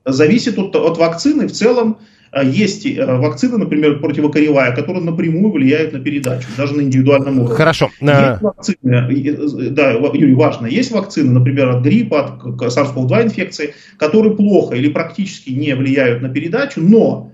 Зависит 0.05 0.57
от, 0.57 0.73
от 0.77 0.97
вакцины. 0.97 1.47
В 1.47 1.51
целом, 1.51 1.97
есть 2.41 2.85
э, 2.85 3.05
вакцины, 3.05 3.57
например, 3.57 3.99
противокоревая, 3.99 4.75
которые 4.75 5.03
напрямую 5.03 5.51
влияют 5.51 5.93
на 5.93 5.99
передачу, 5.99 6.47
даже 6.57 6.73
на 6.73 6.81
индивидуальном 6.81 7.39
уровне. 7.39 7.55
Хорошо. 7.55 7.91
Есть 8.01 8.41
вакцины, 8.41 8.77
э, 8.83 9.69
да, 9.69 9.91
Юрий, 9.91 10.33
важно, 10.33 10.65
есть 10.65 10.91
вакцины, 10.91 11.31
например, 11.31 11.69
от 11.69 11.83
гриппа, 11.83 12.39
от 12.43 12.61
SARS-CoV-2 12.61 13.23
инфекции, 13.23 13.75
которые 13.97 14.35
плохо 14.35 14.75
или 14.75 14.89
практически 14.89 15.51
не 15.51 15.75
влияют 15.75 16.21
на 16.21 16.29
передачу, 16.29 16.81
но 16.81 17.33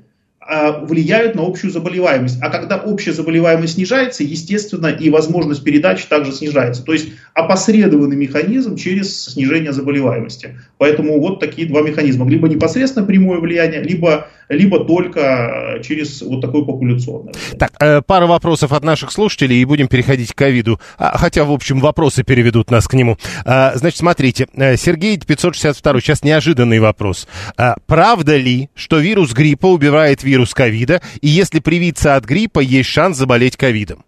а, 0.51 0.83
влияют 0.83 1.35
на 1.35 1.45
общую 1.45 1.69
заболеваемость. 1.69 2.39
А 2.41 2.49
когда 2.49 2.77
общая 2.77 3.13
заболеваемость 3.13 3.75
снижается, 3.75 4.23
естественно, 4.23 4.87
и 4.87 5.11
возможность 5.11 5.63
передачи 5.63 6.07
также 6.07 6.31
снижается. 6.31 6.83
То 6.83 6.91
есть 6.91 7.09
опосредованный 7.35 8.15
механизм 8.15 8.75
через 8.75 9.25
снижение 9.25 9.71
заболеваемости. 9.73 10.57
Поэтому 10.79 11.19
вот 11.19 11.39
такие 11.39 11.67
два 11.67 11.81
механизма. 11.81 12.27
Либо 12.27 12.49
непосредственно 12.49 13.05
прямое 13.05 13.39
влияние, 13.39 13.83
либо, 13.83 14.27
либо 14.49 14.83
только 14.83 15.79
через 15.83 16.21
вот 16.21 16.41
такое 16.41 16.63
популяционное. 16.63 17.33
Так, 17.57 17.71
э, 17.79 18.01
пара 18.01 18.25
вопросов 18.25 18.73
от 18.73 18.83
наших 18.83 19.11
слушателей, 19.11 19.61
и 19.61 19.65
будем 19.65 19.87
переходить 19.87 20.33
к 20.33 20.37
ковиду. 20.37 20.79
А, 20.97 21.17
хотя, 21.17 21.45
в 21.45 21.51
общем, 21.51 21.79
вопросы 21.79 22.23
переведут 22.23 22.71
нас 22.71 22.87
к 22.87 22.93
нему. 22.95 23.17
А, 23.45 23.73
значит, 23.75 23.99
смотрите, 23.99 24.47
э, 24.55 24.75
Сергей 24.75 25.19
562, 25.19 26.01
сейчас 26.01 26.23
неожиданный 26.23 26.79
вопрос. 26.79 27.27
А, 27.57 27.75
правда 27.85 28.35
ли, 28.37 28.69
что 28.73 28.97
вирус 28.99 29.33
гриппа 29.33 29.67
убивает 29.67 30.23
вирус 30.23 30.53
ковида, 30.53 31.01
и 31.21 31.27
если 31.27 31.59
привиться 31.59 32.15
от 32.15 32.25
гриппа, 32.25 32.59
есть 32.59 32.89
шанс 32.89 33.17
заболеть 33.17 33.55
ковидом? 33.55 34.03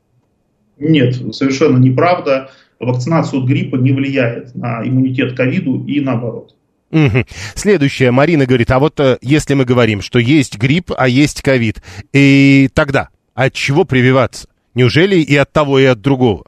Нет, 0.80 1.16
совершенно 1.36 1.78
неправда. 1.78 2.50
Вакцинация 2.80 3.40
от 3.40 3.46
гриппа 3.46 3.76
не 3.76 3.92
влияет 3.92 4.56
на 4.56 4.82
иммунитет 4.84 5.38
ковиду 5.38 5.86
и 5.86 6.00
наоборот. 6.00 6.56
Угу. 6.92 7.26
Следующее. 7.56 8.12
Марина 8.12 8.46
говорит, 8.46 8.72
а 8.72 8.80
вот 8.80 9.00
э, 9.00 9.18
если 9.22 9.54
мы 9.54 9.66
говорим, 9.66 10.02
что 10.02 10.20
есть 10.20 10.58
грипп, 10.58 10.92
а 10.98 11.08
есть 11.08 11.42
ковид, 11.42 11.82
и 12.14 12.70
тогда 12.74 13.10
от 13.34 13.54
чего 13.54 13.86
прививаться? 13.86 14.48
Неужели 14.76 15.16
и 15.16 15.36
от 15.36 15.52
того, 15.52 15.80
и 15.80 15.86
от 15.86 16.02
другого? 16.02 16.46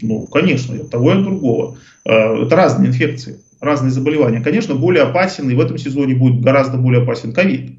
Ну, 0.00 0.26
конечно, 0.26 0.74
и 0.74 0.80
от 0.80 0.90
того, 0.90 1.12
и 1.12 1.16
от 1.16 1.22
другого. 1.22 1.76
Э, 2.04 2.44
это 2.44 2.54
разные 2.56 2.88
инфекции, 2.88 3.40
разные 3.60 3.90
заболевания. 3.90 4.40
Конечно, 4.40 4.74
более 4.74 5.04
опасен, 5.04 5.50
и 5.50 5.54
в 5.54 5.60
этом 5.60 5.78
сезоне 5.78 6.14
будет 6.14 6.40
гораздо 6.40 6.78
более 6.78 7.02
опасен 7.02 7.32
ковид. 7.32 7.78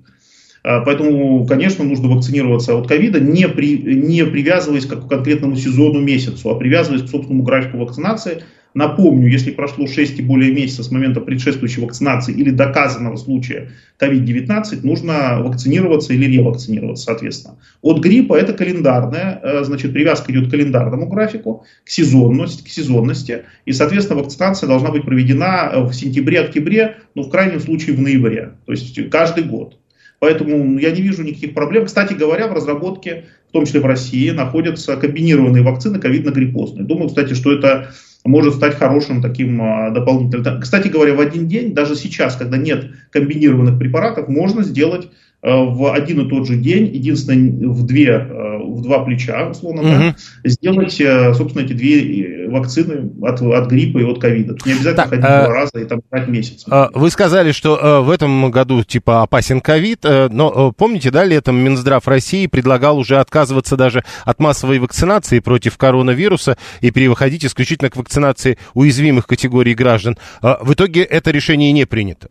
А, 0.64 0.80
поэтому, 0.82 1.46
конечно, 1.46 1.84
нужно 1.84 2.08
вакцинироваться 2.08 2.76
от 2.76 2.88
ковида, 2.88 3.20
не, 3.20 3.48
при, 3.50 3.78
не 3.78 4.26
привязываясь 4.26 4.86
к 4.86 5.08
конкретному 5.08 5.56
сезону, 5.58 6.00
месяцу, 6.00 6.50
а 6.50 6.56
привязываясь 6.56 7.04
к 7.04 7.10
собственному 7.10 7.44
графику 7.44 7.78
вакцинации. 7.78 8.44
Напомню, 8.74 9.28
если 9.28 9.52
прошло 9.52 9.88
6 9.88 10.20
и 10.20 10.22
более 10.24 10.52
месяцев 10.52 10.86
с 10.86 10.92
момента 10.92 11.22
предшествующей 11.22 11.84
вакцинации 11.84 12.34
или 12.34 12.50
доказанного 12.50 13.18
случая 13.18 13.70
COVID-19, 14.00 14.80
нужно 14.84 15.42
вакцинироваться 15.42 16.14
или 16.14 16.26
ревакцинироваться, 16.26 17.06
соответственно. 17.06 17.58
От 17.82 18.00
гриппа 18.00 18.36
это 18.36 18.54
календарная, 18.54 19.40
э, 19.44 19.64
значит, 19.64 19.94
привязка 19.94 20.32
идет 20.32 20.48
к 20.48 20.52
календарному 20.52 21.08
графику, 21.08 21.66
к 21.86 21.90
сезонности, 21.90 22.64
к 22.64 22.68
сезонности, 22.68 23.44
и, 23.66 23.74
соответственно, 23.74 24.22
вакцинация 24.22 24.68
должна 24.68 24.90
быть 24.90 25.04
проведена 25.04 25.72
в 25.76 25.94
сентябре-октябре, 25.94 26.98
ну, 27.14 27.24
в 27.24 27.30
крайнем 27.30 27.60
случае 27.60 27.96
в 27.96 28.02
ноябре, 28.02 28.54
то 28.66 28.72
есть 28.72 29.10
каждый 29.10 29.44
год. 29.44 29.78
Поэтому 30.24 30.80
я 30.80 30.92
не 30.92 31.02
вижу 31.02 31.22
никаких 31.22 31.54
проблем. 31.54 31.86
Кстати 31.86 32.14
говоря, 32.14 32.48
в 32.48 32.54
разработке, 32.54 33.26
в 33.50 33.52
том 33.52 33.66
числе 33.66 33.82
в 33.82 33.86
России, 33.86 34.30
находятся 34.30 34.96
комбинированные 34.96 35.64
вакцины 35.64 36.00
ковидно-гриппозные. 36.00 36.86
Думаю, 36.86 37.10
кстати, 37.10 37.34
что 37.34 37.52
это 37.52 37.90
может 38.24 38.56
стать 38.56 38.76
хорошим 38.76 39.22
таким 39.22 39.62
а, 39.62 39.90
дополнительным. 39.90 40.62
Кстати 40.62 40.88
говоря, 40.88 41.14
в 41.14 41.20
один 41.20 41.48
день, 41.48 41.74
даже 41.74 41.96
сейчас, 41.96 42.36
когда 42.36 42.58
нет 42.58 42.92
комбинированных 43.12 43.78
препаратов, 43.78 44.28
можно 44.28 44.64
сделать 44.64 45.10
Э, 45.44 45.66
в 45.66 45.94
один 45.94 46.26
и 46.26 46.30
тот 46.30 46.48
же 46.48 46.56
день, 46.56 46.86
единственное, 46.96 47.68
в, 47.68 47.86
две, 47.86 48.12
э, 48.12 48.58
в 48.64 48.82
два 48.82 49.04
плеча, 49.04 49.50
условно, 49.50 49.82
угу. 49.82 49.90
да, 49.90 50.16
сделать, 50.46 50.94
собственно, 51.36 51.66
эти 51.66 51.74
две 51.74 52.43
вакцины 52.54 53.12
от, 53.22 53.42
от 53.42 53.70
гриппа 53.70 54.00
и 54.00 54.04
от 54.04 54.20
ковида. 54.20 54.56
Не 54.66 54.74
обязательно 54.74 54.96
так, 54.96 55.10
ходить 55.10 55.26
а, 55.26 55.46
два 55.46 55.54
раза 55.54 55.80
и 55.80 55.86
там 55.86 56.02
брать 56.10 56.28
месяц. 56.28 56.66
А, 56.70 56.90
вы 56.94 57.10
сказали, 57.10 57.52
что 57.52 57.80
а, 57.82 58.02
в 58.02 58.10
этом 58.10 58.52
году, 58.52 58.84
типа, 58.84 59.24
опасен 59.24 59.60
ковид, 59.62 60.00
а, 60.04 60.30
но 60.30 60.72
помните, 60.72 61.12
да, 61.12 61.26
летом 61.26 61.58
Минздрав 61.58 62.08
России 62.08 62.48
предлагал 62.48 62.98
уже 62.98 63.20
отказываться 63.20 63.76
даже 63.76 64.04
от 64.24 64.40
массовой 64.40 64.80
вакцинации 64.80 65.40
против 65.40 65.78
коронавируса 65.78 66.58
и 66.82 66.92
переходить 66.92 67.46
исключительно 67.46 67.90
к 67.90 67.96
вакцинации 67.96 68.58
уязвимых 68.74 69.28
категорий 69.28 69.74
граждан. 69.74 70.18
А, 70.42 70.60
в 70.62 70.74
итоге 70.74 71.04
это 71.04 71.32
решение 71.32 71.72
не 71.72 71.86
принято. 71.86 72.30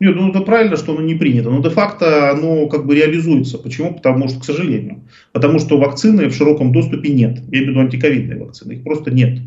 Нет, 0.00 0.16
ну 0.16 0.30
это 0.30 0.40
правильно, 0.40 0.76
что 0.76 0.92
оно 0.92 1.02
не 1.02 1.14
принято, 1.14 1.50
но 1.50 1.62
де-факто 1.62 2.30
оно 2.30 2.68
как 2.68 2.86
бы 2.86 2.94
реализуется. 2.94 3.58
Почему? 3.58 3.94
Потому 3.94 4.28
что, 4.28 4.40
к 4.40 4.44
сожалению, 4.44 5.02
потому 5.32 5.58
что 5.58 5.78
вакцины 5.78 6.28
в 6.28 6.34
широком 6.34 6.72
доступе 6.72 7.10
нет. 7.10 7.38
Я 7.50 7.58
имею 7.58 7.66
в 7.66 7.68
виду 7.70 7.80
антиковидные 7.80 8.38
вакцины, 8.38 8.72
их 8.72 8.82
просто 8.82 9.10
нет 9.10 9.38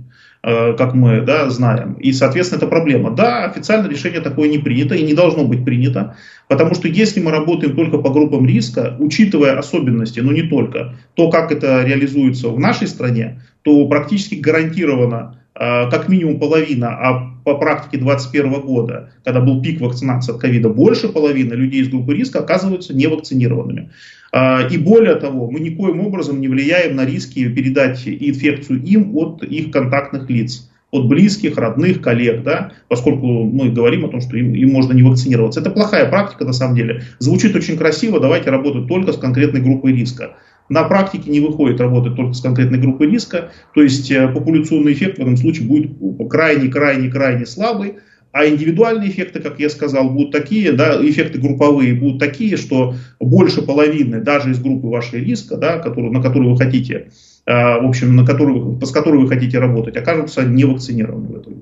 э, 0.43 0.73
как 0.73 0.93
мы 0.93 1.21
да, 1.21 1.49
знаем. 1.49 1.93
И, 1.93 2.13
соответственно, 2.13 2.59
это 2.59 2.67
проблема. 2.67 3.11
Да, 3.11 3.45
официально 3.45 3.87
решение 3.87 4.21
такое 4.21 4.47
не 4.49 4.57
принято 4.57 4.95
и 4.95 5.03
не 5.03 5.13
должно 5.13 5.43
быть 5.45 5.65
принято, 5.65 6.15
потому 6.47 6.75
что 6.75 6.87
если 6.87 7.19
мы 7.21 7.31
работаем 7.31 7.75
только 7.75 7.97
по 7.97 8.09
группам 8.09 8.47
риска, 8.47 8.95
учитывая 8.99 9.57
особенности, 9.57 10.21
но 10.21 10.31
не 10.31 10.43
только, 10.43 10.95
то, 11.15 11.29
как 11.29 11.51
это 11.51 11.83
реализуется 11.83 12.49
в 12.49 12.59
нашей 12.59 12.87
стране, 12.87 13.41
то 13.63 13.85
практически 13.87 14.35
гарантированно 14.35 15.41
э, 15.55 15.89
как 15.89 16.07
минимум 16.07 16.39
половина, 16.39 16.89
а 16.89 17.36
по 17.47 17.55
практике 17.55 17.97
2021 17.99 18.59
года, 18.59 19.11
когда 19.23 19.39
был 19.39 19.61
пик 19.61 19.79
вакцинации 19.79 20.33
от 20.33 20.41
ковида, 20.41 20.67
больше 20.67 21.07
половины 21.07 21.53
людей 21.53 21.81
из 21.81 21.87
группы 21.87 22.13
риска 22.13 22.39
оказываются 22.39 22.93
невакцинированными. 22.93 23.89
А, 24.33 24.67
и 24.69 24.77
более 24.77 25.15
того, 25.15 25.49
мы 25.49 25.61
никоим 25.61 26.01
образом 26.01 26.41
не 26.41 26.49
влияем 26.49 26.97
на 26.97 27.05
риски 27.05 27.47
передать 27.47 28.05
инфекцию 28.05 28.83
им 28.83 29.15
от 29.15 29.43
их 29.43 29.71
контактных 29.71 30.29
лиц 30.29 30.69
от 30.91 31.07
близких, 31.07 31.57
родных, 31.57 32.01
коллег, 32.01 32.43
да, 32.43 32.73
поскольку 32.89 33.45
мы 33.45 33.69
говорим 33.69 34.03
о 34.03 34.09
том, 34.09 34.19
что 34.19 34.35
им, 34.35 34.53
им 34.53 34.71
можно 34.71 34.91
не 34.91 35.03
вакцинироваться. 35.03 35.61
Это 35.61 35.69
плохая 35.69 36.09
практика 36.09 36.43
на 36.43 36.53
самом 36.53 36.75
деле. 36.75 37.03
Звучит 37.19 37.55
очень 37.55 37.77
красиво, 37.77 38.19
давайте 38.19 38.49
работать 38.49 38.89
только 38.89 39.13
с 39.13 39.17
конкретной 39.17 39.61
группой 39.61 39.93
риска 39.93 40.35
на 40.69 40.83
практике 40.83 41.29
не 41.29 41.39
выходит 41.39 41.79
работать 41.79 42.15
только 42.15 42.33
с 42.33 42.41
конкретной 42.41 42.79
группой 42.79 43.09
риска, 43.09 43.51
то 43.73 43.81
есть 43.81 44.11
э, 44.11 44.27
популяционный 44.27 44.93
эффект 44.93 45.17
в 45.17 45.21
этом 45.21 45.37
случае 45.37 45.67
будет 45.67 45.91
крайне-крайне-крайне 46.29 47.45
слабый, 47.45 47.95
а 48.31 48.45
индивидуальные 48.45 49.09
эффекты, 49.09 49.39
как 49.39 49.59
я 49.59 49.69
сказал, 49.69 50.09
будут 50.09 50.31
такие, 50.31 50.71
да, 50.73 50.99
эффекты 51.01 51.39
групповые 51.39 51.93
будут 51.95 52.19
такие, 52.19 52.57
что 52.57 52.95
больше 53.19 53.61
половины 53.61 54.21
даже 54.21 54.51
из 54.51 54.59
группы 54.59 54.87
вашей 54.87 55.23
риска, 55.23 55.57
да, 55.57 55.79
которую, 55.79 56.13
на 56.13 56.21
которую 56.21 56.51
вы 56.51 56.57
хотите, 56.57 57.09
э, 57.45 57.51
в 57.51 57.87
общем, 57.87 58.15
на 58.15 58.25
которую, 58.25 58.79
с 58.81 58.91
которой 58.91 59.21
вы 59.21 59.27
хотите 59.27 59.59
работать, 59.59 59.95
окажутся 59.95 60.43
невакцинированы 60.43 61.27
в 61.27 61.41
итоге. 61.41 61.61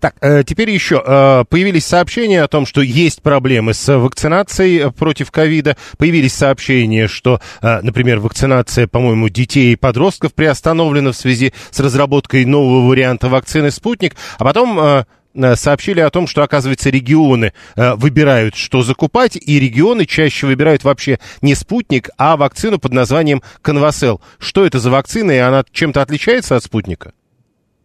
Так, 0.00 0.16
э, 0.20 0.42
теперь 0.44 0.70
еще 0.70 1.02
э, 1.04 1.44
появились 1.48 1.86
сообщения 1.86 2.42
о 2.42 2.48
том, 2.48 2.66
что 2.66 2.82
есть 2.82 3.22
проблемы 3.22 3.74
с 3.74 3.96
вакцинацией 3.96 4.92
против 4.92 5.30
ковида. 5.30 5.76
Появились 5.96 6.34
сообщения, 6.34 7.08
что, 7.08 7.40
э, 7.62 7.80
например, 7.82 8.20
вакцинация, 8.20 8.86
по-моему, 8.86 9.28
детей 9.28 9.72
и 9.72 9.76
подростков 9.76 10.34
приостановлена 10.34 11.12
в 11.12 11.16
связи 11.16 11.52
с 11.70 11.80
разработкой 11.80 12.44
нового 12.44 12.88
варианта 12.88 13.28
вакцины 13.28 13.70
«Спутник». 13.70 14.16
А 14.38 14.44
потом 14.44 15.04
сообщили 15.54 16.00
о 16.00 16.10
том, 16.10 16.26
что, 16.26 16.42
оказывается, 16.42 16.90
регионы 16.90 17.54
выбирают, 17.74 18.54
что 18.54 18.82
закупать, 18.82 19.36
и 19.36 19.58
регионы 19.58 20.04
чаще 20.04 20.46
выбирают 20.46 20.84
вообще 20.84 21.18
не 21.40 21.54
спутник, 21.54 22.10
а 22.18 22.36
вакцину 22.36 22.78
под 22.78 22.92
названием 22.92 23.42
Конвасел. 23.62 24.20
Что 24.38 24.66
это 24.66 24.78
за 24.78 24.90
вакцина, 24.90 25.30
и 25.30 25.38
она 25.38 25.64
чем-то 25.72 26.02
отличается 26.02 26.56
от 26.56 26.64
спутника? 26.64 27.12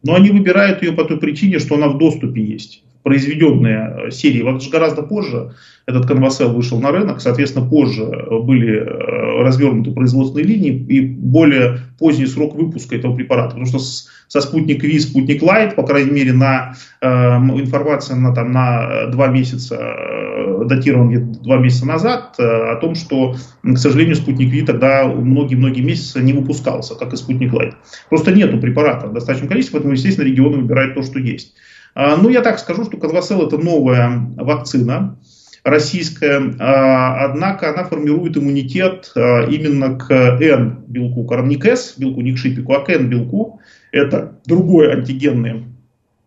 Но 0.04 0.16
они 0.16 0.30
выбирают 0.32 0.82
ее 0.84 0.93
по 0.93 1.04
той 1.04 1.20
причине, 1.20 1.60
что 1.60 1.76
она 1.76 1.88
в 1.89 1.98
доступе 1.98 2.43
есть. 2.43 2.84
Произведенные 3.08 4.12
серии, 4.12 4.41
вот 4.41 4.62
гораздо 4.70 5.01
позже 5.01 5.53
этот 5.86 6.05
конвасел 6.05 6.51
вышел 6.51 6.82
на 6.82 6.91
рынок, 6.91 7.22
соответственно, 7.22 7.66
позже 7.66 8.03
были 8.03 8.80
э, 8.80 9.43
развернуты 9.43 9.91
производственные 9.91 10.45
линии 10.45 10.72
и 10.72 10.99
более 10.99 11.80
поздний 11.97 12.26
срок 12.26 12.55
выпуска 12.55 12.97
этого 12.97 13.16
препарата. 13.16 13.51
Потому 13.51 13.66
что 13.66 13.80
со 13.80 14.41
спутник 14.41 14.84
Ви, 14.84 14.99
спутник 14.99 15.41
Лайт, 15.41 15.76
по 15.76 15.84
крайней 15.84 16.12
мере, 16.12 16.34
на 16.34 16.74
э, 17.01 17.08
информация 17.08 18.18
на, 18.18 18.36
там, 18.36 18.51
на 18.51 19.08
два 19.08 19.28
месяца, 19.28 19.78
э, 19.80 20.64
датирован 20.66 21.32
два 21.32 21.60
месяца 21.60 21.86
назад, 21.86 22.36
э, 22.38 22.43
о 22.43 22.76
том, 22.76 22.93
что, 22.95 23.36
к 23.64 23.78
сожалению, 23.78 24.18
спутник 24.18 24.49
Ви 24.49 24.64
тогда 24.64 25.05
многие-многие 25.08 25.84
месяцы 25.84 26.22
не 26.22 26.34
выпускался, 26.34 26.95
как 26.95 27.14
и 27.14 27.16
спутник 27.16 27.53
Лайт. 27.53 27.76
Просто 28.10 28.34
нету 28.34 28.60
препаратов 28.60 29.12
в 29.12 29.14
достаточном 29.14 29.47
количестве, 29.47 29.80
поэтому, 29.80 29.93
естественно, 29.93 30.26
регионы 30.26 30.58
выбирают 30.58 30.95
то, 30.95 31.03
что 31.03 31.20
есть. 31.20 31.53
Э, 31.98 32.16
ну, 32.16 32.30
я 32.30 32.41
так 32.41 32.60
скажу, 32.60 32.86
что 32.86 32.98
Конвасел 32.98 33.45
это 33.45 33.58
новая 33.58 34.22
вакцина, 34.38 35.18
российская, 35.64 36.54
а, 36.60 37.26
однако 37.26 37.70
она 37.70 37.84
формирует 37.84 38.38
иммунитет 38.38 39.12
а, 39.16 39.45
именно 39.50 39.98
к 39.98 40.12
N 40.12 40.86
белку, 40.88 41.28
не 41.43 41.58
к 41.58 41.66
S 41.66 41.95
белку, 41.98 42.22
не 42.22 42.34
к 42.34 42.38
шипику, 42.38 42.74
а 42.74 42.86
к 42.86 42.89
N 42.89 43.10
белку. 43.10 43.60
Это 43.91 44.39
другой 44.45 44.93
антигенный 44.93 45.66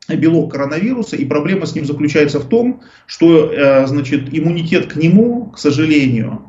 белок 0.09 0.53
коронавируса, 0.53 1.17
и 1.17 1.25
проблема 1.25 1.67
с 1.67 1.75
ним 1.75 1.87
заключается 1.87 2.41
в 2.41 2.49
том, 2.49 2.83
что 3.07 3.51
э, 3.53 3.87
значит, 3.87 4.29
иммунитет 4.33 4.93
к 4.93 4.97
нему, 4.97 5.47
к 5.47 5.59
сожалению, 5.59 6.43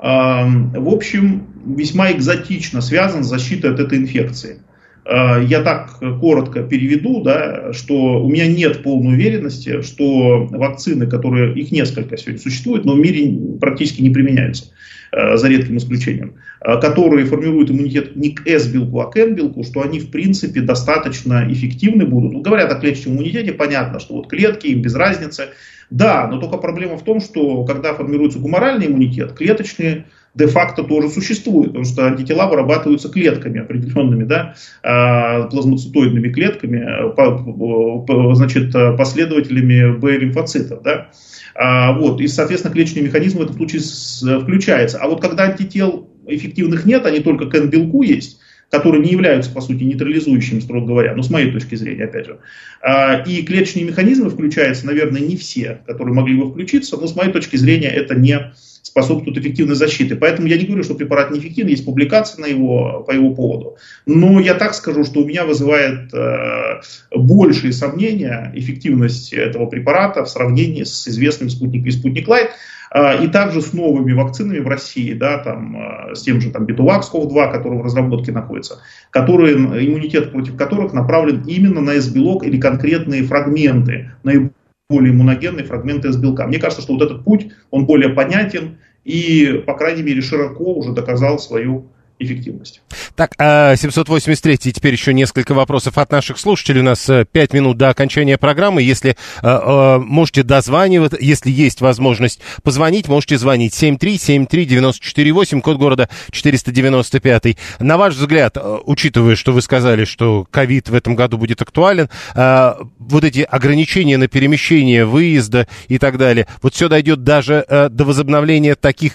в 0.00 0.94
общем, 0.94 1.48
весьма 1.66 2.12
экзотично 2.12 2.80
связан 2.80 3.24
с 3.24 3.26
защитой 3.26 3.72
от 3.72 3.80
этой 3.80 3.98
инфекции. 3.98 4.60
Э, 5.08 5.42
я 5.42 5.62
так 5.62 5.98
коротко 6.20 6.62
переведу, 6.62 7.22
да, 7.22 7.72
что 7.72 8.22
у 8.22 8.30
меня 8.30 8.46
нет 8.46 8.82
полной 8.82 9.14
уверенности, 9.14 9.80
что 9.80 10.46
вакцины, 10.50 11.06
которые, 11.06 11.54
их 11.54 11.72
несколько 11.72 12.18
сегодня 12.18 12.40
существует, 12.40 12.84
но 12.84 12.92
в 12.92 12.98
мире 12.98 13.58
практически 13.58 14.02
не 14.02 14.10
применяются, 14.10 14.64
э, 15.12 15.38
за 15.38 15.48
редким 15.48 15.78
исключением, 15.78 16.34
э, 16.60 16.78
которые 16.78 17.24
формируют 17.24 17.70
иммунитет 17.70 18.16
не 18.16 18.32
к 18.32 18.46
S-белку, 18.46 19.00
а 19.00 19.10
к 19.10 19.16
N-белку, 19.16 19.64
что 19.64 19.80
они 19.80 19.98
в 19.98 20.10
принципе 20.10 20.60
достаточно 20.60 21.46
эффективны 21.50 22.04
будут. 22.04 22.32
Ну, 22.32 22.40
говорят 22.42 22.70
о 22.70 22.78
клеточном 22.78 23.14
иммунитете, 23.14 23.52
понятно, 23.52 24.00
что 24.00 24.14
вот 24.14 24.28
клетки, 24.28 24.66
им 24.66 24.82
без 24.82 24.94
разницы. 24.94 25.44
Да, 25.88 26.28
но 26.30 26.38
только 26.38 26.58
проблема 26.58 26.98
в 26.98 27.02
том, 27.02 27.22
что 27.22 27.64
когда 27.64 27.94
формируется 27.94 28.38
гуморальный 28.38 28.88
иммунитет, 28.88 29.32
клеточные 29.32 30.04
де-факто 30.38 30.84
тоже 30.84 31.10
существует, 31.10 31.68
потому 31.68 31.84
что 31.84 32.06
антитела 32.06 32.48
вырабатываются 32.48 33.08
клетками 33.08 33.60
определенными, 33.60 34.24
да, 34.24 34.54
а, 34.82 35.48
плазмоцитоидными 35.48 36.32
клетками, 36.32 37.14
значит, 38.34 38.72
последователями 38.96 39.96
Б-лимфоцитов, 39.98 40.82
да. 40.82 41.10
А, 41.54 41.92
вот, 41.92 42.20
и, 42.20 42.28
соответственно, 42.28 42.72
клеточный 42.72 43.02
механизм 43.02 43.38
в 43.38 43.42
этом 43.42 43.56
случае 43.56 43.80
включается. 44.40 44.98
А 44.98 45.08
вот 45.08 45.20
когда 45.20 45.44
антител 45.44 46.08
эффективных 46.26 46.86
нет, 46.86 47.04
они 47.04 47.20
только 47.20 47.46
к 47.46 47.54
N-белку 47.54 48.02
есть, 48.02 48.38
которые 48.70 49.02
не 49.02 49.10
являются, 49.10 49.50
по 49.50 49.60
сути, 49.60 49.82
нейтрализующими, 49.82 50.60
строго 50.60 50.86
говоря, 50.86 51.14
ну, 51.16 51.22
с 51.22 51.30
моей 51.30 51.50
точки 51.50 51.74
зрения, 51.74 52.04
опять 52.04 52.26
же. 52.26 52.38
А, 52.80 53.22
и 53.26 53.42
клеточные 53.42 53.84
механизмы 53.84 54.30
включаются, 54.30 54.86
наверное, 54.86 55.20
не 55.20 55.36
все, 55.36 55.80
которые 55.86 56.14
могли 56.14 56.36
бы 56.36 56.50
включиться, 56.50 56.96
но, 56.96 57.06
с 57.06 57.16
моей 57.16 57.32
точки 57.32 57.56
зрения, 57.56 57.88
это 57.88 58.14
не 58.14 58.52
способствует 58.82 59.38
эффективной 59.38 59.74
защиты. 59.74 60.16
Поэтому 60.16 60.48
я 60.48 60.56
не 60.56 60.64
говорю, 60.64 60.82
что 60.82 60.94
препарат 60.94 61.30
неэффективный, 61.30 61.72
есть 61.72 61.84
публикации 61.84 62.40
на 62.40 62.46
его, 62.46 63.04
по 63.06 63.12
его 63.12 63.34
поводу. 63.34 63.76
Но 64.06 64.40
я 64.40 64.54
так 64.54 64.74
скажу, 64.74 65.04
что 65.04 65.20
у 65.20 65.26
меня 65.26 65.44
вызывает 65.44 66.12
э, 66.12 66.80
большие 67.14 67.72
сомнения 67.72 68.52
эффективность 68.54 69.32
этого 69.32 69.66
препарата 69.66 70.24
в 70.24 70.30
сравнении 70.30 70.84
с 70.84 71.06
известным 71.08 71.50
спутником 71.50 71.88
и 71.88 71.92
спутник 71.92 72.28
Лайт. 72.28 72.50
Э, 72.94 73.22
и 73.22 73.28
также 73.28 73.60
с 73.60 73.72
новыми 73.72 74.12
вакцинами 74.12 74.60
в 74.60 74.68
России, 74.68 75.12
да, 75.12 75.38
там, 75.38 75.76
э, 75.76 76.14
с 76.14 76.22
тем 76.22 76.40
же 76.40 76.50
там, 76.50 76.64
Битувакс-2, 76.64 77.52
который 77.52 77.78
в 77.78 77.82
разработке 77.82 78.32
находится, 78.32 78.80
которые, 79.10 79.56
иммунитет 79.56 80.32
против 80.32 80.56
которых 80.56 80.92
направлен 80.92 81.42
именно 81.46 81.80
на 81.80 81.92
S-белок 81.94 82.44
или 82.44 82.58
конкретные 82.58 83.22
фрагменты, 83.24 84.12
более 84.88 85.12
иммуногенные 85.12 85.66
фрагменты 85.66 86.08
S-белка. 86.08 86.46
Мне 86.46 86.58
кажется, 86.58 86.82
что 86.82 86.94
вот 86.94 87.02
этот 87.02 87.22
путь, 87.22 87.52
он 87.70 87.84
более 87.84 88.08
понятен 88.08 88.78
и, 89.04 89.62
по 89.66 89.74
крайней 89.74 90.02
мере, 90.02 90.22
широко 90.22 90.74
уже 90.74 90.92
доказал 90.92 91.38
свою 91.38 91.90
эффективность. 92.18 92.82
Так, 93.14 93.34
783 93.38 94.54
а, 94.54 94.56
теперь 94.56 94.92
еще 94.92 95.14
несколько 95.14 95.54
вопросов 95.54 95.98
от 95.98 96.10
наших 96.10 96.38
слушателей. 96.38 96.80
У 96.80 96.84
нас 96.84 97.06
5 97.06 97.26
э, 97.32 97.48
минут 97.56 97.76
до 97.76 97.90
окончания 97.90 98.38
программы. 98.38 98.82
Если 98.82 99.16
э, 99.42 99.98
можете 99.98 100.42
дозванивать, 100.42 101.12
если 101.20 101.50
есть 101.50 101.80
возможность 101.80 102.40
позвонить, 102.62 103.08
можете 103.08 103.38
звонить 103.38 103.72
7373948, 103.80 105.60
код 105.60 105.78
города 105.78 106.08
495. 106.30 107.56
На 107.78 107.96
ваш 107.96 108.14
взгляд, 108.14 108.56
учитывая, 108.84 109.36
что 109.36 109.52
вы 109.52 109.62
сказали, 109.62 110.04
что 110.04 110.46
ковид 110.50 110.88
в 110.88 110.94
этом 110.94 111.14
году 111.14 111.38
будет 111.38 111.62
актуален, 111.62 112.08
вот 112.34 113.24
эти 113.24 113.40
ограничения 113.40 114.16
на 114.18 114.26
перемещение, 114.28 115.04
выезда 115.04 115.68
и 115.88 115.98
так 115.98 116.18
далее, 116.18 116.46
вот 116.62 116.74
все 116.74 116.88
дойдет 116.88 117.22
даже 117.24 117.64
до 117.68 118.04
возобновления 118.04 118.74
таких 118.74 119.12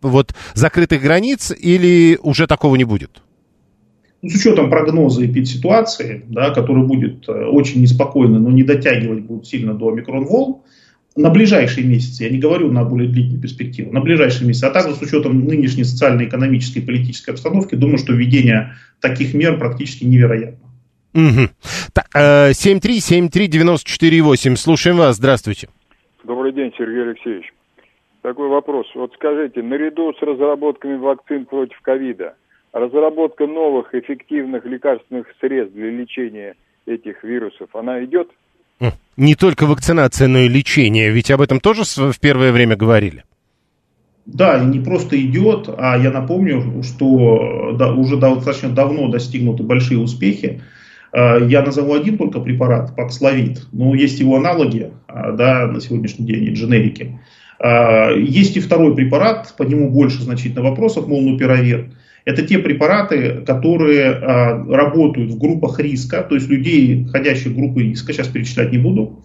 вот 0.00 0.34
закрытых 0.54 1.02
границ 1.02 1.50
или 1.50 2.07
уже 2.16 2.46
такого 2.46 2.76
не 2.76 2.84
будет? 2.84 3.22
Ну, 4.22 4.30
с 4.30 4.34
учетом 4.34 4.70
прогноза 4.70 5.24
эпидситуации, 5.24 6.24
да, 6.28 6.50
который 6.50 6.84
будет 6.84 7.28
э, 7.28 7.32
очень 7.32 7.82
неспокойный, 7.82 8.40
но 8.40 8.50
не 8.50 8.64
дотягивать 8.64 9.20
будет 9.20 9.46
сильно 9.46 9.74
до 9.74 9.92
микрон-волн, 9.92 10.62
на 11.18 11.30
ближайшие 11.30 11.86
месяцы, 11.86 12.24
я 12.24 12.30
не 12.30 12.38
говорю 12.38 12.70
на 12.70 12.84
более 12.84 13.08
длительную 13.08 13.42
перспективу, 13.42 13.92
на 13.92 14.00
ближайшие 14.00 14.46
месяцы, 14.46 14.64
а 14.64 14.70
также 14.70 14.94
с 14.94 15.02
учетом 15.02 15.44
нынешней 15.44 15.84
социальной, 15.84 16.26
экономической 16.26 16.78
и 16.78 16.86
политической 16.86 17.30
обстановки, 17.30 17.74
думаю, 17.74 17.98
что 17.98 18.12
введение 18.12 18.74
таких 19.00 19.34
мер 19.34 19.58
практически 19.58 20.04
невероятно. 20.04 20.68
Угу. 21.14 21.48
Так, 21.92 22.08
э, 22.14 22.52
7373948, 22.52 24.56
слушаем 24.56 24.96
вас, 24.96 25.16
здравствуйте. 25.16 25.68
Добрый 26.24 26.52
день, 26.52 26.72
Сергей 26.76 27.02
Алексеевич. 27.02 27.52
Такой 28.22 28.48
вопрос. 28.48 28.86
Вот 28.94 29.12
скажите, 29.14 29.62
наряду 29.62 30.12
с 30.12 30.22
разработками 30.22 30.96
вакцин 30.96 31.46
против 31.46 31.80
ковида, 31.80 32.34
разработка 32.72 33.46
новых 33.46 33.94
эффективных 33.94 34.64
лекарственных 34.64 35.26
средств 35.40 35.74
для 35.74 35.90
лечения 35.90 36.54
этих 36.86 37.22
вирусов, 37.22 37.68
она 37.74 38.04
идет? 38.04 38.28
Хм. 38.80 38.90
Не 39.16 39.34
только 39.34 39.66
вакцинация, 39.66 40.28
но 40.28 40.38
и 40.38 40.48
лечение. 40.48 41.10
Ведь 41.10 41.30
об 41.30 41.40
этом 41.40 41.60
тоже 41.60 41.82
в 41.84 42.20
первое 42.20 42.52
время 42.52 42.76
говорили. 42.76 43.24
Да, 44.26 44.62
не 44.62 44.78
просто 44.78 45.18
идет, 45.20 45.70
а 45.78 45.96
я 45.96 46.10
напомню, 46.10 46.82
что 46.82 47.72
да, 47.78 47.94
уже 47.94 48.18
достаточно 48.18 48.68
давно 48.68 49.08
достигнуты 49.08 49.62
большие 49.62 49.98
успехи. 49.98 50.60
А, 51.12 51.38
я 51.38 51.62
назову 51.62 51.94
один 51.94 52.18
только 52.18 52.40
препарат, 52.40 52.94
Паксловид, 52.94 53.66
но 53.72 53.94
есть 53.94 54.20
его 54.20 54.36
аналоги 54.36 54.92
а, 55.06 55.32
да, 55.32 55.66
на 55.66 55.80
сегодняшний 55.80 56.26
день, 56.26 56.52
дженерики. 56.52 57.18
А, 57.60 58.10
есть 58.12 58.56
и 58.56 58.60
второй 58.60 58.94
препарат, 58.94 59.54
по 59.56 59.62
нему 59.62 59.90
больше 59.90 60.22
значительно 60.22 60.62
вопросов, 60.62 61.08
молнупиравир. 61.08 61.90
Это 62.24 62.42
те 62.42 62.58
препараты, 62.58 63.42
которые 63.46 64.10
а, 64.10 64.64
работают 64.68 65.32
в 65.32 65.38
группах 65.38 65.80
риска, 65.80 66.22
то 66.22 66.34
есть 66.34 66.48
людей, 66.48 67.06
входящих 67.06 67.52
в 67.52 67.56
группы 67.56 67.82
риска, 67.82 68.12
сейчас 68.12 68.28
перечислять 68.28 68.70
не 68.70 68.78
буду. 68.78 69.22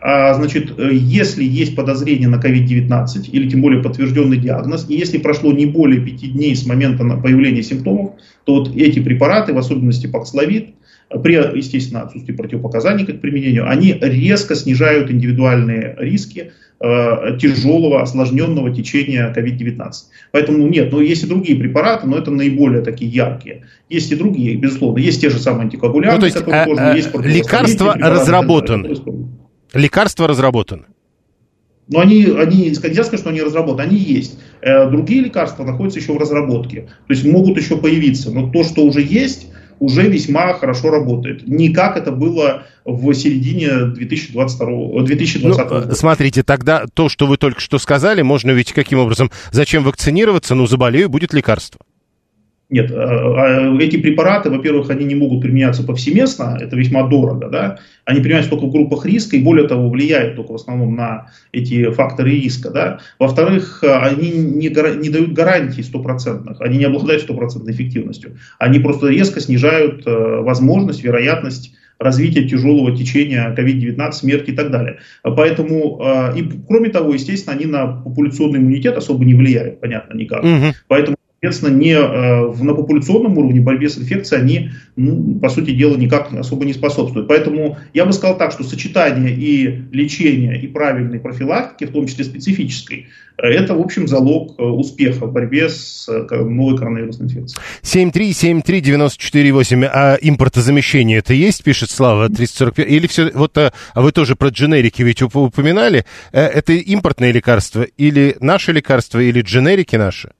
А, 0.00 0.34
значит, 0.34 0.72
если 0.78 1.44
есть 1.44 1.76
подозрение 1.76 2.28
на 2.28 2.36
COVID-19 2.36 3.30
или 3.30 3.48
тем 3.48 3.60
более 3.60 3.82
подтвержденный 3.82 4.38
диагноз, 4.38 4.86
и 4.88 4.94
если 4.94 5.18
прошло 5.18 5.52
не 5.52 5.66
более 5.66 6.00
5 6.00 6.32
дней 6.32 6.54
с 6.56 6.66
момента 6.66 7.04
появления 7.04 7.62
симптомов, 7.62 8.12
то 8.44 8.56
вот 8.56 8.76
эти 8.76 9.00
препараты, 9.00 9.52
в 9.52 9.58
особенности 9.58 10.06
Паксловид, 10.06 10.74
при, 11.08 11.34
естественно, 11.56 12.02
отсутствии 12.02 12.32
противопоказаний 12.32 13.06
к 13.06 13.20
применению, 13.20 13.68
они 13.68 13.92
резко 14.00 14.54
снижают 14.54 15.10
индивидуальные 15.10 15.96
риски 15.98 16.52
э, 16.80 17.38
тяжелого, 17.40 18.02
осложненного 18.02 18.74
течения 18.74 19.32
COVID-19. 19.36 19.92
Поэтому 20.32 20.66
нет, 20.66 20.90
но 20.92 21.00
есть 21.00 21.22
и 21.22 21.26
другие 21.26 21.58
препараты, 21.58 22.06
но 22.08 22.18
это 22.18 22.30
наиболее 22.30 22.82
такие 22.82 23.10
яркие. 23.10 23.66
Есть 23.88 24.10
и 24.10 24.16
другие, 24.16 24.56
безусловно. 24.56 24.98
Есть 24.98 25.20
те 25.20 25.30
же 25.30 25.38
самые 25.38 25.64
антикоагулянты, 25.64 26.16
ну, 26.16 26.20
то 26.20 26.26
есть, 26.26 26.38
которые 26.38 26.62
а, 26.62 26.66
тоже 26.66 26.80
а, 26.80 26.94
есть 26.96 27.14
лекарства 27.14 27.94
разработаны. 27.94 28.94
Лекарства 29.72 30.26
разработаны. 30.26 30.86
Но 31.88 32.00
они, 32.00 32.24
они, 32.24 32.64
нельзя 32.64 33.04
сказать, 33.04 33.20
что 33.20 33.30
они 33.30 33.42
разработаны, 33.42 33.86
они 33.86 33.96
есть. 33.96 34.40
Э, 34.60 34.90
другие 34.90 35.22
лекарства 35.22 35.62
находятся 35.64 36.00
еще 36.00 36.14
в 36.14 36.18
разработке. 36.18 36.88
То 37.06 37.14
есть 37.14 37.24
могут 37.24 37.56
еще 37.56 37.76
появиться. 37.76 38.32
Но 38.32 38.50
то, 38.50 38.64
что 38.64 38.84
уже 38.84 39.02
есть, 39.02 39.46
уже 39.78 40.08
весьма 40.08 40.54
хорошо 40.54 40.90
работает. 40.90 41.46
Не 41.46 41.70
как 41.70 41.96
это 41.96 42.12
было 42.12 42.64
в 42.84 43.12
середине 43.14 43.86
2022, 43.86 45.02
2020 45.02 45.42
ну, 45.42 45.68
года. 45.68 45.94
Смотрите, 45.94 46.42
тогда 46.42 46.86
то, 46.92 47.08
что 47.08 47.26
вы 47.26 47.36
только 47.36 47.60
что 47.60 47.78
сказали, 47.78 48.22
можно 48.22 48.52
ведь 48.52 48.72
каким 48.72 48.98
образом, 48.98 49.30
зачем 49.50 49.84
вакцинироваться, 49.84 50.54
ну 50.54 50.66
заболею, 50.66 51.08
будет 51.08 51.32
лекарство. 51.32 51.80
Нет, 52.68 52.90
э, 52.90 52.94
э, 52.94 53.78
эти 53.78 53.96
препараты, 53.96 54.50
во-первых, 54.50 54.90
они 54.90 55.04
не 55.04 55.14
могут 55.14 55.40
применяться 55.40 55.84
повсеместно, 55.84 56.58
это 56.60 56.74
весьма 56.74 57.04
дорого, 57.06 57.48
да, 57.48 57.78
они 58.04 58.20
применяются 58.20 58.50
только 58.50 58.66
в 58.66 58.72
группах 58.72 59.06
риска 59.06 59.36
и 59.36 59.42
более 59.42 59.68
того 59.68 59.88
влияют 59.88 60.34
только 60.34 60.52
в 60.52 60.56
основном 60.56 60.96
на 60.96 61.28
эти 61.52 61.92
факторы 61.92 62.32
риска, 62.32 62.70
да. 62.70 62.98
Во-вторых, 63.20 63.84
э, 63.84 63.92
они 63.92 64.30
не, 64.30 64.68
не 64.68 65.08
дают 65.10 65.32
гарантий 65.32 65.84
стопроцентных, 65.84 66.60
они 66.60 66.78
не 66.78 66.84
обладают 66.84 67.22
стопроцентной 67.22 67.72
эффективностью, 67.72 68.36
они 68.58 68.80
просто 68.80 69.06
резко 69.08 69.40
снижают 69.40 70.04
возможность, 70.04 71.04
вероятность 71.04 71.72
развития 72.00 72.48
тяжелого 72.48 72.96
течения 72.96 73.54
COVID-19, 73.56 74.12
смерти 74.12 74.50
и 74.50 74.54
так 74.54 74.70
далее. 74.70 74.98
Поэтому, 75.22 76.02
и 76.36 76.44
кроме 76.66 76.90
того, 76.90 77.14
естественно, 77.14 77.56
они 77.56 77.64
на 77.66 77.86
популяционный 77.86 78.58
иммунитет 78.58 78.96
особо 78.96 79.24
не 79.24 79.34
влияют, 79.34 79.80
понятно, 79.80 80.14
никак. 80.14 80.44
Угу. 80.44 80.74
Поэтому 80.88 81.15
соответственно, 81.52 81.76
не, 81.76 81.92
э, 81.92 82.52
на 82.62 82.74
популяционном 82.74 83.38
уровне 83.38 83.60
борьбе 83.60 83.88
с 83.88 83.96
инфекцией 83.98 84.42
они, 84.42 84.70
ну, 84.96 85.38
по 85.38 85.48
сути 85.48 85.70
дела, 85.72 85.96
никак 85.96 86.32
особо 86.32 86.64
не 86.64 86.72
способствуют. 86.72 87.28
Поэтому 87.28 87.78
я 87.94 88.04
бы 88.04 88.12
сказал 88.12 88.36
так, 88.36 88.50
что 88.52 88.64
сочетание 88.64 89.32
и 89.32 89.82
лечения, 89.92 90.60
и 90.60 90.66
правильной 90.66 91.20
профилактики, 91.20 91.84
в 91.88 91.92
том 91.92 92.06
числе 92.06 92.24
специфической, 92.24 93.06
э, 93.38 93.46
это, 93.46 93.74
в 93.74 93.80
общем, 93.80 94.08
залог 94.08 94.58
э, 94.58 94.62
успеха 94.62 95.26
в 95.26 95.32
борьбе 95.32 95.68
с 95.68 96.08
новой 96.08 96.76
коронавирусной 96.76 97.28
инфекцией. 97.28 97.62
7373948. 97.82 99.90
А 99.92 100.16
импортозамещение 100.20 101.18
это 101.18 101.34
есть, 101.34 101.62
пишет 101.62 101.90
Слава, 101.90 102.28
345? 102.28 102.88
Или 102.88 103.06
все, 103.06 103.30
вот 103.34 103.56
а 103.56 103.72
вы 103.94 104.10
тоже 104.12 104.36
про 104.36 104.48
дженерики 104.48 105.02
ведь 105.02 105.22
упоминали. 105.22 106.04
Это 106.32 106.72
импортные 106.72 107.32
лекарства 107.32 107.82
или 107.82 108.36
наши 108.40 108.72
лекарства, 108.72 109.20
или 109.20 109.42
дженерики 109.42 109.96
наши? 109.96 110.30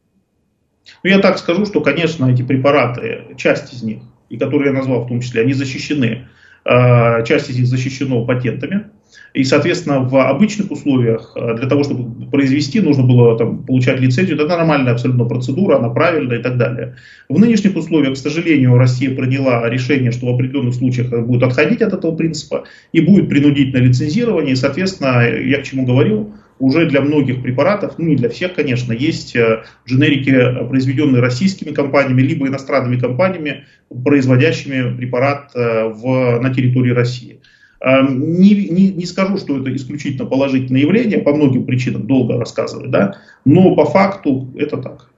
Ну, 1.03 1.11
я 1.11 1.18
так 1.18 1.39
скажу, 1.39 1.66
что, 1.66 1.80
конечно, 1.80 2.30
эти 2.30 2.43
препараты, 2.43 3.22
часть 3.37 3.72
из 3.72 3.82
них, 3.82 3.99
и 4.28 4.37
которые 4.37 4.72
я 4.72 4.78
назвал 4.78 5.05
в 5.05 5.09
том 5.09 5.20
числе, 5.20 5.43
они 5.43 5.53
защищены. 5.53 6.26
А, 6.68 7.22
часть 7.22 7.49
из 7.49 7.59
них 7.59 7.68
защищена 7.68 8.24
патентами. 8.24 8.87
И, 9.34 9.45
соответственно, 9.45 10.01
в 10.01 10.16
обычных 10.28 10.72
условиях 10.72 11.32
а, 11.37 11.55
для 11.55 11.68
того, 11.68 11.84
чтобы 11.84 12.28
произвести, 12.28 12.80
нужно 12.80 13.05
было 13.05 13.39
там, 13.39 13.62
получать 13.62 14.01
лицензию. 14.01 14.37
Это 14.37 14.49
нормальная 14.49 14.93
абсолютно 14.93 15.26
процедура, 15.26 15.76
она 15.76 15.91
правильная 15.91 16.41
и 16.41 16.43
так 16.43 16.59
далее. 16.59 16.97
В 17.28 17.39
нынешних 17.39 17.76
условиях, 17.76 18.14
к 18.14 18.16
сожалению, 18.16 18.76
Россия 18.76 19.14
приняла 19.14 19.68
решение, 19.70 20.11
что 20.11 20.26
в 20.26 20.34
определенных 20.34 20.74
случаях 20.74 21.11
будет 21.24 21.45
отходить 21.45 21.82
от 21.82 21.93
этого 21.93 22.16
принципа 22.16 22.64
и 22.91 23.01
будет 23.01 23.28
принудительное 23.28 23.87
лицензирование. 23.87 24.55
И, 24.55 24.57
соответственно, 24.57 25.22
я 25.22 25.61
к 25.61 25.62
чему 25.62 25.87
говорю, 25.87 26.32
уже 26.59 26.87
для 26.87 27.01
многих 27.01 27.43
препаратов, 27.43 27.95
ну 27.99 28.07
не 28.07 28.17
для 28.17 28.29
всех, 28.29 28.55
конечно, 28.55 28.93
есть 28.93 29.37
э, 29.37 29.65
дженерики, 29.87 30.67
произведенные 30.69 31.21
российскими 31.21 31.73
компаниями, 31.73 32.23
либо 32.23 32.47
иностранными 32.47 32.99
компаниями, 32.99 33.65
производящими 34.05 34.97
препарат 34.97 35.51
э, 35.55 35.89
в, 35.89 36.41
на 36.41 36.53
территории 36.55 36.93
России. 36.93 37.41
Эм, 37.81 38.41
не, 38.41 38.55
не, 38.69 38.89
не 38.89 39.05
скажу, 39.05 39.37
что 39.37 39.61
это 39.61 39.75
исключительно 39.75 40.27
положительное 40.27 40.81
явление, 40.81 41.19
по 41.19 41.35
многим 41.35 41.65
причинам 41.65 42.07
долго 42.07 42.39
рассказывать, 42.39 42.91
да, 42.91 43.17
но 43.45 43.75
по 43.75 43.85
факту 43.85 44.49
это 44.57 44.79
так. 44.79 45.11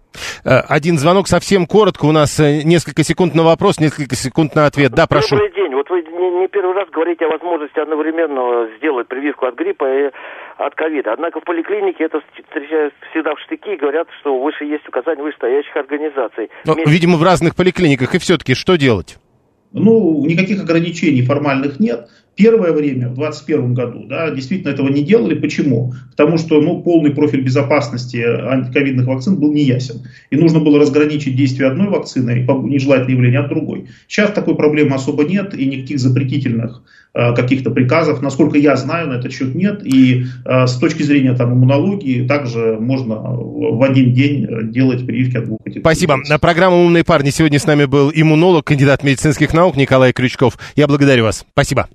Э, 0.44 0.60
один 0.68 0.98
звонок 0.98 1.28
совсем 1.28 1.66
коротко. 1.66 2.06
У 2.06 2.12
нас 2.12 2.38
несколько 2.38 3.02
секунд 3.04 3.34
на 3.34 3.42
вопрос, 3.42 3.80
несколько 3.80 4.16
секунд 4.16 4.54
на 4.54 4.66
ответ. 4.66 4.92
Да, 4.92 5.06
прошу. 5.06 5.36
Добрый 5.36 5.52
день. 5.54 5.74
Вот 5.74 5.88
вы 5.90 6.02
не, 6.02 6.40
не 6.40 6.48
первый 6.48 6.74
раз 6.74 6.88
говорите 6.90 7.24
о 7.26 7.28
возможности 7.30 7.78
одновременно 7.78 8.68
сделать 8.78 9.08
прививку 9.08 9.46
от 9.46 9.54
гриппа 9.54 9.84
и 9.84 10.10
от 10.58 10.74
ковида. 10.74 11.12
Однако 11.12 11.40
в 11.40 11.44
поликлинике 11.44 12.04
это 12.04 12.20
встречают 12.44 12.94
всегда 13.10 13.34
в 13.34 13.40
штыки 13.40 13.74
и 13.74 13.76
говорят, 13.76 14.08
что 14.20 14.38
выше 14.38 14.64
есть 14.64 14.86
указания 14.88 15.22
вышестоящих 15.22 15.76
организаций. 15.76 16.50
Но, 16.64 16.74
Вместе... 16.74 16.90
Видимо, 16.90 17.16
в 17.16 17.22
разных 17.22 17.54
поликлиниках. 17.54 18.14
И 18.14 18.18
все-таки 18.18 18.54
что 18.54 18.76
делать? 18.76 19.18
Ну, 19.72 20.24
никаких 20.24 20.62
ограничений 20.62 21.22
формальных 21.22 21.78
нет. 21.78 22.08
Первое 22.38 22.70
время, 22.70 23.08
в 23.08 23.16
2021 23.16 23.74
году, 23.74 24.06
да, 24.08 24.30
действительно 24.30 24.70
этого 24.70 24.88
не 24.90 25.02
делали. 25.02 25.34
Почему? 25.34 25.92
Потому 26.12 26.38
что 26.38 26.60
ну, 26.60 26.80
полный 26.82 27.10
профиль 27.10 27.40
безопасности 27.40 28.18
антиковидных 28.18 29.08
вакцин 29.08 29.40
был 29.40 29.52
неясен. 29.52 30.02
И 30.30 30.36
нужно 30.36 30.60
было 30.60 30.78
разграничить 30.78 31.34
действие 31.34 31.68
одной 31.68 31.88
вакцины 31.88 32.38
и 32.38 32.68
нежелательное 32.68 33.16
явление 33.16 33.40
от 33.40 33.48
другой. 33.48 33.86
Сейчас 34.06 34.30
такой 34.30 34.54
проблемы 34.54 34.94
особо 34.94 35.24
нет, 35.24 35.52
и 35.52 35.66
никаких 35.66 35.98
запретительных 35.98 36.84
э, 37.12 37.34
каких-то 37.34 37.72
приказов, 37.72 38.22
насколько 38.22 38.56
я 38.56 38.76
знаю, 38.76 39.08
на 39.08 39.14
этот 39.14 39.32
счет 39.32 39.56
нет. 39.56 39.84
И 39.84 40.26
э, 40.44 40.66
с 40.68 40.76
точки 40.76 41.02
зрения 41.02 41.34
там, 41.34 41.54
иммунологии 41.54 42.24
также 42.24 42.78
можно 42.78 43.16
в 43.16 43.82
один 43.82 44.14
день 44.14 44.46
делать 44.70 45.04
прививки 45.04 45.38
от 45.38 45.46
двух 45.46 45.58
этих. 45.64 45.80
Спасибо. 45.80 46.18
На 46.28 46.38
программу 46.38 46.84
«Умные 46.84 47.02
парни» 47.02 47.30
сегодня 47.30 47.58
с 47.58 47.66
нами 47.66 47.86
был 47.86 48.12
иммунолог, 48.14 48.64
кандидат 48.64 49.02
медицинских 49.02 49.52
наук 49.52 49.76
Николай 49.76 50.12
Крючков. 50.12 50.56
Я 50.76 50.86
благодарю 50.86 51.24
вас. 51.24 51.44
Спасибо. 51.52 51.88